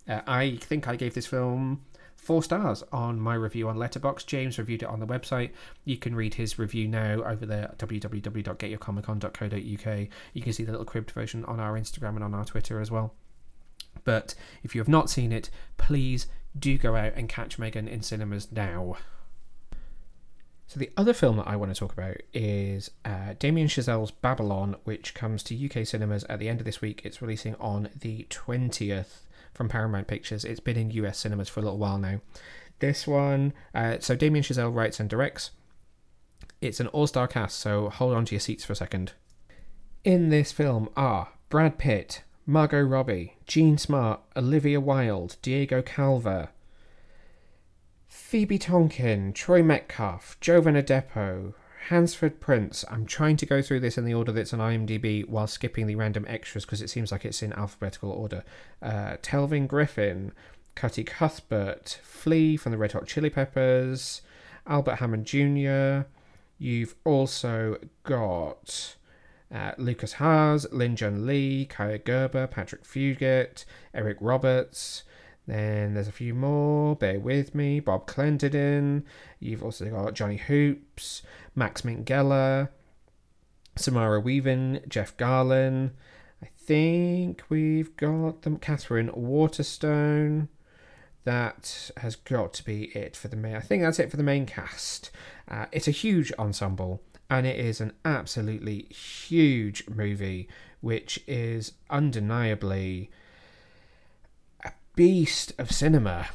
Uh, 0.09 0.21
I 0.27 0.57
think 0.61 0.87
I 0.87 0.97
gave 0.97 1.15
this 1.15 1.27
film 1.27 1.83
four 2.27 2.43
stars 2.43 2.83
on 2.93 3.19
my 3.21 3.35
review 3.35 3.69
on 3.69 3.77
Letterboxd. 3.77 4.27
James 4.27 4.59
reviewed 4.59 4.83
it 4.83 4.89
on 4.89 4.99
the 4.99 5.07
website. 5.07 5.51
You 5.85 5.97
can 5.97 6.17
read 6.17 6.35
his 6.35 6.59
review 6.59 6.89
now 6.89 7.23
over 7.23 7.47
there 7.47 7.67
at 7.67 7.79
www.getyourcomiccon.co.uk. 7.79 10.09
You 10.33 10.43
can 10.43 10.53
see 10.53 10.65
the 10.65 10.73
little 10.73 10.85
cribbed 10.85 11.13
version 11.13 11.45
on 11.45 11.61
our 11.61 11.79
Instagram 11.79 12.17
and 12.17 12.25
on 12.25 12.35
our 12.35 12.45
Twitter 12.45 12.81
as 12.81 12.91
well. 12.91 13.15
But 14.03 14.35
if 14.65 14.75
you 14.75 14.81
have 14.81 14.89
not 14.89 15.09
seen 15.09 15.31
it, 15.31 15.51
please 15.77 16.27
do 16.59 16.77
go 16.79 16.97
out 16.97 17.13
and 17.15 17.29
catch 17.29 17.61
Megan 17.61 17.87
in 17.87 18.03
cinemas 18.03 18.51
now. 18.51 18.97
So 20.67 20.81
the 20.81 20.91
other 20.97 21.13
film 21.13 21.37
that 21.37 21.47
I 21.47 21.55
want 21.55 21.73
to 21.73 21.79
talk 21.79 21.93
about 21.93 22.17
is 22.35 22.91
uh, 23.05 23.35
Damien 23.39 23.69
Chazelle's 23.69 24.11
Babylon, 24.11 24.75
which 24.83 25.15
comes 25.15 25.45
to 25.45 25.55
UK 25.55 25.87
cinemas 25.87 26.25
at 26.25 26.41
the 26.41 26.49
end 26.49 26.59
of 26.59 26.67
this 26.67 26.81
week. 26.81 27.03
It's 27.05 27.23
releasing 27.23 27.55
on 27.61 27.89
the 28.01 28.27
20th 28.31 29.21
from 29.57 29.69
Paramount 29.69 30.07
Pictures. 30.07 30.45
It's 30.45 30.61
been 30.61 30.77
in 30.77 30.91
US 30.91 31.19
cinemas 31.19 31.49
for 31.49 31.61
a 31.61 31.63
little 31.63 31.79
while 31.79 31.99
now. 31.99 32.21
This 32.79 33.07
one, 33.07 33.55
uh, 33.75 33.97
so 34.01 34.15
Damien 34.15 34.45
Chazelle 34.45 34.75
writes 34.75 35.01
and 35.01 35.09
directs. 35.09 35.51
It's 36.61 36.81
an 36.81 36.89
all 36.89 37.07
star 37.07 37.27
cast, 37.27 37.59
so 37.59 37.89
hold 37.89 38.15
on 38.15 38.27
to 38.27 38.35
your 38.35 38.41
seats 38.41 38.65
for 38.65 38.75
a 38.75 38.77
second. 38.77 39.13
In 40.05 40.29
this 40.29 40.53
film 40.53 40.89
are 40.97 41.29
Brad 41.49 41.79
Pitt, 41.79 42.23
Margot 42.45 42.83
Robbie, 42.83 43.37
Jean 43.47 43.79
Smart, 43.79 44.21
Olivia 44.37 44.81
Wilde, 44.81 45.37
Diego 45.43 45.83
Calva, 45.83 46.51
Phoebe 48.07 48.59
Tonkin, 48.59 49.33
Troy 49.33 49.63
Metcalf, 49.63 50.39
Jovan 50.41 50.75
Adepo, 50.75 51.55
Hansford 51.89 52.41
Prince. 52.41 52.85
I'm 52.91 53.07
trying 53.07 53.37
to 53.37 53.47
go 53.47 53.63
through 53.63 53.79
this 53.79 53.97
in 53.97 54.05
the 54.05 54.15
order 54.15 54.33
that's 54.33 54.53
on 54.53 54.59
IMDb 54.59 55.27
while 55.29 55.47
skipping 55.47 55.87
the 55.87 55.95
random 55.95 56.25
extras 56.29 56.65
because 56.65 56.83
it 56.83 56.91
seems 56.91 57.13
like 57.13 57.25
it's 57.25 57.43
in 57.43 57.53
alphabetical 57.53 58.11
order. 58.11 58.43
Uh, 58.83 59.17
Telvin 59.23 59.69
Griffin, 59.69 60.33
Cutty 60.75 61.05
Cuthbert, 61.05 62.01
Flea 62.03 62.57
from 62.57 62.73
the 62.73 62.79
Red 62.79 62.93
Hot 62.93 63.07
Chili 63.07 63.31
Peppers, 63.31 64.23
Albert 64.67 64.97
Hammond 64.97 65.27
Jr. 65.27 66.09
You've 66.59 66.97
also 67.05 67.77
got 68.03 68.97
uh, 69.55 69.73
Lukas 69.79 70.15
Haas, 70.15 70.67
Li 70.73 70.89
Jun 70.89 71.25
Li, 71.25 71.69
Kaia 71.71 72.03
Gerber, 72.03 72.49
Patrick 72.49 72.83
Fugit, 72.83 73.65
Eric 73.95 74.19
Roberts. 74.21 75.05
Then 75.47 75.95
there's 75.95 76.09
a 76.09 76.13
few 76.13 76.35
more. 76.35 76.97
Bear 76.97 77.21
with 77.21 77.55
me. 77.55 77.79
Bob 77.79 78.09
Clendenin. 78.09 79.05
You've 79.39 79.63
also 79.63 79.89
got 79.89 80.15
Johnny 80.15 80.39
Hoops, 80.39 81.23
Max 81.57 81.81
Minghella, 81.83 82.69
Samara 83.75 84.21
Weaving, 84.21 84.81
Jeff 84.87 85.17
Garlin. 85.17 85.91
I 86.43 86.49
think 86.59 87.43
we've 87.49 87.97
got 87.97 88.43
them. 88.43 88.59
Katherine 88.59 89.11
Waterston. 89.15 90.49
That 91.25 91.91
has 91.97 92.15
got 92.15 92.53
to 92.55 92.65
be 92.65 92.85
it 92.97 93.17
for 93.17 93.27
the 93.27 93.37
main. 93.37 93.57
I 93.57 93.61
think 93.61 93.83
that's 93.83 93.99
it 93.99 94.11
for 94.11 94.17
the 94.17 94.23
main 94.23 94.47
cast. 94.47 95.11
Uh, 95.51 95.67
it's 95.73 95.89
a 95.89 95.93
huge 95.93 96.33
ensemble, 96.39 97.03
and 97.29 97.47
it 97.47 97.59
is 97.59 97.81
an 97.81 97.95
absolutely 98.05 98.83
huge 98.91 99.89
movie, 99.89 100.49
which 100.81 101.25
is 101.27 101.73
undeniably 101.91 103.11
a 104.65 104.71
beast 104.95 105.53
of 105.59 105.73
cinema 105.73 106.29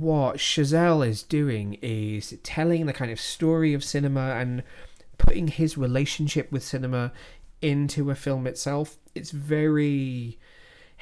what 0.00 0.36
Chazelle 0.36 1.06
is 1.06 1.22
doing 1.22 1.74
is 1.82 2.38
telling 2.42 2.86
the 2.86 2.92
kind 2.92 3.10
of 3.10 3.20
story 3.20 3.74
of 3.74 3.84
cinema 3.84 4.36
and 4.36 4.62
putting 5.18 5.48
his 5.48 5.78
relationship 5.78 6.50
with 6.52 6.62
cinema 6.62 7.12
into 7.62 8.10
a 8.10 8.14
film 8.14 8.46
itself. 8.46 8.98
It's 9.14 9.30
very 9.30 10.38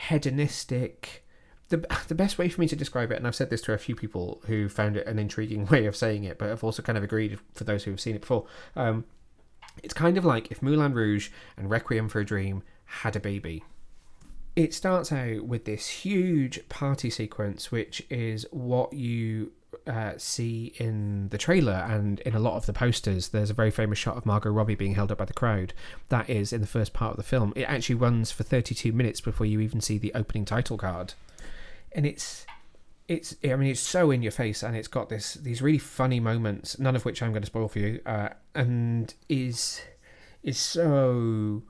hedonistic. 0.09 1.25
The, 1.69 1.85
the 2.09 2.15
best 2.15 2.39
way 2.39 2.49
for 2.49 2.61
me 2.61 2.69
to 2.69 2.77
describe 2.77 3.11
it, 3.11 3.17
and 3.17 3.27
I've 3.27 3.35
said 3.35 3.51
this 3.51 3.63
to 3.63 3.73
a 3.73 3.79
few 3.79 3.97
people 3.97 4.43
who 4.47 4.69
found 4.69 4.97
it 4.97 5.07
an 5.07 5.19
intriguing 5.19 5.67
way 5.71 5.87
of 5.87 5.97
saying 5.97 6.25
it, 6.25 6.39
but 6.39 6.51
I've 6.51 6.65
also 6.65 6.83
kind 6.83 6.99
of 6.99 7.05
agreed 7.05 7.39
for 7.55 7.65
those 7.65 7.85
who 7.85 7.91
have 7.91 8.01
seen 8.01 8.15
it 8.15 8.21
before. 8.21 8.47
Um, 8.77 9.05
it's 9.83 9.95
kind 9.95 10.17
of 10.17 10.25
like 10.25 10.51
if 10.51 10.63
Moulin 10.63 10.95
Rouge 10.95 11.31
and 11.57 11.69
Requiem 11.69 12.09
for 12.09 12.21
a 12.21 12.25
Dream 12.25 12.63
had 12.85 13.17
a 13.17 13.21
baby 13.21 13.65
it 14.57 14.73
starts 14.73 15.11
out 15.11 15.45
with 15.45 15.65
this 15.65 15.89
huge 15.89 16.69
party 16.69 17.11
sequence, 17.11 17.73
which 17.73 18.05
is 18.09 18.47
what 18.51 18.93
you 18.93 19.53
uh, 19.87 20.13
see 20.17 20.73
in 20.79 21.29
the 21.31 21.39
trailer 21.39 21.73
and 21.89 22.21
in 22.21 22.35
a 22.35 22.39
lot 22.39 22.57
of 22.57 22.67
the 22.67 22.73
posters. 22.73 23.29
There's 23.29 23.51
a 23.51 23.55
very 23.55 23.71
famous 23.71 23.99
shot 23.99 24.17
of 24.17 24.25
Margot 24.25 24.51
Robbie 24.51 24.77
being 24.77 24.95
held 24.95 25.11
up 25.11 25.19
by 25.19 25.25
the 25.25 25.33
crowd. 25.33 25.75
That 26.09 26.31
is 26.31 26.53
in 26.53 26.61
the 26.61 26.67
first 26.67 26.93
part 26.93 27.13
of 27.13 27.17
the 27.17 27.23
film. 27.25 27.53
It 27.57 27.65
actually 27.65 27.97
runs 27.97 28.31
for 28.31 28.45
32 28.45 28.93
minutes 28.93 29.21
before 29.21 29.47
you 29.47 29.61
even 29.61 29.81
see 29.81 29.99
the 29.99 30.15
opening 30.15 30.45
title 30.45 30.79
card, 30.79 31.15
and 31.93 32.07
it's 32.07 32.47
it's 33.07 33.37
I 33.45 33.57
mean 33.57 33.71
it's 33.71 33.81
so 33.81 34.11
in 34.11 34.23
your 34.23 34.33
face 34.33 34.63
and 34.63 34.75
it's 34.75 34.89
got 34.89 35.11
this 35.11 35.35
these 35.35 35.61
really 35.61 35.79
funny 35.79 36.21
moments, 36.21 36.79
none 36.79 36.97
of 36.97 37.05
which 37.05 37.23
I'm 37.23 37.33
going 37.33 37.43
to 37.43 37.47
spoil 37.47 37.69
for 37.69 37.81
you, 37.81 38.01
uh, 38.07 38.31
and 38.55 39.13
is 39.29 39.83
is 40.43 40.59
so 40.59 41.63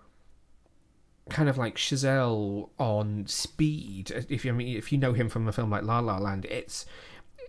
kind 1.31 1.49
of 1.49 1.59
like 1.59 1.77
Chazelle 1.77 2.71
on 2.79 3.27
speed. 3.27 4.13
Uh, 4.15 4.23
if 4.29 4.45
you 4.45 4.53
I 4.53 4.55
mean 4.55 4.77
if 4.77 4.93
you 4.93 4.99
know 4.99 5.13
him 5.13 5.29
from 5.29 5.49
a 5.49 5.53
film 5.53 5.71
like 5.71 5.83
La 5.83 6.01
La 6.01 6.19
Land, 6.19 6.45
it's 6.47 6.87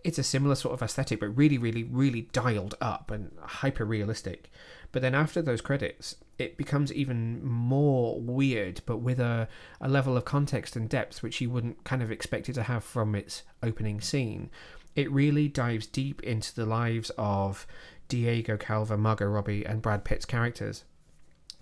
it's 0.03 0.19
a 0.19 0.23
similar 0.23 0.53
sort 0.53 0.75
of 0.75 0.83
aesthetic, 0.83 1.19
but 1.19 1.35
really, 1.35 1.57
really, 1.57 1.83
really 1.83 2.29
dialed 2.31 2.75
up 2.79 3.09
and 3.09 3.31
hyper 3.41 3.83
realistic. 3.83 4.51
But 4.91 5.01
then 5.01 5.15
after 5.15 5.41
those 5.41 5.61
credits, 5.61 6.15
it 6.37 6.57
becomes 6.57 6.93
even 6.93 7.43
more 7.43 8.21
weird, 8.21 8.81
but 8.85 8.97
with 8.97 9.19
a, 9.19 9.47
a 9.81 9.89
level 9.89 10.15
of 10.15 10.23
context 10.23 10.75
and 10.75 10.87
depth 10.87 11.23
which 11.23 11.41
you 11.41 11.49
wouldn't 11.49 11.83
kind 11.85 12.03
of 12.03 12.11
expect 12.11 12.49
it 12.49 12.53
to 12.53 12.63
have 12.63 12.83
from 12.83 13.15
its 13.15 13.41
opening 13.63 13.99
scene. 13.99 14.51
It 14.95 15.11
really 15.11 15.47
dives 15.47 15.87
deep 15.87 16.21
into 16.21 16.53
the 16.53 16.67
lives 16.67 17.11
of 17.17 17.65
Diego 18.07 18.57
Calva, 18.57 18.97
Margot 18.97 19.25
Robbie, 19.25 19.65
and 19.65 19.81
Brad 19.81 20.03
Pitt's 20.03 20.25
characters. 20.25 20.83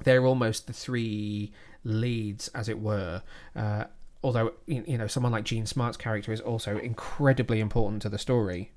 They're 0.04 0.26
almost 0.26 0.68
the 0.68 0.74
three 0.74 1.54
leads, 1.84 2.48
as 2.50 2.70
it 2.70 2.80
were. 2.80 3.22
Uh, 3.56 3.86
although 4.24 4.54
you 4.66 4.98
know 4.98 5.08
someone 5.08 5.32
like 5.32 5.44
Jean 5.44 5.66
Smart's 5.66 5.98
character 5.98 6.32
is 6.32 6.42
also 6.42 6.78
incredibly 6.78 7.60
important 7.60 8.02
to 8.04 8.10
the 8.10 8.18
story. 8.18 8.72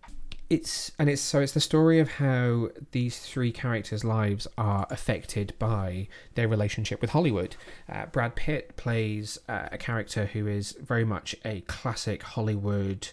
It's 0.49 0.93
and 0.99 1.11
it's 1.11 1.23
so 1.23 1.41
it's 1.41 1.53
the 1.53 1.61
story 1.61 1.99
of 1.99 2.09
how 2.09 2.69
these 2.93 3.19
three 3.19 3.51
characters' 3.51 4.05
lives 4.05 4.47
are 4.57 4.87
affected 4.91 5.55
by 5.59 6.07
their 6.35 6.47
relationship 6.47 7.01
with 7.01 7.11
Hollywood. 7.11 7.57
Uh, 7.89 8.07
Brad 8.07 8.37
Pitt 8.37 8.77
plays 8.77 9.39
uh, 9.49 9.69
a 9.73 9.79
character 9.79 10.27
who 10.27 10.47
is 10.47 10.73
very 10.81 11.05
much 11.05 11.35
a 11.45 11.63
classic 11.63 12.23
Hollywood 12.23 13.09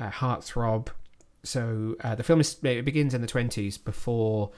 uh, 0.00 0.08
heartthrob. 0.10 0.88
So 1.44 1.96
uh, 2.02 2.14
the 2.14 2.22
film 2.22 2.40
is 2.40 2.56
it 2.62 2.84
begins 2.84 3.12
in 3.12 3.20
the 3.20 3.26
twenties 3.26 3.76
before 3.76 4.50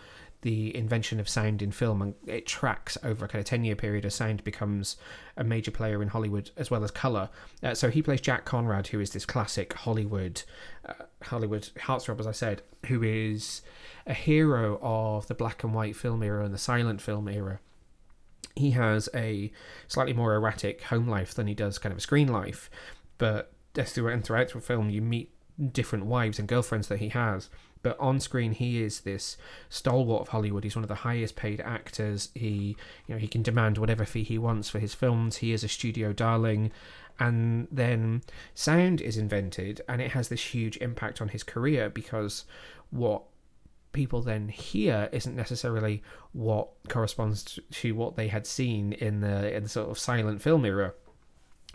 the 0.44 0.76
invention 0.76 1.18
of 1.18 1.26
sound 1.26 1.62
in 1.62 1.72
film 1.72 2.02
and 2.02 2.14
it 2.26 2.46
tracks 2.46 2.98
over 3.02 3.24
a 3.24 3.28
kind 3.28 3.40
of 3.40 3.46
10 3.46 3.64
year 3.64 3.74
period 3.74 4.04
as 4.04 4.14
sound 4.14 4.44
becomes 4.44 4.98
a 5.38 5.42
major 5.42 5.70
player 5.70 6.02
in 6.02 6.08
Hollywood 6.08 6.50
as 6.58 6.70
well 6.70 6.84
as 6.84 6.90
color. 6.90 7.30
Uh, 7.62 7.74
so 7.74 7.88
he 7.88 8.02
plays 8.02 8.20
Jack 8.20 8.44
Conrad, 8.44 8.88
who 8.88 9.00
is 9.00 9.10
this 9.10 9.24
classic 9.24 9.72
Hollywood, 9.72 10.42
uh, 10.86 11.04
Hollywood 11.22 11.70
heartthrob, 11.78 12.20
as 12.20 12.26
I 12.26 12.32
said, 12.32 12.60
who 12.88 13.02
is 13.02 13.62
a 14.06 14.12
hero 14.12 14.78
of 14.82 15.26
the 15.28 15.34
black 15.34 15.64
and 15.64 15.72
white 15.72 15.96
film 15.96 16.22
era 16.22 16.44
and 16.44 16.52
the 16.52 16.58
silent 16.58 17.00
film 17.00 17.26
era. 17.26 17.58
He 18.54 18.72
has 18.72 19.08
a 19.14 19.50
slightly 19.88 20.12
more 20.12 20.34
erratic 20.34 20.82
home 20.82 21.08
life 21.08 21.32
than 21.32 21.46
he 21.46 21.54
does 21.54 21.78
kind 21.78 21.90
of 21.90 21.98
a 21.98 22.02
screen 22.02 22.28
life, 22.28 22.68
but 23.16 23.50
throughout 23.72 24.52
the 24.52 24.60
film 24.60 24.90
you 24.90 25.00
meet 25.00 25.32
different 25.72 26.04
wives 26.04 26.38
and 26.38 26.46
girlfriends 26.46 26.88
that 26.88 26.98
he 26.98 27.08
has 27.08 27.48
but 27.84 28.00
on 28.00 28.18
screen 28.18 28.52
he 28.52 28.82
is 28.82 29.02
this 29.02 29.36
stalwart 29.68 30.22
of 30.22 30.28
Hollywood. 30.28 30.64
He's 30.64 30.74
one 30.74 30.82
of 30.82 30.88
the 30.88 30.96
highest 30.96 31.36
paid 31.36 31.60
actors. 31.60 32.30
He, 32.34 32.76
you 33.06 33.14
know, 33.14 33.18
he 33.18 33.28
can 33.28 33.42
demand 33.42 33.78
whatever 33.78 34.04
fee 34.04 34.24
he 34.24 34.38
wants 34.38 34.68
for 34.70 34.80
his 34.80 34.94
films. 34.94 35.36
He 35.36 35.52
is 35.52 35.62
a 35.62 35.68
studio 35.68 36.12
darling, 36.12 36.72
And 37.20 37.68
then 37.70 38.22
sound 38.54 39.00
is 39.00 39.16
invented, 39.16 39.82
and 39.88 40.02
it 40.02 40.12
has 40.12 40.28
this 40.28 40.54
huge 40.54 40.78
impact 40.78 41.20
on 41.20 41.28
his 41.28 41.44
career 41.44 41.88
because 41.90 42.44
what 42.90 43.22
people 43.92 44.22
then 44.22 44.48
hear 44.48 45.08
isn't 45.12 45.36
necessarily 45.36 46.02
what 46.32 46.68
corresponds 46.88 47.60
to 47.70 47.94
what 47.94 48.16
they 48.16 48.28
had 48.28 48.46
seen 48.46 48.94
in 48.94 49.20
the 49.20 49.54
in 49.54 49.62
the 49.62 49.68
sort 49.68 49.90
of 49.90 49.98
silent 49.98 50.42
film 50.42 50.64
era. 50.64 50.94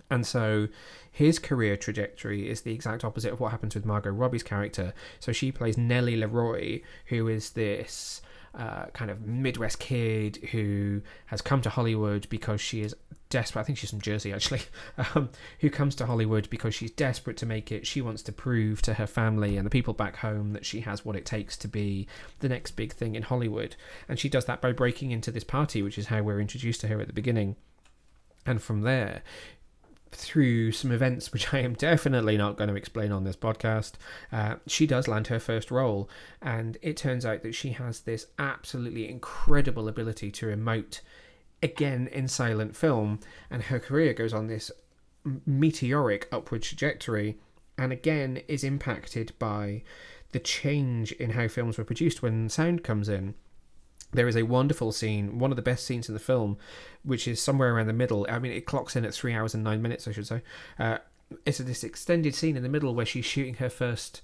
And 0.10 0.26
so 0.26 0.68
his 1.12 1.40
career 1.40 1.76
trajectory 1.76 2.50
is 2.50 2.62
the 2.62 2.74
exact 2.74 3.04
opposite 3.04 3.34
of 3.34 3.40
what 3.40 3.52
happens 3.52 3.76
with 3.76 3.86
Margot 3.86 4.12
Robbie's 4.12 4.44
character. 4.44 4.94
So 5.20 5.32
she 5.32 5.52
plays 5.52 5.78
Nellie 5.78 6.18
LaRoy, 6.18 6.84
who 7.08 7.28
is 7.28 7.52
this 7.52 8.22
uh, 8.56 8.86
kind 8.88 9.12
of 9.12 9.26
Midwest 9.26 9.80
kid 9.80 10.38
who 10.52 11.02
has 11.28 11.42
come 11.42 11.62
to 11.62 11.70
Hollywood 11.70 12.28
because 12.30 12.60
she 12.60 12.82
is 12.82 12.96
desperate. 13.30 13.62
I 13.62 13.64
think 13.64 13.78
she's 13.78 13.92
from 13.92 14.02
Jersey 14.02 14.34
actually, 14.34 14.62
um, 15.16 15.30
who 15.60 15.70
comes 15.70 15.96
to 15.96 16.06
Hollywood 16.06 16.50
because 16.50 16.74
she's 16.74 16.92
desperate 16.92 17.38
to 17.38 17.46
make 17.46 17.72
it. 17.72 17.86
She 17.86 18.02
wants 18.02 18.24
to 18.24 18.32
prove 18.32 18.82
to 18.84 18.96
her 18.96 19.08
family 19.08 19.58
and 19.58 19.66
the 19.66 19.70
people 19.70 19.94
back 19.94 20.18
home 20.18 20.54
that 20.54 20.66
she 20.66 20.82
has 20.82 21.06
what 21.06 21.16
it 21.16 21.26
takes 21.26 21.56
to 21.58 21.68
be 21.68 22.08
the 22.40 22.50
next 22.50 22.72
big 22.72 22.94
thing 22.94 23.16
in 23.16 23.24
Hollywood. 23.24 23.76
And 24.08 24.20
she 24.20 24.30
does 24.30 24.46
that 24.46 24.62
by 24.62 24.72
breaking 24.72 25.12
into 25.12 25.32
this 25.32 25.44
party, 25.44 25.82
which 25.82 25.98
is 25.98 26.08
how 26.08 26.22
we're 26.22 26.42
introduced 26.42 26.82
to 26.82 26.88
her 26.88 27.00
at 27.00 27.08
the 27.08 27.14
beginning. 27.14 27.56
And 28.46 28.62
from 28.62 28.82
there, 28.82 29.22
through 30.12 30.72
some 30.72 30.92
events 30.92 31.32
which 31.32 31.54
I 31.54 31.60
am 31.60 31.74
definitely 31.74 32.38
not 32.38 32.58
going 32.58 32.70
to 32.70 32.76
explain 32.76 33.12
on 33.12 33.24
this 33.24 33.36
podcast, 33.36 33.94
uh, 34.32 34.56
she 34.68 34.88
does 34.88 35.08
land 35.08 35.28
her 35.28 35.40
first 35.40 35.72
role. 35.72 36.10
And 36.42 36.78
it 36.82 36.98
turns 36.98 37.26
out 37.26 37.44
that 37.44 37.56
she 37.56 37.72
has 37.72 38.02
this 38.02 38.28
absolutely 38.38 39.10
incredible 39.10 39.88
ability 39.88 40.32
to 40.32 40.48
emote 40.48 41.02
again 41.62 42.08
in 42.12 42.28
silent 42.28 42.76
film. 42.76 43.20
And 43.50 43.64
her 43.64 43.80
career 43.80 44.14
goes 44.14 44.34
on 44.34 44.48
this 44.48 44.72
meteoric 45.46 46.28
upward 46.32 46.64
trajectory 46.64 47.38
and 47.78 47.92
again 47.92 48.42
is 48.48 48.64
impacted 48.64 49.34
by 49.40 49.84
the 50.32 50.40
change 50.40 51.12
in 51.14 51.32
how 51.32 51.48
films 51.48 51.78
were 51.78 51.84
produced 51.84 52.22
when 52.22 52.50
sound 52.50 52.84
comes 52.84 53.10
in 53.10 53.36
there 54.12 54.28
is 54.28 54.36
a 54.36 54.44
wonderful 54.44 54.92
scene, 54.92 55.40
one 55.40 55.52
of 55.52 55.56
the 55.56 55.62
best 55.62 55.86
scenes 55.86 56.08
in 56.08 56.14
the 56.14 56.20
film, 56.20 56.58
which 57.04 57.28
is 57.28 57.42
somewhere 57.42 57.74
around 57.74 57.88
the 57.88 57.94
middle. 57.94 58.26
I 58.30 58.40
mean, 58.40 58.52
it 58.52 58.66
clocks 58.66 58.96
in 58.96 59.06
at 59.06 59.14
three 59.14 59.34
hours 59.34 59.54
and 59.54 59.64
nine 59.64 59.82
minutes, 59.82 60.08
I 60.08 60.12
should 60.12 60.28
say. 60.28 60.42
Uh, 60.78 60.98
it's 61.46 61.60
this 61.60 61.84
extended 61.84 62.34
scene 62.34 62.58
in 62.58 62.64
the 62.64 62.70
middle 62.70 62.96
where 62.96 63.06
she's 63.06 63.26
shooting 63.26 63.56
her 63.56 63.70
first 63.70 64.22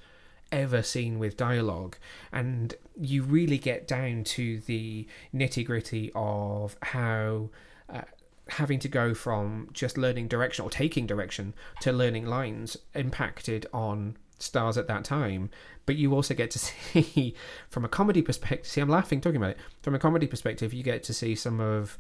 ever 0.52 0.82
scene 0.82 1.20
with 1.20 1.38
dialogue, 1.38 1.98
and 2.32 2.76
you 3.00 3.24
really 3.24 3.58
get 3.58 3.88
down 3.88 4.24
to 4.24 4.60
the 4.62 5.08
nitty 5.34 5.66
gritty 5.66 6.12
of 6.16 6.78
how. 6.82 7.50
Uh, 7.88 8.02
having 8.48 8.78
to 8.78 8.88
go 8.88 9.14
from 9.16 9.68
just 9.74 9.98
learning 9.98 10.28
direction 10.28 10.64
or 10.64 10.70
taking 10.70 11.08
direction 11.08 11.52
to 11.82 11.92
learning 11.92 12.28
lines 12.28 12.78
impacted 12.94 13.66
on 13.74 14.16
stars 14.46 14.78
at 14.78 14.88
that 14.88 15.04
time 15.04 15.50
but 15.86 15.96
you 15.96 16.14
also 16.14 16.34
get 16.34 16.52
to 16.52 16.60
see 16.60 17.36
from 17.70 17.84
a 17.84 17.90
comedy 17.90 18.22
perspective 18.22 18.66
see 18.66 18.82
i'm 18.82 18.90
laughing 18.90 19.20
talking 19.22 19.38
about 19.38 19.52
it. 19.52 19.58
From 19.82 19.96
a 19.96 20.00
comedy 20.00 20.28
perspective 20.28 20.74
you 20.74 20.84
get 20.84 21.04
to 21.04 21.14
see 21.14 21.36
some 21.36 21.60
of 21.60 21.98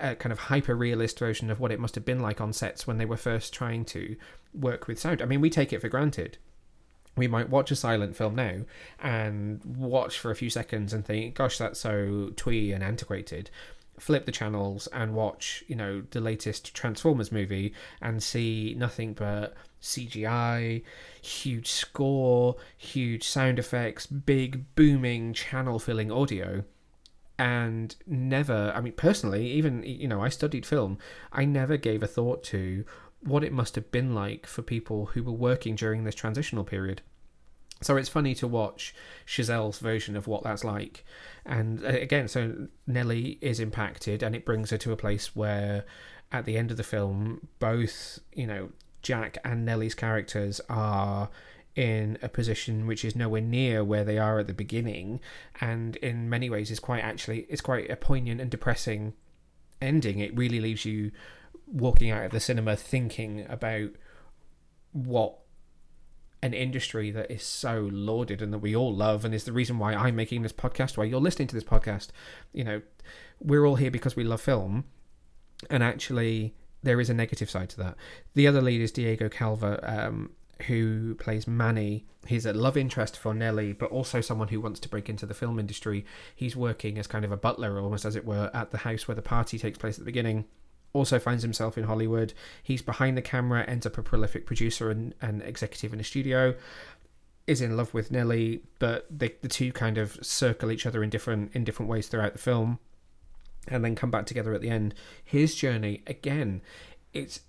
a 0.00 0.14
kind 0.14 0.32
of 0.32 0.38
hyper 0.38 0.74
realist 0.76 1.18
version 1.18 1.50
of 1.50 1.60
what 1.60 1.72
it 1.72 1.80
must 1.80 1.94
have 1.94 2.04
been 2.04 2.20
like 2.20 2.40
on 2.40 2.52
sets 2.52 2.86
when 2.86 2.98
they 2.98 3.04
were 3.04 3.16
first 3.16 3.52
trying 3.52 3.84
to 3.86 4.16
work 4.54 4.86
with 4.86 4.98
sound. 4.98 5.22
I 5.22 5.24
mean 5.24 5.40
we 5.40 5.50
take 5.50 5.72
it 5.72 5.80
for 5.80 5.88
granted. 5.88 6.38
We 7.16 7.26
might 7.26 7.50
watch 7.50 7.70
a 7.72 7.76
silent 7.76 8.16
film 8.16 8.36
now 8.36 8.60
and 9.00 9.60
watch 9.64 10.18
for 10.18 10.30
a 10.30 10.36
few 10.36 10.50
seconds 10.50 10.92
and 10.92 11.04
think 11.04 11.34
gosh 11.34 11.58
that's 11.58 11.80
so 11.80 12.30
twee 12.36 12.70
and 12.72 12.84
antiquated 12.84 13.50
flip 13.98 14.26
the 14.26 14.32
channels 14.32 14.86
and 14.88 15.14
watch, 15.14 15.64
you 15.66 15.76
know, 15.76 16.02
the 16.10 16.20
latest 16.20 16.74
Transformers 16.74 17.32
movie 17.32 17.74
and 18.00 18.22
see 18.22 18.74
nothing 18.76 19.12
but 19.14 19.54
CGI, 19.82 20.82
huge 21.20 21.68
score, 21.68 22.56
huge 22.76 23.24
sound 23.24 23.58
effects, 23.58 24.06
big 24.06 24.74
booming 24.74 25.32
channel 25.32 25.78
filling 25.78 26.10
audio. 26.10 26.64
And 27.38 27.94
never, 28.06 28.72
I 28.74 28.80
mean, 28.80 28.94
personally, 28.94 29.46
even, 29.52 29.82
you 29.84 30.08
know, 30.08 30.22
I 30.22 30.28
studied 30.28 30.66
film, 30.66 30.98
I 31.32 31.44
never 31.44 31.76
gave 31.76 32.02
a 32.02 32.08
thought 32.08 32.42
to 32.44 32.84
what 33.20 33.44
it 33.44 33.52
must 33.52 33.74
have 33.74 33.90
been 33.90 34.14
like 34.14 34.46
for 34.46 34.62
people 34.62 35.06
who 35.06 35.22
were 35.22 35.32
working 35.32 35.74
during 35.76 36.04
this 36.04 36.14
transitional 36.14 36.64
period. 36.64 37.02
So 37.80 37.96
it's 37.96 38.08
funny 38.08 38.34
to 38.36 38.48
watch 38.48 38.94
Chazelle's 39.26 39.78
version 39.78 40.16
of 40.16 40.26
what 40.26 40.42
that's 40.42 40.64
like. 40.64 41.04
And 41.46 41.84
uh, 41.84 41.88
again, 41.88 42.28
so 42.28 42.68
Nellie 42.86 43.38
is 43.40 43.60
impacted, 43.60 44.22
and 44.22 44.34
it 44.34 44.44
brings 44.44 44.70
her 44.70 44.78
to 44.78 44.92
a 44.92 44.96
place 44.96 45.36
where, 45.36 45.84
at 46.32 46.44
the 46.44 46.56
end 46.56 46.70
of 46.70 46.76
the 46.76 46.82
film, 46.82 47.48
both, 47.60 48.18
you 48.32 48.46
know, 48.46 48.70
Jack 49.02 49.38
and 49.44 49.64
Nellie's 49.64 49.94
characters 49.94 50.60
are 50.68 51.30
in 51.76 52.18
a 52.22 52.28
position 52.28 52.88
which 52.88 53.04
is 53.04 53.14
nowhere 53.14 53.40
near 53.40 53.84
where 53.84 54.02
they 54.02 54.18
are 54.18 54.40
at 54.40 54.48
the 54.48 54.52
beginning 54.52 55.20
and 55.60 55.94
in 55.96 56.28
many 56.28 56.50
ways 56.50 56.72
is 56.72 56.80
quite 56.80 57.04
actually 57.04 57.46
it's 57.48 57.60
quite 57.60 57.88
a 57.88 57.94
poignant 57.94 58.40
and 58.40 58.50
depressing 58.50 59.12
ending 59.80 60.18
it 60.18 60.36
really 60.36 60.60
leaves 60.60 60.84
you 60.84 61.12
walking 61.68 62.10
out 62.10 62.24
of 62.24 62.32
the 62.32 62.40
cinema 62.40 62.74
thinking 62.74 63.46
about 63.48 63.90
what 64.90 65.38
an 66.42 66.54
industry 66.54 67.10
that 67.10 67.30
is 67.30 67.42
so 67.42 67.88
lauded 67.92 68.40
and 68.40 68.52
that 68.52 68.58
we 68.58 68.74
all 68.74 68.94
love 68.94 69.24
and 69.24 69.34
is 69.34 69.44
the 69.44 69.52
reason 69.52 69.78
why 69.78 69.94
I'm 69.94 70.16
making 70.16 70.42
this 70.42 70.52
podcast, 70.52 70.96
why 70.96 71.04
you're 71.04 71.20
listening 71.20 71.48
to 71.48 71.54
this 71.54 71.64
podcast. 71.64 72.08
You 72.52 72.64
know, 72.64 72.82
we're 73.40 73.66
all 73.66 73.76
here 73.76 73.90
because 73.90 74.14
we 74.14 74.24
love 74.24 74.40
film. 74.40 74.84
And 75.68 75.82
actually, 75.82 76.54
there 76.82 77.00
is 77.00 77.10
a 77.10 77.14
negative 77.14 77.50
side 77.50 77.70
to 77.70 77.76
that. 77.78 77.96
The 78.34 78.46
other 78.46 78.62
lead 78.62 78.80
is 78.80 78.92
Diego 78.92 79.28
Calva, 79.28 79.80
um, 79.82 80.30
who 80.66 81.16
plays 81.16 81.48
Manny. 81.48 82.06
He's 82.26 82.46
a 82.46 82.52
love 82.52 82.76
interest 82.76 83.16
for 83.16 83.34
Nellie, 83.34 83.72
but 83.72 83.90
also 83.90 84.20
someone 84.20 84.48
who 84.48 84.60
wants 84.60 84.78
to 84.80 84.88
break 84.88 85.08
into 85.08 85.26
the 85.26 85.34
film 85.34 85.58
industry. 85.58 86.04
He's 86.36 86.54
working 86.54 86.98
as 86.98 87.08
kind 87.08 87.24
of 87.24 87.32
a 87.32 87.36
butler, 87.36 87.80
almost 87.80 88.04
as 88.04 88.14
it 88.14 88.24
were, 88.24 88.50
at 88.54 88.70
the 88.70 88.78
house 88.78 89.08
where 89.08 89.16
the 89.16 89.22
party 89.22 89.58
takes 89.58 89.78
place 89.78 89.96
at 89.96 90.00
the 90.00 90.10
beginning 90.10 90.44
also 90.92 91.18
finds 91.18 91.42
himself 91.42 91.76
in 91.76 91.84
Hollywood. 91.84 92.32
He's 92.62 92.82
behind 92.82 93.16
the 93.16 93.22
camera, 93.22 93.64
ends 93.64 93.86
up 93.86 93.98
a 93.98 94.02
prolific 94.02 94.46
producer 94.46 94.90
and, 94.90 95.14
and 95.20 95.42
executive 95.42 95.92
in 95.92 96.00
a 96.00 96.04
studio. 96.04 96.54
Is 97.46 97.62
in 97.62 97.78
love 97.78 97.94
with 97.94 98.10
Nellie, 98.10 98.60
but 98.78 99.06
they, 99.10 99.34
the 99.40 99.48
two 99.48 99.72
kind 99.72 99.96
of 99.96 100.18
circle 100.20 100.70
each 100.70 100.84
other 100.84 101.02
in 101.02 101.08
different 101.08 101.54
in 101.54 101.64
different 101.64 101.88
ways 101.88 102.06
throughout 102.06 102.34
the 102.34 102.38
film, 102.38 102.78
and 103.66 103.82
then 103.82 103.94
come 103.94 104.10
back 104.10 104.26
together 104.26 104.52
at 104.52 104.60
the 104.60 104.68
end. 104.68 104.94
His 105.24 105.54
journey 105.54 106.02
again, 106.06 106.60
it's 107.14 107.40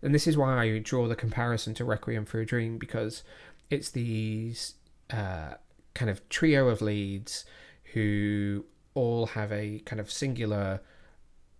and 0.00 0.14
this 0.14 0.26
is 0.28 0.36
why 0.36 0.62
I 0.62 0.78
draw 0.78 1.08
the 1.08 1.16
comparison 1.16 1.74
to 1.74 1.84
Requiem 1.84 2.24
for 2.24 2.38
a 2.38 2.46
Dream 2.46 2.78
because 2.78 3.24
it's 3.68 3.90
these 3.90 4.74
uh, 5.10 5.54
kind 5.94 6.10
of 6.10 6.26
trio 6.28 6.68
of 6.68 6.80
leads 6.80 7.44
who 7.94 8.64
all 8.94 9.26
have 9.26 9.52
a 9.52 9.80
kind 9.80 10.00
of 10.00 10.10
singular 10.10 10.80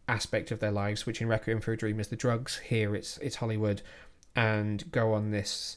aspect 0.09 0.51
of 0.51 0.61
their 0.61 0.73
lives, 0.73 1.07
which 1.07 1.21
in 1.21 1.29
Requiem 1.29 1.61
for 1.61 1.73
a 1.73 1.77
Dream 1.77 2.01
is 2.01 2.09
the 2.09 2.17
drugs. 2.17 2.59
Here 2.59 2.95
it's 2.95 3.19
it's 3.19 3.37
Hollywood, 3.37 3.83
and 4.35 4.91
go 4.91 5.13
on 5.13 5.31
this 5.31 5.77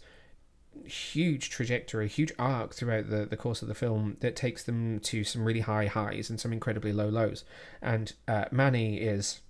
huge 0.85 1.49
trajectory, 1.49 2.07
huge 2.07 2.31
arc 2.39 2.73
throughout 2.73 3.09
the, 3.09 3.25
the 3.25 3.37
course 3.37 3.61
of 3.61 3.67
the 3.67 3.75
film 3.75 4.17
that 4.21 4.35
takes 4.35 4.63
them 4.63 4.99
to 5.01 5.23
some 5.23 5.43
really 5.43 5.59
high 5.59 5.85
highs 5.85 6.29
and 6.29 6.39
some 6.39 6.53
incredibly 6.53 6.93
low 6.93 7.09
lows. 7.09 7.43
And 7.81 8.13
uh, 8.27 8.45
Manny 8.51 8.97
is 8.97 9.41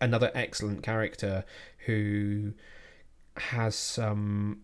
another 0.00 0.30
excellent 0.34 0.82
character 0.82 1.44
who 1.86 2.52
has 3.36 3.74
some 3.74 4.60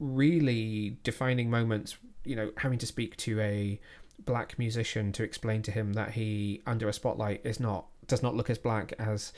really 0.00 0.96
defining 1.04 1.48
moments. 1.48 1.96
You 2.24 2.36
know, 2.36 2.50
having 2.58 2.78
to 2.78 2.86
speak 2.86 3.16
to 3.18 3.40
a 3.40 3.80
black 4.24 4.58
musician 4.58 5.12
to 5.12 5.22
explain 5.22 5.62
to 5.62 5.70
him 5.70 5.92
that 5.94 6.10
he 6.10 6.60
under 6.66 6.88
a 6.88 6.92
spotlight 6.92 7.40
is 7.44 7.60
not 7.60 7.86
does 8.08 8.22
not 8.22 8.34
look 8.34 8.50
as 8.50 8.58
black 8.58 8.92
as 8.98 9.32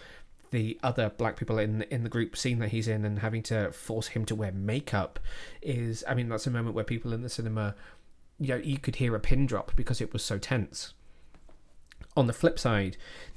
the 0.50 0.78
other 0.82 1.10
black 1.10 1.36
people 1.36 1.58
in 1.58 1.82
in 1.82 2.02
the 2.02 2.08
group 2.08 2.36
scene 2.36 2.58
that 2.58 2.70
he's 2.70 2.88
in 2.88 3.04
and 3.04 3.20
having 3.20 3.42
to 3.42 3.70
force 3.72 4.08
him 4.08 4.24
to 4.24 4.34
wear 4.34 4.50
makeup 4.50 5.20
is 5.62 6.02
I 6.08 6.14
mean 6.14 6.28
that's 6.28 6.46
a 6.46 6.50
moment 6.50 6.74
where 6.74 6.84
people 6.84 7.12
in 7.12 7.22
the 7.22 7.28
cinema 7.28 7.74
you 8.38 8.48
know 8.48 8.56
you 8.56 8.78
could 8.78 8.96
hear 8.96 9.14
a 9.14 9.20
pin 9.20 9.46
drop 9.46 9.76
because 9.76 10.00
it 10.00 10.12
was 10.12 10.24
so 10.24 10.38
tense. 10.38 10.94
On 12.16 12.26
the 12.26 12.32
flip 12.32 12.58
side, 12.58 12.96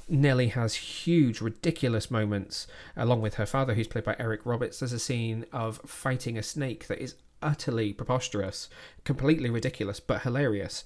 Nellie 0.10 0.48
has 0.48 0.76
huge, 0.76 1.42
ridiculous 1.42 2.10
moments 2.10 2.66
along 2.96 3.22
with 3.22 3.36
her 3.36 3.46
father, 3.46 3.76
who's 3.76 3.88
played 3.88 4.04
by 4.04 4.16
Eric 4.18 4.42
Roberts. 4.46 4.80
There's 4.80 4.94
a 4.94 5.00
scene 5.00 5.46
of 5.52 5.80
fighting 5.86 6.38
a 6.38 6.44
snake 6.44 6.88
that 6.88 7.00
is 7.00 7.16
utterly 7.42 7.94
preposterous, 7.94 8.70
completely 9.04 9.50
ridiculous, 9.50 10.00
but 10.00 10.24
hilarious. 10.24 10.86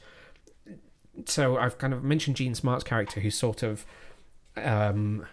So 1.26 1.58
I've 1.58 1.78
kind 1.78 1.94
of 1.94 2.04
mentioned 2.04 2.36
Jean 2.36 2.56
Smart's 2.56 2.84
character, 2.84 3.22
who's 3.22 3.36
sort 3.36 3.64
of 3.64 3.86
um, 4.64 5.26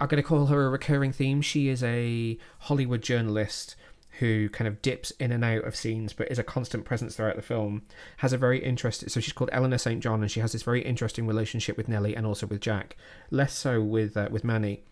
I'm 0.00 0.08
going 0.08 0.22
to 0.22 0.26
call 0.26 0.46
her 0.46 0.66
a 0.66 0.70
recurring 0.70 1.12
theme. 1.12 1.42
She 1.42 1.68
is 1.68 1.82
a 1.82 2.38
Hollywood 2.60 3.02
journalist 3.02 3.76
who 4.18 4.48
kind 4.50 4.68
of 4.68 4.82
dips 4.82 5.10
in 5.12 5.32
and 5.32 5.42
out 5.42 5.64
of 5.64 5.74
scenes 5.74 6.12
but 6.12 6.30
is 6.30 6.38
a 6.38 6.44
constant 6.44 6.84
presence 6.84 7.16
throughout 7.16 7.36
the 7.36 7.42
film. 7.42 7.82
Has 8.18 8.32
a 8.32 8.38
very 8.38 8.62
interesting 8.62 9.08
so 9.08 9.20
she's 9.20 9.32
called 9.32 9.48
eleanor 9.52 9.78
st 9.78 10.02
john 10.02 10.20
and 10.20 10.30
she 10.30 10.40
has 10.40 10.52
this 10.52 10.62
very 10.62 10.82
interesting 10.82 11.26
relationship 11.26 11.78
with 11.78 11.88
nellie 11.88 12.14
and 12.14 12.26
also 12.26 12.46
with 12.46 12.60
jack. 12.60 12.96
Less 13.30 13.54
so 13.54 13.80
with 13.80 14.16
uh, 14.16 14.28
with 14.30 14.44
manny. 14.44 14.82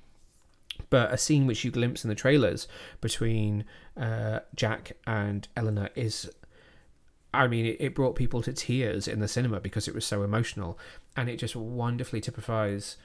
But 0.88 1.12
a 1.12 1.18
scene 1.18 1.46
which 1.46 1.64
you 1.64 1.70
glimpse 1.70 2.04
in 2.04 2.08
the 2.08 2.14
trailers 2.14 2.66
between 3.02 3.64
uh, 3.96 4.40
Jack 4.54 4.96
and 5.06 5.46
Eleanor 5.54 5.90
is 5.94 6.30
I 7.32 7.46
mean, 7.46 7.66
it, 7.66 7.76
it 7.78 7.94
brought 7.94 8.16
people 8.16 8.42
to 8.42 8.52
tears 8.52 9.06
in 9.06 9.20
the 9.20 9.28
cinema 9.28 9.60
because 9.60 9.86
it 9.86 9.94
was 9.94 10.04
so 10.04 10.22
emotional, 10.22 10.78
and 11.16 11.28
it 11.28 11.36
just 11.36 11.54
wonderfully 11.54 12.20
typifies 12.20 12.96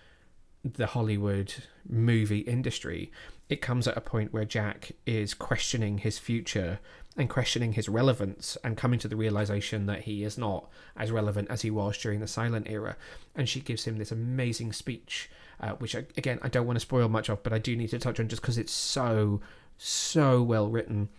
the 0.73 0.87
Hollywood 0.87 1.53
movie 1.87 2.39
industry. 2.39 3.11
It 3.49 3.61
comes 3.61 3.87
at 3.87 3.97
a 3.97 4.01
point 4.01 4.33
where 4.33 4.45
Jack 4.45 4.93
is 5.05 5.35
questioning 5.35 5.99
his 5.99 6.17
future 6.17 6.79
and 7.15 7.29
questioning 7.29 7.73
his 7.73 7.87
relevance 7.87 8.57
and 8.63 8.75
coming 8.75 8.99
to 8.99 9.07
the 9.07 9.15
realization 9.15 9.85
that 9.85 10.01
he 10.01 10.23
is 10.23 10.37
not 10.37 10.67
as 10.97 11.11
relevant 11.11 11.49
as 11.51 11.61
he 11.61 11.69
was 11.69 11.97
during 11.97 12.19
the 12.19 12.27
silent 12.27 12.67
era. 12.69 12.97
And 13.35 13.47
she 13.47 13.59
gives 13.59 13.85
him 13.85 13.97
this 13.97 14.11
amazing 14.11 14.73
speech, 14.73 15.29
uh, 15.61 15.73
which, 15.73 15.95
I, 15.95 16.05
again, 16.17 16.39
I 16.41 16.49
don't 16.49 16.65
want 16.65 16.77
to 16.77 16.81
spoil 16.81 17.07
much 17.07 17.29
of, 17.29 17.43
but 17.43 17.53
I 17.53 17.59
do 17.59 17.75
need 17.75 17.91
to 17.91 17.99
touch 17.99 18.19
on 18.19 18.27
just 18.27 18.41
because 18.41 18.57
it's 18.57 18.73
so, 18.73 19.41
so 19.77 20.41
well 20.41 20.67
written. 20.67 21.09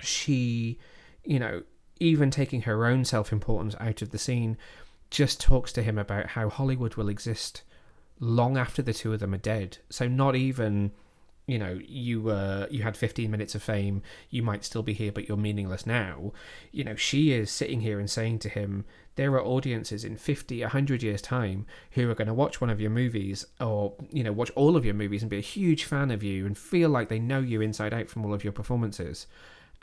She, 0.00 0.78
you 1.24 1.38
know, 1.38 1.62
even 1.98 2.30
taking 2.30 2.62
her 2.62 2.84
own 2.84 3.04
self 3.04 3.32
importance 3.32 3.74
out 3.80 4.02
of 4.02 4.10
the 4.10 4.18
scene, 4.18 4.58
just 5.10 5.40
talks 5.40 5.72
to 5.72 5.82
him 5.82 5.96
about 5.96 6.26
how 6.26 6.48
Hollywood 6.50 6.96
will 6.96 7.08
exist 7.08 7.62
long 8.24 8.56
after 8.56 8.82
the 8.82 8.94
two 8.94 9.12
of 9.12 9.20
them 9.20 9.34
are 9.34 9.38
dead. 9.38 9.78
So 9.90 10.08
not 10.08 10.34
even 10.34 10.92
you 11.46 11.58
know 11.58 11.78
you 11.86 12.22
were 12.22 12.66
you 12.70 12.82
had 12.82 12.96
15 12.96 13.30
minutes 13.30 13.54
of 13.54 13.62
fame 13.62 14.02
you 14.30 14.42
might 14.42 14.64
still 14.64 14.82
be 14.82 14.94
here 14.94 15.12
but 15.12 15.28
you're 15.28 15.36
meaningless 15.36 15.84
now 15.84 16.32
you 16.72 16.82
know 16.82 16.96
she 16.96 17.32
is 17.32 17.50
sitting 17.50 17.82
here 17.82 18.00
and 18.00 18.10
saying 18.10 18.38
to 18.38 18.48
him 18.48 18.84
there 19.16 19.32
are 19.32 19.44
audiences 19.44 20.04
in 20.04 20.16
50 20.16 20.62
100 20.62 21.02
years 21.02 21.20
time 21.20 21.66
who 21.90 22.10
are 22.10 22.14
going 22.14 22.28
to 22.28 22.34
watch 22.34 22.60
one 22.62 22.70
of 22.70 22.80
your 22.80 22.90
movies 22.90 23.44
or 23.60 23.92
you 24.10 24.24
know 24.24 24.32
watch 24.32 24.50
all 24.56 24.74
of 24.74 24.86
your 24.86 24.94
movies 24.94 25.22
and 25.22 25.30
be 25.30 25.36
a 25.36 25.42
huge 25.42 25.84
fan 25.84 26.10
of 26.10 26.22
you 26.22 26.46
and 26.46 26.56
feel 26.56 26.88
like 26.88 27.10
they 27.10 27.18
know 27.18 27.40
you 27.40 27.60
inside 27.60 27.92
out 27.92 28.08
from 28.08 28.24
all 28.24 28.32
of 28.32 28.42
your 28.42 28.52
performances 28.52 29.26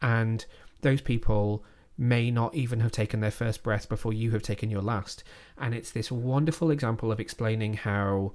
and 0.02 0.46
those 0.82 1.02
people 1.02 1.64
may 2.02 2.32
not 2.32 2.56
even 2.56 2.80
have 2.80 2.92
taken 2.92 3.20
their 3.20 3.30
first 3.30 3.62
breath 3.62 3.88
before 3.88 4.12
you 4.12 4.32
have 4.32 4.42
taken 4.42 4.72
your 4.72 4.82
last. 4.82 5.24
And 5.60 5.76
it's 5.76 5.92
this 5.92 6.12
wonderful 6.12 6.72
example 6.72 7.12
of 7.12 7.20
explaining 7.20 7.76
how 7.76 8.32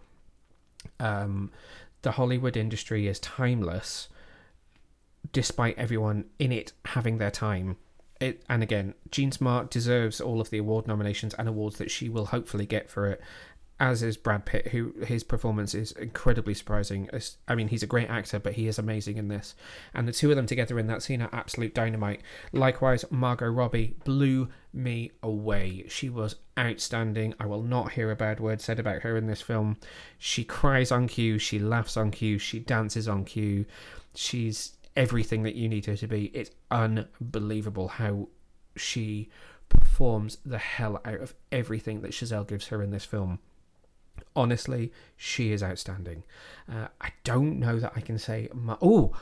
um, 1.00 1.50
the 2.02 2.12
Hollywood 2.12 2.56
industry 2.56 3.08
is 3.08 3.18
timeless, 3.18 4.08
despite 5.32 5.76
everyone 5.76 6.26
in 6.38 6.52
it 6.52 6.74
having 6.84 7.18
their 7.18 7.32
time. 7.32 7.76
It, 8.20 8.44
and 8.48 8.62
again, 8.62 8.94
Jean 9.10 9.32
Smart 9.32 9.68
deserves 9.68 10.20
all 10.20 10.40
of 10.40 10.50
the 10.50 10.58
award 10.58 10.86
nominations 10.86 11.34
and 11.34 11.48
awards 11.48 11.78
that 11.78 11.90
she 11.90 12.08
will 12.08 12.26
hopefully 12.26 12.66
get 12.66 12.88
for 12.88 13.08
it 13.08 13.20
as 13.78 14.02
is 14.02 14.16
Brad 14.16 14.46
Pitt, 14.46 14.68
who 14.68 14.92
his 15.04 15.22
performance 15.22 15.74
is 15.74 15.92
incredibly 15.92 16.54
surprising. 16.54 17.10
I 17.46 17.54
mean, 17.54 17.68
he's 17.68 17.82
a 17.82 17.86
great 17.86 18.08
actor, 18.08 18.38
but 18.38 18.54
he 18.54 18.68
is 18.68 18.78
amazing 18.78 19.18
in 19.18 19.28
this. 19.28 19.54
And 19.92 20.08
the 20.08 20.12
two 20.12 20.30
of 20.30 20.36
them 20.36 20.46
together 20.46 20.78
in 20.78 20.86
that 20.86 21.02
scene 21.02 21.20
are 21.20 21.28
absolute 21.30 21.74
dynamite. 21.74 22.22
Likewise, 22.52 23.04
Margot 23.10 23.50
Robbie 23.50 23.96
blew 24.04 24.48
me 24.72 25.12
away. 25.22 25.84
She 25.88 26.08
was 26.08 26.36
outstanding. 26.58 27.34
I 27.38 27.44
will 27.44 27.62
not 27.62 27.92
hear 27.92 28.10
a 28.10 28.16
bad 28.16 28.40
word 28.40 28.62
said 28.62 28.78
about 28.78 29.02
her 29.02 29.14
in 29.14 29.26
this 29.26 29.42
film. 29.42 29.76
She 30.16 30.42
cries 30.42 30.90
on 30.90 31.06
cue, 31.06 31.38
she 31.38 31.58
laughs 31.58 31.98
on 31.98 32.10
cue, 32.10 32.38
she 32.38 32.58
dances 32.58 33.06
on 33.06 33.26
cue. 33.26 33.66
She's 34.14 34.72
everything 34.96 35.42
that 35.42 35.54
you 35.54 35.68
need 35.68 35.84
her 35.84 35.96
to 35.96 36.06
be. 36.06 36.26
It's 36.26 36.50
unbelievable 36.70 37.88
how 37.88 38.28
she 38.74 39.28
performs 39.68 40.38
the 40.46 40.58
hell 40.58 41.02
out 41.04 41.20
of 41.20 41.34
everything 41.52 42.00
that 42.00 42.12
Chazelle 42.12 42.46
gives 42.46 42.68
her 42.68 42.82
in 42.82 42.90
this 42.90 43.04
film 43.04 43.38
honestly, 44.34 44.92
she 45.16 45.52
is 45.52 45.62
outstanding. 45.62 46.24
Uh, 46.70 46.88
I 47.00 47.10
don't 47.24 47.58
know 47.58 47.78
that 47.78 47.92
I 47.96 48.00
can 48.00 48.18
say. 48.18 48.48
Oh, 48.82 49.12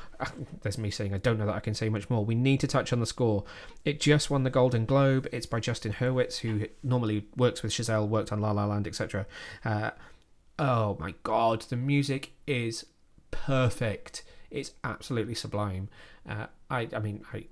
there's 0.62 0.78
me 0.78 0.90
saying 0.90 1.14
I 1.14 1.18
don't 1.18 1.38
know 1.38 1.46
that 1.46 1.54
I 1.54 1.60
can 1.60 1.74
say 1.74 1.88
much 1.88 2.10
more. 2.10 2.24
We 2.24 2.34
need 2.34 2.60
to 2.60 2.66
touch 2.66 2.92
on 2.92 3.00
the 3.00 3.06
score. 3.06 3.44
It 3.84 4.00
just 4.00 4.30
won 4.30 4.42
the 4.42 4.50
Golden 4.50 4.84
Globe. 4.84 5.28
It's 5.32 5.46
by 5.46 5.60
Justin 5.60 5.92
Hurwitz, 5.92 6.38
who 6.38 6.66
normally 6.82 7.26
works 7.36 7.62
with 7.62 7.72
Chazelle, 7.72 8.08
worked 8.08 8.32
on 8.32 8.40
La 8.40 8.50
La 8.50 8.66
Land, 8.66 8.86
etc. 8.86 9.26
Uh, 9.64 9.90
oh 10.58 10.96
my 10.98 11.14
god, 11.22 11.62
the 11.62 11.76
music 11.76 12.32
is 12.46 12.86
perfect. 13.30 14.24
It's 14.50 14.72
absolutely 14.82 15.34
sublime. 15.34 15.88
Uh, 16.28 16.46
I, 16.70 16.88
I 16.94 16.98
mean, 17.00 17.24
I 17.32 17.46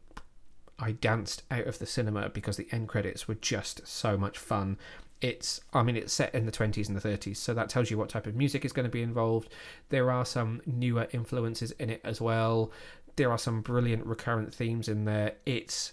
I 0.79 0.93
danced 0.93 1.45
out 1.51 1.67
of 1.67 1.79
the 1.79 1.87
cinema 1.87 2.29
because 2.29 2.57
the 2.57 2.67
end 2.73 2.89
credits 2.89 3.29
were 3.29 3.37
just 3.37 3.87
so 3.87 4.17
much 4.17 4.37
fun 4.37 4.79
it's 5.23 5.61
i 5.73 5.83
mean 5.83 5.97
it's 5.97 6.13
set 6.13 6.35
in 6.35 6.47
the 6.47 6.53
20s 6.53 6.89
and 6.89 6.97
the 6.97 7.09
30s 7.09 7.37
so 7.37 7.55
that 7.55 7.69
tells 7.69 7.91
you 7.91 7.97
what 7.97 8.09
type 8.09 8.27
of 8.27 8.35
music 8.35 8.65
is 8.65 8.73
going 8.73 8.85
to 8.85 8.91
be 8.91 9.03
involved. 9.03 9.49
There 9.89 10.11
are 10.11 10.25
some 10.25 10.61
newer 10.67 11.09
influences 11.13 11.71
in 11.73 11.89
it 11.89 12.01
as 12.05 12.21
well. 12.21 12.73
There 13.17 13.31
are 13.31 13.39
some 13.39 13.63
brilliant 13.63 14.05
recurrent 14.05 14.55
themes 14.55 14.89
in 14.89 15.05
there. 15.05 15.37
It's 15.47 15.93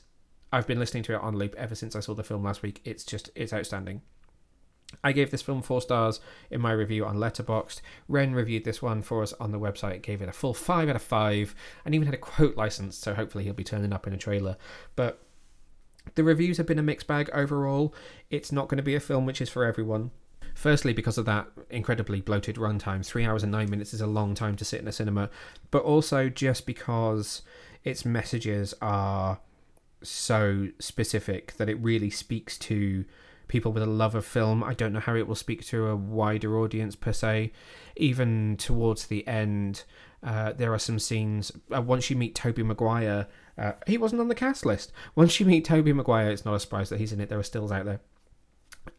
i've 0.52 0.68
been 0.68 0.80
listening 0.80 1.04
to 1.04 1.14
it 1.14 1.22
on 1.22 1.38
loop 1.38 1.54
ever 1.60 1.76
since 1.76 1.96
i 1.96 2.00
saw 2.00 2.14
the 2.14 2.24
film 2.24 2.44
last 2.44 2.64
week. 2.64 2.82
It's 2.84 3.04
just 3.04 3.30
it's 3.36 3.54
outstanding. 3.54 4.02
I 5.04 5.12
gave 5.12 5.30
this 5.30 5.44
film 5.44 5.62
four 5.62 5.82
stars 5.82 6.20
in 6.50 6.62
my 6.62 6.72
review 6.72 7.06
on 7.06 7.18
Letterboxd. 7.18 7.82
Ren 8.08 8.34
reviewed 8.34 8.64
this 8.64 8.82
one 8.82 9.04
for 9.04 9.22
us 9.22 9.34
on 9.34 9.52
the 9.52 9.60
website, 9.60 10.02
gave 10.02 10.20
it 10.24 10.30
a 10.30 10.34
full 10.34 10.56
five 10.56 10.90
out 10.90 10.96
of 10.96 11.04
five, 11.04 11.54
and 11.86 11.94
even 11.94 12.08
had 12.08 12.16
a 12.16 12.18
quote 12.18 12.58
license, 12.58 12.98
so 12.98 13.14
hopefully 13.14 13.44
he'll 13.44 13.54
be 13.54 13.64
turning 13.64 13.94
up 13.94 14.08
in 14.08 14.14
a 14.14 14.18
trailer. 14.18 14.58
But 14.96 15.22
the 16.16 16.24
reviews 16.24 16.58
have 16.58 16.66
been 16.66 16.80
a 16.80 16.84
mixed 16.84 17.08
bag 17.08 17.30
overall. 17.34 17.94
It's 18.30 18.52
not 18.52 18.68
going 18.68 18.78
to 18.78 18.84
be 18.84 18.96
a 18.96 19.00
film 19.00 19.26
which 19.26 19.42
is 19.42 19.50
for 19.50 19.66
everyone. 19.66 20.12
Firstly, 20.56 20.94
because 20.94 21.18
of 21.18 21.26
that 21.26 21.48
incredibly 21.70 22.22
bloated 22.22 22.58
runtime, 22.58 23.06
three 23.06 23.26
hours 23.26 23.44
and 23.44 23.52
nine 23.52 23.70
minutes 23.70 23.94
is 23.94 24.02
a 24.02 24.08
long 24.08 24.36
time 24.36 24.56
to 24.58 24.66
sit 24.66 24.82
in 24.82 24.88
a 24.88 24.92
cinema, 24.92 25.30
but 25.72 25.84
also 25.84 26.28
just 26.28 26.66
because 26.66 27.44
its 27.84 28.04
messages 28.04 28.74
are 28.82 29.40
so 30.02 30.68
specific 30.80 31.56
that 31.58 31.70
it 31.70 31.76
really 31.76 32.10
speaks 32.10 32.58
to 32.58 33.06
people 33.48 33.72
with 33.72 33.84
a 33.84 33.88
love 33.88 34.16
of 34.16 34.26
film. 34.26 34.64
I 34.64 34.74
don't 34.74 34.94
know 34.94 35.00
how 35.00 35.16
it 35.16 35.28
will 35.28 35.36
speak 35.36 35.66
to 35.68 35.88
a 35.88 35.96
wider 35.96 36.58
audience 36.60 36.96
per 36.96 37.14
se. 37.14 37.52
Even 37.96 38.58
towards 38.58 39.08
the 39.08 39.28
end, 39.28 39.84
uh, 40.24 40.54
there 40.54 40.74
are 40.74 40.80
some 40.80 41.00
scenes. 41.00 41.52
Uh, 41.74 41.82
once 41.82 42.10
you 42.10 42.16
meet 42.16 42.36
Tobey 42.36 42.64
Maguire, 42.64 43.28
uh, 43.60 43.74
he 43.86 43.98
wasn't 43.98 44.22
on 44.22 44.30
the 44.30 44.36
cast 44.36 44.66
list. 44.66 44.92
Once 45.16 45.40
you 45.40 45.46
meet 45.46 45.66
Tobey 45.66 45.92
Maguire, 45.94 46.32
it's 46.32 46.46
not 46.46 46.56
a 46.56 46.60
surprise 46.60 46.90
that 46.90 47.00
he's 47.00 47.12
in 47.12 47.20
it. 47.20 47.30
There 47.30 47.40
are 47.40 47.44
stills 47.44 47.72
out 47.72 47.86
there. 47.86 48.00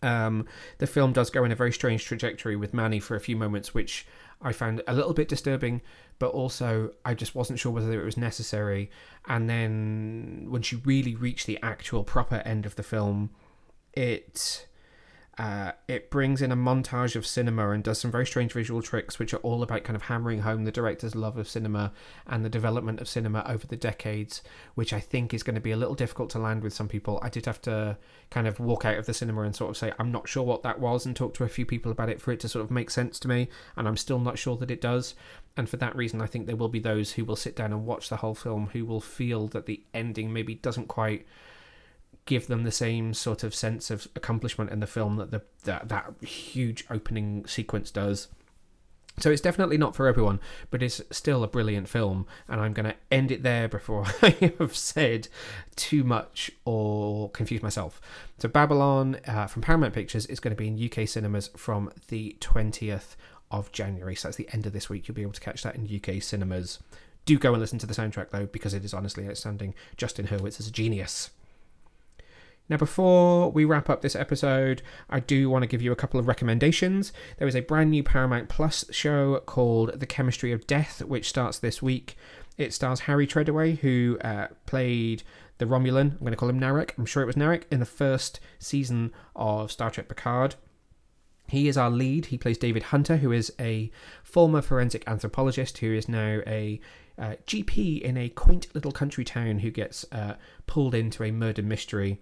Um, 0.03 0.47
the 0.79 0.87
film 0.87 1.13
does 1.13 1.31
go 1.31 1.45
in 1.45 1.53
a 1.53 1.57
very 1.57 1.73
strange 1.73 2.05
trajectory 2.05 2.57
with 2.57 2.75
Manny 2.75 3.01
for 3.01 3.17
a 3.17 3.21
few 3.21 3.37
moments, 3.37 3.75
which 3.75 4.07
I 4.43 4.53
found 4.53 4.83
a 4.87 4.95
little 4.95 5.15
bit 5.15 5.29
disturbing, 5.29 5.81
but 6.19 6.31
also 6.31 6.93
I 7.05 7.15
just 7.15 7.35
wasn't 7.35 7.59
sure 7.59 7.73
whether 7.73 8.01
it 8.01 8.05
was 8.05 8.17
necessary. 8.17 8.91
And 9.27 9.49
then 9.49 10.49
once 10.51 10.71
you 10.71 10.81
really 10.85 11.15
reach 11.15 11.47
the 11.47 11.59
actual 11.63 12.05
proper 12.05 12.37
end 12.45 12.67
of 12.67 12.77
the 12.77 12.83
film, 12.83 13.31
it 13.95 14.67
uh, 15.39 15.73
it 15.89 16.11
brings 16.11 16.43
in 16.43 16.53
a 16.53 16.57
montage 16.57 17.15
of 17.17 17.25
cinema 17.25 17.71
and 17.71 17.85
does 17.85 18.01
some 18.01 18.11
very 18.11 18.27
strange 18.27 18.53
visual 18.53 18.83
tricks, 18.83 19.19
which 19.19 19.33
are 19.33 19.39
all 19.39 19.63
about 19.63 19.85
kind 19.85 19.97
of 19.97 20.03
hammering 20.03 20.41
home 20.41 20.65
the 20.65 20.73
director's 20.73 21.15
love 21.15 21.39
of 21.39 21.49
cinema 21.49 21.93
and 22.27 22.45
the 22.45 22.51
development 22.51 23.01
of 23.01 23.09
cinema 23.09 23.45
over 23.47 23.67
the 23.67 23.77
decades, 23.77 24.43
which 24.75 24.93
I 24.93 25.01
think 25.01 25.33
is 25.33 25.43
going 25.43 25.55
to 25.55 25.61
be 25.61 25.71
a 25.71 25.77
little 25.77 25.95
difficult 25.95 26.31
to 26.31 26.39
land 26.39 26.63
with 26.63 26.75
some 26.75 26.89
people. 26.89 27.21
I 27.23 27.29
did 27.29 27.47
have 27.47 27.63
to 27.63 27.97
kind 28.31 28.47
of 28.47 28.61
walk 28.61 28.85
out 28.85 28.99
of 28.99 29.07
the 29.07 29.15
cinema 29.15 29.43
and 29.43 29.55
sort 29.55 29.71
of 29.71 29.77
say, 29.77 29.93
I'm 29.99 30.13
not 30.13 30.29
sure 30.29 30.43
what 30.43 30.63
that 30.65 30.81
was, 30.81 31.07
and 31.07 31.15
talk 31.15 31.35
to 31.35 31.45
a 31.45 31.49
few 31.49 31.65
people 31.65 31.93
about 31.93 32.11
it 32.11 32.21
for 32.21 32.33
it 32.33 32.41
to 32.41 32.49
sort 32.49 32.65
of 32.65 32.71
make 32.71 32.91
sense 32.91 33.19
to 33.21 33.29
me, 33.29 33.49
and 33.77 33.87
I'm 33.87 33.97
still 33.97 34.19
not 34.19 34.39
sure 34.39 34.57
that 34.57 34.71
it 34.71 34.81
does. 34.81 35.15
And 35.57 35.69
for 35.69 35.77
that 35.79 35.97
reason, 35.97 36.21
I 36.21 36.27
think 36.27 36.47
there 36.47 36.57
will 36.57 36.69
be 36.69 36.81
those 36.81 37.13
who 37.13 37.25
will 37.25 37.37
sit 37.37 37.57
down 37.57 37.73
and 37.73 37.87
watch 37.87 38.09
the 38.09 38.17
whole 38.17 38.35
film 38.35 38.71
who 38.73 38.85
will 38.85 39.01
feel 39.01 39.47
that 39.49 39.67
the 39.67 39.83
ending 39.95 40.33
maybe 40.33 40.55
doesn't 40.55 40.89
quite 40.89 41.27
give 42.31 42.47
them 42.47 42.63
the 42.63 42.71
same 42.71 43.13
sort 43.13 43.43
of 43.43 43.53
sense 43.53 43.91
of 43.91 44.07
accomplishment 44.15 44.71
in 44.71 44.79
the 44.79 44.87
film 44.87 45.17
that 45.17 45.33
the 45.33 45.43
that, 45.65 45.89
that 45.89 46.15
huge 46.23 46.85
opening 46.89 47.45
sequence 47.45 47.91
does. 47.91 48.29
So 49.19 49.33
it's 49.33 49.43
definitely 49.43 49.77
not 49.77 49.97
for 49.97 50.07
everyone, 50.07 50.39
but 50.71 50.81
it's 50.81 51.03
still 51.11 51.43
a 51.43 51.49
brilliant 51.49 51.89
film, 51.89 52.29
and 52.49 52.61
I'm 52.61 52.73
going 52.73 52.87
to 52.87 52.95
end 53.11 53.33
it 53.33 53.43
there 53.43 53.67
before 53.69 54.07
I 54.23 54.53
have 54.61 54.77
said 54.77 55.27
too 55.75 56.05
much 56.05 56.53
or 56.65 57.31
confuse 57.31 57.65
myself. 57.65 58.01
So 58.39 58.49
Babylon 58.49 59.19
uh, 59.27 59.49
from 59.49 59.63
Paramount 59.63 59.93
Pictures 59.93 60.25
is 60.27 60.39
going 60.39 60.55
to 60.55 60.57
be 60.57 60.69
in 60.69 60.81
UK 60.81 61.09
cinemas 61.09 61.51
from 61.57 61.91
the 62.09 62.37
20th 62.41 63.17
of 63.51 63.73
January. 63.73 64.15
So 64.15 64.29
that's 64.29 64.37
the 64.37 64.49
end 64.53 64.67
of 64.67 64.73
this 64.73 64.89
week. 64.89 65.09
You'll 65.09 65.17
be 65.17 65.23
able 65.23 65.33
to 65.33 65.41
catch 65.41 65.65
that 65.65 65.75
in 65.75 65.85
UK 65.85 66.23
cinemas. 66.23 66.79
Do 67.25 67.37
go 67.41 67.53
and 67.53 67.61
listen 67.61 67.81
to 67.81 67.87
the 67.87 67.95
soundtrack 67.95 68.31
though, 68.31 68.47
because 68.47 68.73
it 68.73 68.85
is 68.85 68.95
honestly 68.95 69.29
outstanding. 69.29 69.75
Justin 69.97 70.29
Hurwitz 70.29 70.61
is 70.61 70.69
a 70.69 70.73
genius. 70.73 71.31
Now, 72.71 72.77
before 72.77 73.51
we 73.51 73.65
wrap 73.65 73.91
up 73.91 74.01
this 74.01 74.15
episode, 74.15 74.81
I 75.11 75.19
do 75.19 75.51
want 75.51 75.65
to 75.65 75.67
give 75.67 75.83
you 75.83 75.91
a 75.91 75.97
couple 75.97 76.21
of 76.21 76.29
recommendations. 76.29 77.13
There 77.37 77.49
is 77.49 77.57
a 77.57 77.63
brand 77.63 77.91
new 77.91 78.05
Paramount 78.05 78.49
Plus 78.49 78.85
show 78.93 79.41
called 79.41 79.99
The 79.99 80.07
Chemistry 80.07 80.53
of 80.53 80.69
Death, 80.69 81.03
which 81.03 81.29
starts 81.29 81.59
this 81.59 81.83
week. 81.83 82.17
It 82.57 82.73
stars 82.73 83.01
Harry 83.01 83.27
Treadaway, 83.27 83.81
who 83.81 84.19
uh, 84.23 84.47
played 84.67 85.25
the 85.59 85.65
Romulan, 85.65 86.13
I'm 86.13 86.19
going 86.21 86.31
to 86.31 86.37
call 86.37 86.49
him 86.49 86.61
Narek, 86.61 86.93
I'm 86.97 87.07
sure 87.07 87.25
it 87.25 87.27
was 87.27 87.35
Narek, 87.35 87.65
in 87.73 87.81
the 87.81 87.87
first 87.87 88.39
season 88.61 89.13
of 89.35 89.73
Star 89.73 89.91
Trek 89.91 90.07
Picard. 90.07 90.55
He 91.49 91.67
is 91.67 91.77
our 91.77 91.91
lead. 91.91 92.27
He 92.27 92.39
plays 92.39 92.57
David 92.57 92.85
Hunter, 92.85 93.17
who 93.17 93.33
is 93.33 93.53
a 93.59 93.91
former 94.23 94.63
forensic 94.63 95.03
anthropologist 95.09 95.79
who 95.79 95.93
is 95.93 96.09
now 96.09 96.41
a 96.47 96.81
uh, 97.19 97.35
GP 97.49 98.01
in 98.01 98.17
a 98.17 98.29
quaint 98.29 98.73
little 98.77 98.93
country 98.93 99.25
town 99.25 99.59
who 99.59 99.73
gets 99.73 100.07
uh, 100.13 100.37
pulled 100.69 100.95
into 100.95 101.25
a 101.25 101.33
murder 101.33 101.63
mystery. 101.63 102.21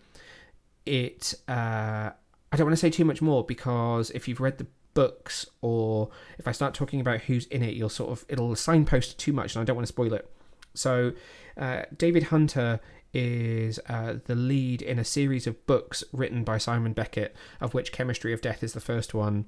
It. 0.88 1.34
Uh, 1.46 2.10
I 2.50 2.56
don't 2.56 2.66
want 2.66 2.72
to 2.72 2.80
say 2.80 2.90
too 2.90 3.04
much 3.04 3.20
more 3.20 3.44
because 3.44 4.10
if 4.10 4.26
you've 4.26 4.40
read 4.40 4.56
the 4.56 4.66
books 4.94 5.46
or 5.60 6.08
if 6.38 6.48
I 6.48 6.52
start 6.52 6.74
talking 6.74 7.00
about 7.00 7.20
who's 7.20 7.46
in 7.46 7.62
it, 7.62 7.74
you'll 7.74 7.88
sort 7.88 8.10
of 8.10 8.24
it'll 8.28 8.56
signpost 8.56 9.18
too 9.18 9.32
much, 9.32 9.54
and 9.54 9.62
I 9.62 9.64
don't 9.64 9.76
want 9.76 9.86
to 9.86 9.92
spoil 9.92 10.14
it. 10.14 10.28
So, 10.74 11.12
uh, 11.56 11.82
David 11.96 12.24
Hunter 12.24 12.80
is 13.12 13.78
uh, 13.88 14.16
the 14.26 14.34
lead 14.34 14.82
in 14.82 14.98
a 14.98 15.04
series 15.04 15.46
of 15.46 15.66
books 15.66 16.04
written 16.12 16.44
by 16.44 16.58
Simon 16.58 16.92
Beckett, 16.92 17.34
of 17.60 17.74
which 17.74 17.92
Chemistry 17.92 18.32
of 18.32 18.40
Death 18.40 18.62
is 18.62 18.72
the 18.72 18.80
first 18.80 19.14
one. 19.14 19.46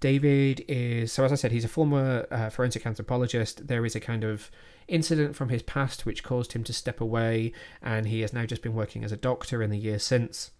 David 0.00 0.64
is, 0.68 1.12
so 1.12 1.24
as 1.24 1.32
I 1.32 1.36
said, 1.36 1.52
he's 1.52 1.64
a 1.64 1.68
former 1.68 2.26
uh, 2.30 2.50
forensic 2.50 2.86
anthropologist. 2.86 3.68
There 3.68 3.86
is 3.86 3.94
a 3.94 4.00
kind 4.00 4.24
of 4.24 4.50
incident 4.88 5.36
from 5.36 5.48
his 5.48 5.62
past 5.62 6.04
which 6.04 6.22
caused 6.22 6.52
him 6.52 6.64
to 6.64 6.72
step 6.72 7.00
away, 7.00 7.52
and 7.82 8.06
he 8.06 8.20
has 8.20 8.32
now 8.32 8.44
just 8.44 8.62
been 8.62 8.74
working 8.74 9.04
as 9.04 9.12
a 9.12 9.16
doctor 9.16 9.62
in 9.62 9.70
the 9.70 9.78
years 9.78 10.02
since. 10.04 10.50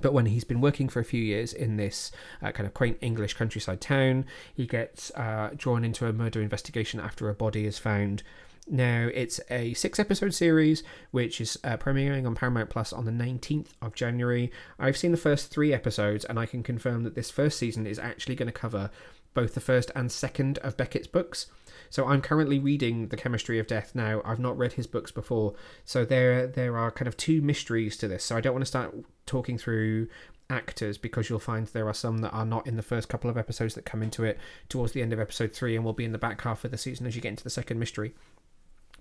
But 0.00 0.12
when 0.12 0.26
he's 0.26 0.44
been 0.44 0.60
working 0.60 0.88
for 0.88 1.00
a 1.00 1.04
few 1.04 1.22
years 1.22 1.52
in 1.52 1.76
this 1.76 2.10
uh, 2.42 2.52
kind 2.52 2.66
of 2.66 2.74
quaint 2.74 2.98
English 3.00 3.34
countryside 3.34 3.80
town, 3.80 4.26
he 4.54 4.66
gets 4.66 5.10
uh, 5.12 5.50
drawn 5.56 5.84
into 5.84 6.06
a 6.06 6.12
murder 6.12 6.40
investigation 6.40 7.00
after 7.00 7.28
a 7.28 7.34
body 7.34 7.66
is 7.66 7.78
found 7.78 8.22
now, 8.70 9.08
it's 9.12 9.40
a 9.50 9.74
six 9.74 9.98
episode 9.98 10.32
series 10.32 10.84
which 11.10 11.40
is 11.40 11.58
uh, 11.64 11.76
premiering 11.76 12.24
on 12.24 12.36
Paramount 12.36 12.70
Plus 12.70 12.92
on 12.92 13.04
the 13.04 13.10
19th 13.10 13.68
of 13.82 13.94
January. 13.94 14.52
I've 14.78 14.96
seen 14.96 15.10
the 15.10 15.16
first 15.16 15.50
three 15.50 15.74
episodes 15.74 16.24
and 16.24 16.38
I 16.38 16.46
can 16.46 16.62
confirm 16.62 17.02
that 17.02 17.16
this 17.16 17.32
first 17.32 17.58
season 17.58 17.84
is 17.84 17.98
actually 17.98 18.36
going 18.36 18.46
to 18.46 18.52
cover 18.52 18.90
both 19.34 19.54
the 19.54 19.60
first 19.60 19.90
and 19.96 20.10
second 20.10 20.58
of 20.58 20.76
Beckett's 20.76 21.08
books. 21.08 21.46
So 21.90 22.06
I'm 22.06 22.22
currently 22.22 22.58
reading 22.58 23.08
The 23.08 23.16
Chemistry 23.16 23.58
of 23.58 23.66
Death 23.66 23.94
now. 23.94 24.22
I've 24.24 24.38
not 24.38 24.56
read 24.56 24.74
his 24.74 24.86
books 24.86 25.10
before. 25.10 25.54
So 25.84 26.04
there 26.04 26.46
there 26.46 26.78
are 26.78 26.90
kind 26.90 27.08
of 27.08 27.16
two 27.16 27.42
mysteries 27.42 27.96
to 27.98 28.08
this. 28.08 28.24
So 28.24 28.36
I 28.36 28.40
don't 28.40 28.54
want 28.54 28.62
to 28.62 28.66
start 28.66 28.94
talking 29.26 29.58
through 29.58 30.08
actors 30.48 30.98
because 30.98 31.28
you'll 31.28 31.38
find 31.38 31.66
there 31.68 31.88
are 31.88 31.94
some 31.94 32.18
that 32.18 32.30
are 32.30 32.44
not 32.44 32.66
in 32.66 32.76
the 32.76 32.82
first 32.82 33.08
couple 33.08 33.30
of 33.30 33.36
episodes 33.36 33.74
that 33.74 33.84
come 33.84 34.02
into 34.02 34.24
it 34.24 34.38
towards 34.68 34.92
the 34.92 35.02
end 35.02 35.12
of 35.12 35.20
episode 35.20 35.52
3 35.52 35.76
and 35.76 35.84
will 35.84 35.92
be 35.92 36.04
in 36.04 36.12
the 36.12 36.18
back 36.18 36.40
half 36.42 36.64
of 36.64 36.70
the 36.70 36.78
season 36.78 37.06
as 37.06 37.14
you 37.14 37.22
get 37.22 37.28
into 37.30 37.44
the 37.44 37.50
second 37.50 37.78
mystery. 37.78 38.14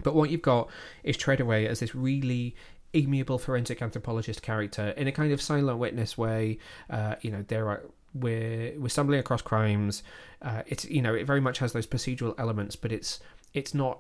But 0.04 0.16
what 0.16 0.30
you've 0.30 0.42
got 0.42 0.70
is 1.04 1.18
Treadaway 1.18 1.68
as 1.68 1.80
this 1.80 1.94
really 1.94 2.56
amiable 2.94 3.38
forensic 3.38 3.82
anthropologist 3.82 4.42
character 4.42 4.90
in 4.90 5.08
a 5.08 5.12
kind 5.12 5.32
of 5.32 5.42
silent 5.42 5.78
witness 5.78 6.18
way. 6.18 6.58
Uh, 6.90 7.16
you 7.22 7.32
know, 7.32 7.44
there 7.48 7.68
are 7.70 7.84
we're 8.14 8.74
we're 8.80 8.90
stumbling 8.90 9.20
across 9.20 9.42
crimes. 9.42 10.04
Uh, 10.42 10.64
it's 10.68 10.86
you 10.86 11.02
know 11.02 11.14
it 11.14 11.26
very 11.26 11.42
much 11.42 11.60
has 11.60 11.74
those 11.74 11.88
procedural 11.88 12.36
elements, 12.38 12.76
but 12.76 12.92
it's 12.92 13.20
it's 13.54 13.74
not 13.74 14.00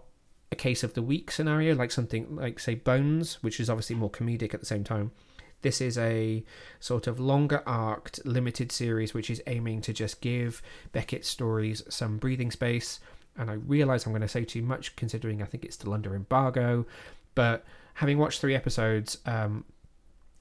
a 0.51 0.55
case 0.55 0.84
of 0.84 0.93
the 0.93 1.01
week 1.01 1.30
scenario 1.30 1.76
like 1.76 1.91
something 1.91 2.36
like 2.36 2.60
say 2.60 2.76
Bones, 2.76 3.36
which 3.41 3.60
is 3.60 3.70
obviously 3.70 3.95
more 3.95 4.10
comedic 4.10 4.53
at 4.53 4.60
the 4.60 4.66
same 4.66 4.84
time. 4.84 5.12
This 5.62 5.82
is 5.82 5.97
a 5.97 6.43
sort 6.80 7.05
of 7.05 7.20
longer 7.20 7.62
arced, 7.68 8.26
limited 8.26 8.72
series 8.72 9.14
which 9.14 9.30
is 9.30 9.41
aiming 9.45 9.82
to 9.82 9.93
just 9.93 10.22
give 10.22 10.62
Beckett's 10.93 11.28
stories 11.28 11.84
some 11.89 12.18
breathing 12.18 12.49
space 12.49 12.99
and 13.39 13.49
I 13.49 13.53
realise 13.53 14.05
I'm 14.05 14.12
going 14.12 14.22
to 14.22 14.28
say 14.28 14.43
too 14.43 14.62
much 14.62 14.95
considering 14.95 15.41
I 15.41 15.45
think 15.45 15.64
it's 15.64 15.76
still 15.76 15.93
under 15.93 16.14
embargo. 16.16 16.86
But 17.36 17.66
having 17.95 18.18
watched 18.18 18.41
three 18.41 18.53
episodes, 18.53 19.18
um, 19.26 19.64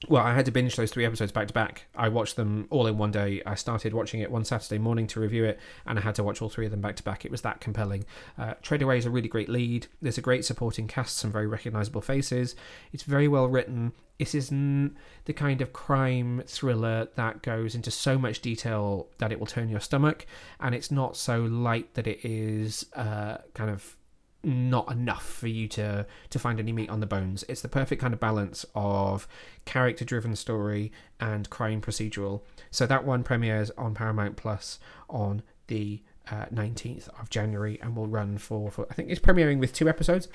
well, 0.07 0.23
I 0.23 0.33
had 0.33 0.45
to 0.45 0.51
binge 0.51 0.77
those 0.77 0.91
three 0.91 1.05
episodes 1.05 1.33
back 1.33 1.49
to 1.49 1.53
back. 1.53 1.85
I 1.93 2.07
watched 2.07 2.37
them 2.37 2.67
all 2.69 2.87
in 2.87 2.97
one 2.97 3.11
day. 3.11 3.41
I 3.45 3.55
started 3.55 3.93
watching 3.93 4.21
it 4.21 4.31
one 4.31 4.45
Saturday 4.45 4.77
morning 4.77 5.07
to 5.07 5.19
review 5.19 5.43
it, 5.43 5.59
and 5.85 5.99
I 5.99 6.01
had 6.01 6.15
to 6.15 6.23
watch 6.23 6.41
all 6.41 6.47
three 6.47 6.65
of 6.65 6.71
them 6.71 6.79
back 6.79 6.95
to 6.97 7.03
back. 7.03 7.25
It 7.25 7.31
was 7.31 7.41
that 7.41 7.59
compelling. 7.59 8.05
Uh, 8.37 8.53
Treadaway 8.63 8.97
is 8.97 9.05
a 9.05 9.09
really 9.09 9.27
great 9.27 9.49
lead. 9.49 9.87
There's 10.01 10.17
a 10.17 10.21
great 10.21 10.45
supporting 10.45 10.87
cast, 10.87 11.17
some 11.17 11.33
very 11.33 11.47
recognisable 11.47 11.99
faces. 11.99 12.55
It's 12.93 13.03
very 13.03 13.27
well 13.27 13.47
written. 13.47 13.91
This 14.19 14.33
isn't 14.35 14.95
the 15.25 15.33
kind 15.33 15.61
of 15.61 15.73
crime 15.73 16.43
thriller 16.47 17.09
that 17.15 17.41
goes 17.41 17.75
into 17.75 17.91
so 17.91 18.17
much 18.17 18.39
detail 18.39 19.07
that 19.17 19.33
it 19.33 19.39
will 19.39 19.47
turn 19.47 19.67
your 19.67 19.81
stomach, 19.81 20.25
and 20.61 20.73
it's 20.73 20.91
not 20.91 21.17
so 21.17 21.41
light 21.41 21.93
that 21.95 22.07
it 22.07 22.23
is 22.23 22.85
uh, 22.95 23.39
kind 23.53 23.69
of 23.69 23.97
not 24.43 24.89
enough 24.91 25.25
for 25.25 25.47
you 25.47 25.67
to 25.67 26.05
to 26.29 26.39
find 26.39 26.59
any 26.59 26.71
meat 26.71 26.89
on 26.89 26.99
the 26.99 27.05
bones. 27.05 27.43
It's 27.49 27.61
the 27.61 27.67
perfect 27.67 28.01
kind 28.01 28.13
of 28.13 28.19
balance 28.19 28.65
of 28.75 29.27
character 29.65 30.05
driven 30.05 30.35
story 30.35 30.91
and 31.19 31.49
crime 31.49 31.81
procedural. 31.81 32.41
So 32.71 32.85
that 32.85 33.05
one 33.05 33.23
premieres 33.23 33.71
on 33.77 33.93
Paramount 33.93 34.37
Plus 34.37 34.79
on 35.09 35.41
the 35.67 36.01
uh, 36.31 36.45
19th 36.53 37.07
of 37.19 37.29
January 37.29 37.79
and 37.81 37.95
will 37.95 38.07
run 38.07 38.37
for, 38.37 38.71
for 38.71 38.87
I 38.89 38.93
think 38.93 39.09
it's 39.09 39.19
premiering 39.19 39.59
with 39.59 39.73
two 39.73 39.89
episodes 39.89 40.27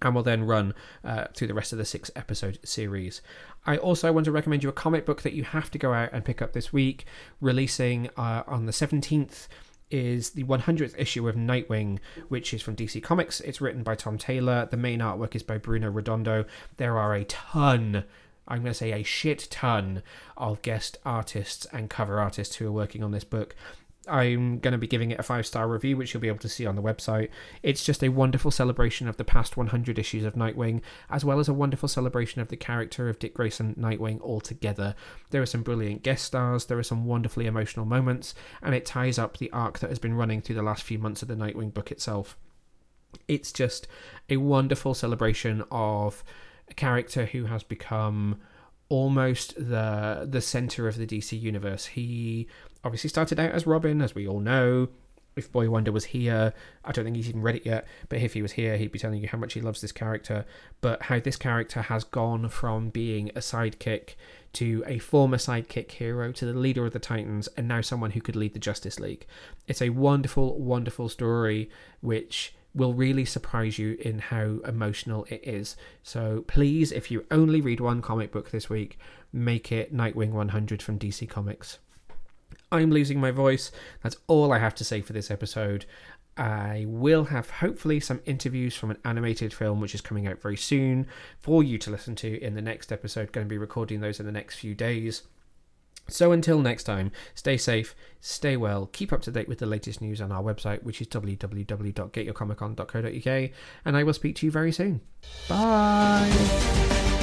and 0.00 0.14
will 0.14 0.22
then 0.22 0.44
run 0.44 0.74
uh, 1.04 1.26
through 1.34 1.46
the 1.46 1.54
rest 1.54 1.72
of 1.72 1.78
the 1.78 1.84
six 1.84 2.10
episode 2.16 2.58
series. 2.64 3.22
I 3.66 3.76
also 3.76 4.12
want 4.12 4.24
to 4.24 4.32
recommend 4.32 4.62
you 4.62 4.68
a 4.68 4.72
comic 4.72 5.06
book 5.06 5.22
that 5.22 5.32
you 5.32 5.44
have 5.44 5.70
to 5.70 5.78
go 5.78 5.92
out 5.92 6.10
and 6.12 6.24
pick 6.24 6.42
up 6.42 6.52
this 6.52 6.72
week, 6.72 7.04
releasing 7.40 8.10
uh, 8.16 8.42
on 8.46 8.66
the 8.66 8.72
17th 8.72 9.46
is 9.92 10.30
the 10.30 10.44
100th 10.44 10.94
issue 10.98 11.28
of 11.28 11.36
Nightwing, 11.36 11.98
which 12.28 12.52
is 12.54 12.62
from 12.62 12.74
DC 12.74 13.02
Comics. 13.02 13.40
It's 13.40 13.60
written 13.60 13.82
by 13.82 13.94
Tom 13.94 14.18
Taylor. 14.18 14.66
The 14.70 14.76
main 14.76 15.00
artwork 15.00 15.34
is 15.36 15.42
by 15.42 15.58
Bruno 15.58 15.90
Redondo. 15.90 16.46
There 16.78 16.98
are 16.98 17.14
a 17.14 17.24
ton, 17.24 18.04
I'm 18.48 18.62
going 18.62 18.72
to 18.72 18.74
say 18.74 18.92
a 18.92 19.02
shit 19.02 19.48
ton, 19.50 20.02
of 20.36 20.62
guest 20.62 20.98
artists 21.04 21.66
and 21.72 21.88
cover 21.88 22.18
artists 22.18 22.56
who 22.56 22.66
are 22.66 22.72
working 22.72 23.04
on 23.04 23.12
this 23.12 23.24
book. 23.24 23.54
I'm 24.08 24.58
going 24.58 24.72
to 24.72 24.78
be 24.78 24.88
giving 24.88 25.12
it 25.12 25.20
a 25.20 25.22
five 25.22 25.46
star 25.46 25.68
review, 25.68 25.96
which 25.96 26.12
you'll 26.12 26.20
be 26.20 26.28
able 26.28 26.38
to 26.38 26.48
see 26.48 26.66
on 26.66 26.74
the 26.74 26.82
website. 26.82 27.28
It's 27.62 27.84
just 27.84 28.02
a 28.02 28.08
wonderful 28.08 28.50
celebration 28.50 29.06
of 29.06 29.16
the 29.16 29.24
past 29.24 29.56
100 29.56 29.98
issues 29.98 30.24
of 30.24 30.34
Nightwing, 30.34 30.80
as 31.08 31.24
well 31.24 31.38
as 31.38 31.48
a 31.48 31.54
wonderful 31.54 31.88
celebration 31.88 32.40
of 32.40 32.48
the 32.48 32.56
character 32.56 33.08
of 33.08 33.20
Dick 33.20 33.34
Grayson 33.34 33.76
Nightwing 33.78 34.20
altogether. 34.20 34.96
There 35.30 35.42
are 35.42 35.46
some 35.46 35.62
brilliant 35.62 36.02
guest 36.02 36.24
stars, 36.24 36.66
there 36.66 36.78
are 36.78 36.82
some 36.82 37.04
wonderfully 37.04 37.46
emotional 37.46 37.86
moments, 37.86 38.34
and 38.60 38.74
it 38.74 38.84
ties 38.84 39.18
up 39.18 39.38
the 39.38 39.50
arc 39.52 39.78
that 39.78 39.90
has 39.90 40.00
been 40.00 40.14
running 40.14 40.40
through 40.40 40.56
the 40.56 40.62
last 40.62 40.82
few 40.82 40.98
months 40.98 41.22
of 41.22 41.28
the 41.28 41.36
Nightwing 41.36 41.72
book 41.72 41.92
itself. 41.92 42.36
It's 43.28 43.52
just 43.52 43.86
a 44.28 44.38
wonderful 44.38 44.94
celebration 44.94 45.62
of 45.70 46.24
a 46.68 46.74
character 46.74 47.26
who 47.26 47.44
has 47.44 47.62
become 47.62 48.40
almost 48.88 49.54
the 49.56 50.26
the 50.28 50.40
center 50.40 50.86
of 50.86 50.96
the 50.96 51.06
DC 51.06 51.40
universe. 51.40 51.86
He 51.86 52.46
obviously 52.84 53.10
started 53.10 53.38
out 53.38 53.52
as 53.52 53.66
Robin, 53.66 54.02
as 54.02 54.14
we 54.14 54.26
all 54.26 54.40
know. 54.40 54.88
If 55.34 55.50
Boy 55.50 55.70
Wonder 55.70 55.92
was 55.92 56.04
here, 56.04 56.52
I 56.84 56.92
don't 56.92 57.04
think 57.04 57.16
he's 57.16 57.28
even 57.30 57.40
read 57.40 57.56
it 57.56 57.64
yet, 57.64 57.86
but 58.10 58.18
if 58.18 58.34
he 58.34 58.42
was 58.42 58.52
here, 58.52 58.76
he'd 58.76 58.92
be 58.92 58.98
telling 58.98 59.22
you 59.22 59.28
how 59.28 59.38
much 59.38 59.54
he 59.54 59.62
loves 59.62 59.80
this 59.80 59.92
character. 59.92 60.44
But 60.82 61.04
how 61.04 61.20
this 61.20 61.36
character 61.36 61.80
has 61.80 62.04
gone 62.04 62.50
from 62.50 62.90
being 62.90 63.30
a 63.30 63.38
sidekick 63.38 64.10
to 64.54 64.84
a 64.86 64.98
former 64.98 65.38
sidekick 65.38 65.90
hero 65.92 66.32
to 66.32 66.44
the 66.44 66.52
leader 66.52 66.84
of 66.84 66.92
the 66.92 66.98
Titans 66.98 67.48
and 67.56 67.66
now 67.66 67.80
someone 67.80 68.10
who 68.10 68.20
could 68.20 68.36
lead 68.36 68.52
the 68.52 68.58
Justice 68.58 69.00
League. 69.00 69.26
It's 69.66 69.80
a 69.80 69.88
wonderful, 69.88 70.58
wonderful 70.58 71.08
story 71.08 71.70
which 72.02 72.54
will 72.74 72.94
really 72.94 73.24
surprise 73.24 73.78
you 73.78 73.96
in 74.00 74.18
how 74.18 74.58
emotional 74.66 75.26
it 75.30 75.42
is. 75.44 75.76
So 76.02 76.44
please, 76.46 76.92
if 76.92 77.10
you 77.10 77.24
only 77.30 77.60
read 77.60 77.80
one 77.80 78.02
comic 78.02 78.32
book 78.32 78.50
this 78.50 78.68
week, 78.68 78.98
make 79.32 79.72
it 79.72 79.94
Nightwing 79.94 80.30
100 80.32 80.82
from 80.82 80.98
DC 80.98 81.28
Comics. 81.28 81.78
I'm 82.72 82.90
losing 82.90 83.20
my 83.20 83.30
voice. 83.30 83.70
That's 84.02 84.16
all 84.26 84.52
I 84.52 84.58
have 84.58 84.74
to 84.76 84.84
say 84.84 85.02
for 85.02 85.12
this 85.12 85.30
episode. 85.30 85.84
I 86.36 86.86
will 86.88 87.24
have 87.24 87.50
hopefully 87.50 88.00
some 88.00 88.22
interviews 88.24 88.74
from 88.74 88.90
an 88.90 88.96
animated 89.04 89.52
film 89.52 89.80
which 89.80 89.94
is 89.94 90.00
coming 90.00 90.26
out 90.26 90.40
very 90.40 90.56
soon 90.56 91.06
for 91.38 91.62
you 91.62 91.76
to 91.78 91.90
listen 91.90 92.16
to 92.16 92.42
in 92.42 92.54
the 92.54 92.62
next 92.62 92.90
episode. 92.90 93.32
Going 93.32 93.46
to 93.46 93.50
be 93.50 93.58
recording 93.58 94.00
those 94.00 94.18
in 94.18 94.26
the 94.26 94.32
next 94.32 94.56
few 94.56 94.74
days. 94.74 95.22
So 96.08 96.32
until 96.32 96.58
next 96.58 96.82
time, 96.84 97.12
stay 97.34 97.56
safe, 97.56 97.94
stay 98.20 98.56
well, 98.56 98.90
keep 98.92 99.12
up 99.12 99.22
to 99.22 99.30
date 99.30 99.48
with 99.48 99.58
the 99.58 99.66
latest 99.66 100.00
news 100.00 100.20
on 100.20 100.32
our 100.32 100.42
website, 100.42 100.82
which 100.82 101.00
is 101.00 101.06
www.getyourcomiccon.co.uk, 101.06 103.50
and 103.84 103.96
I 103.96 104.02
will 104.02 104.12
speak 104.12 104.34
to 104.36 104.46
you 104.46 104.50
very 104.50 104.72
soon. 104.72 105.00
Bye! 105.48 107.20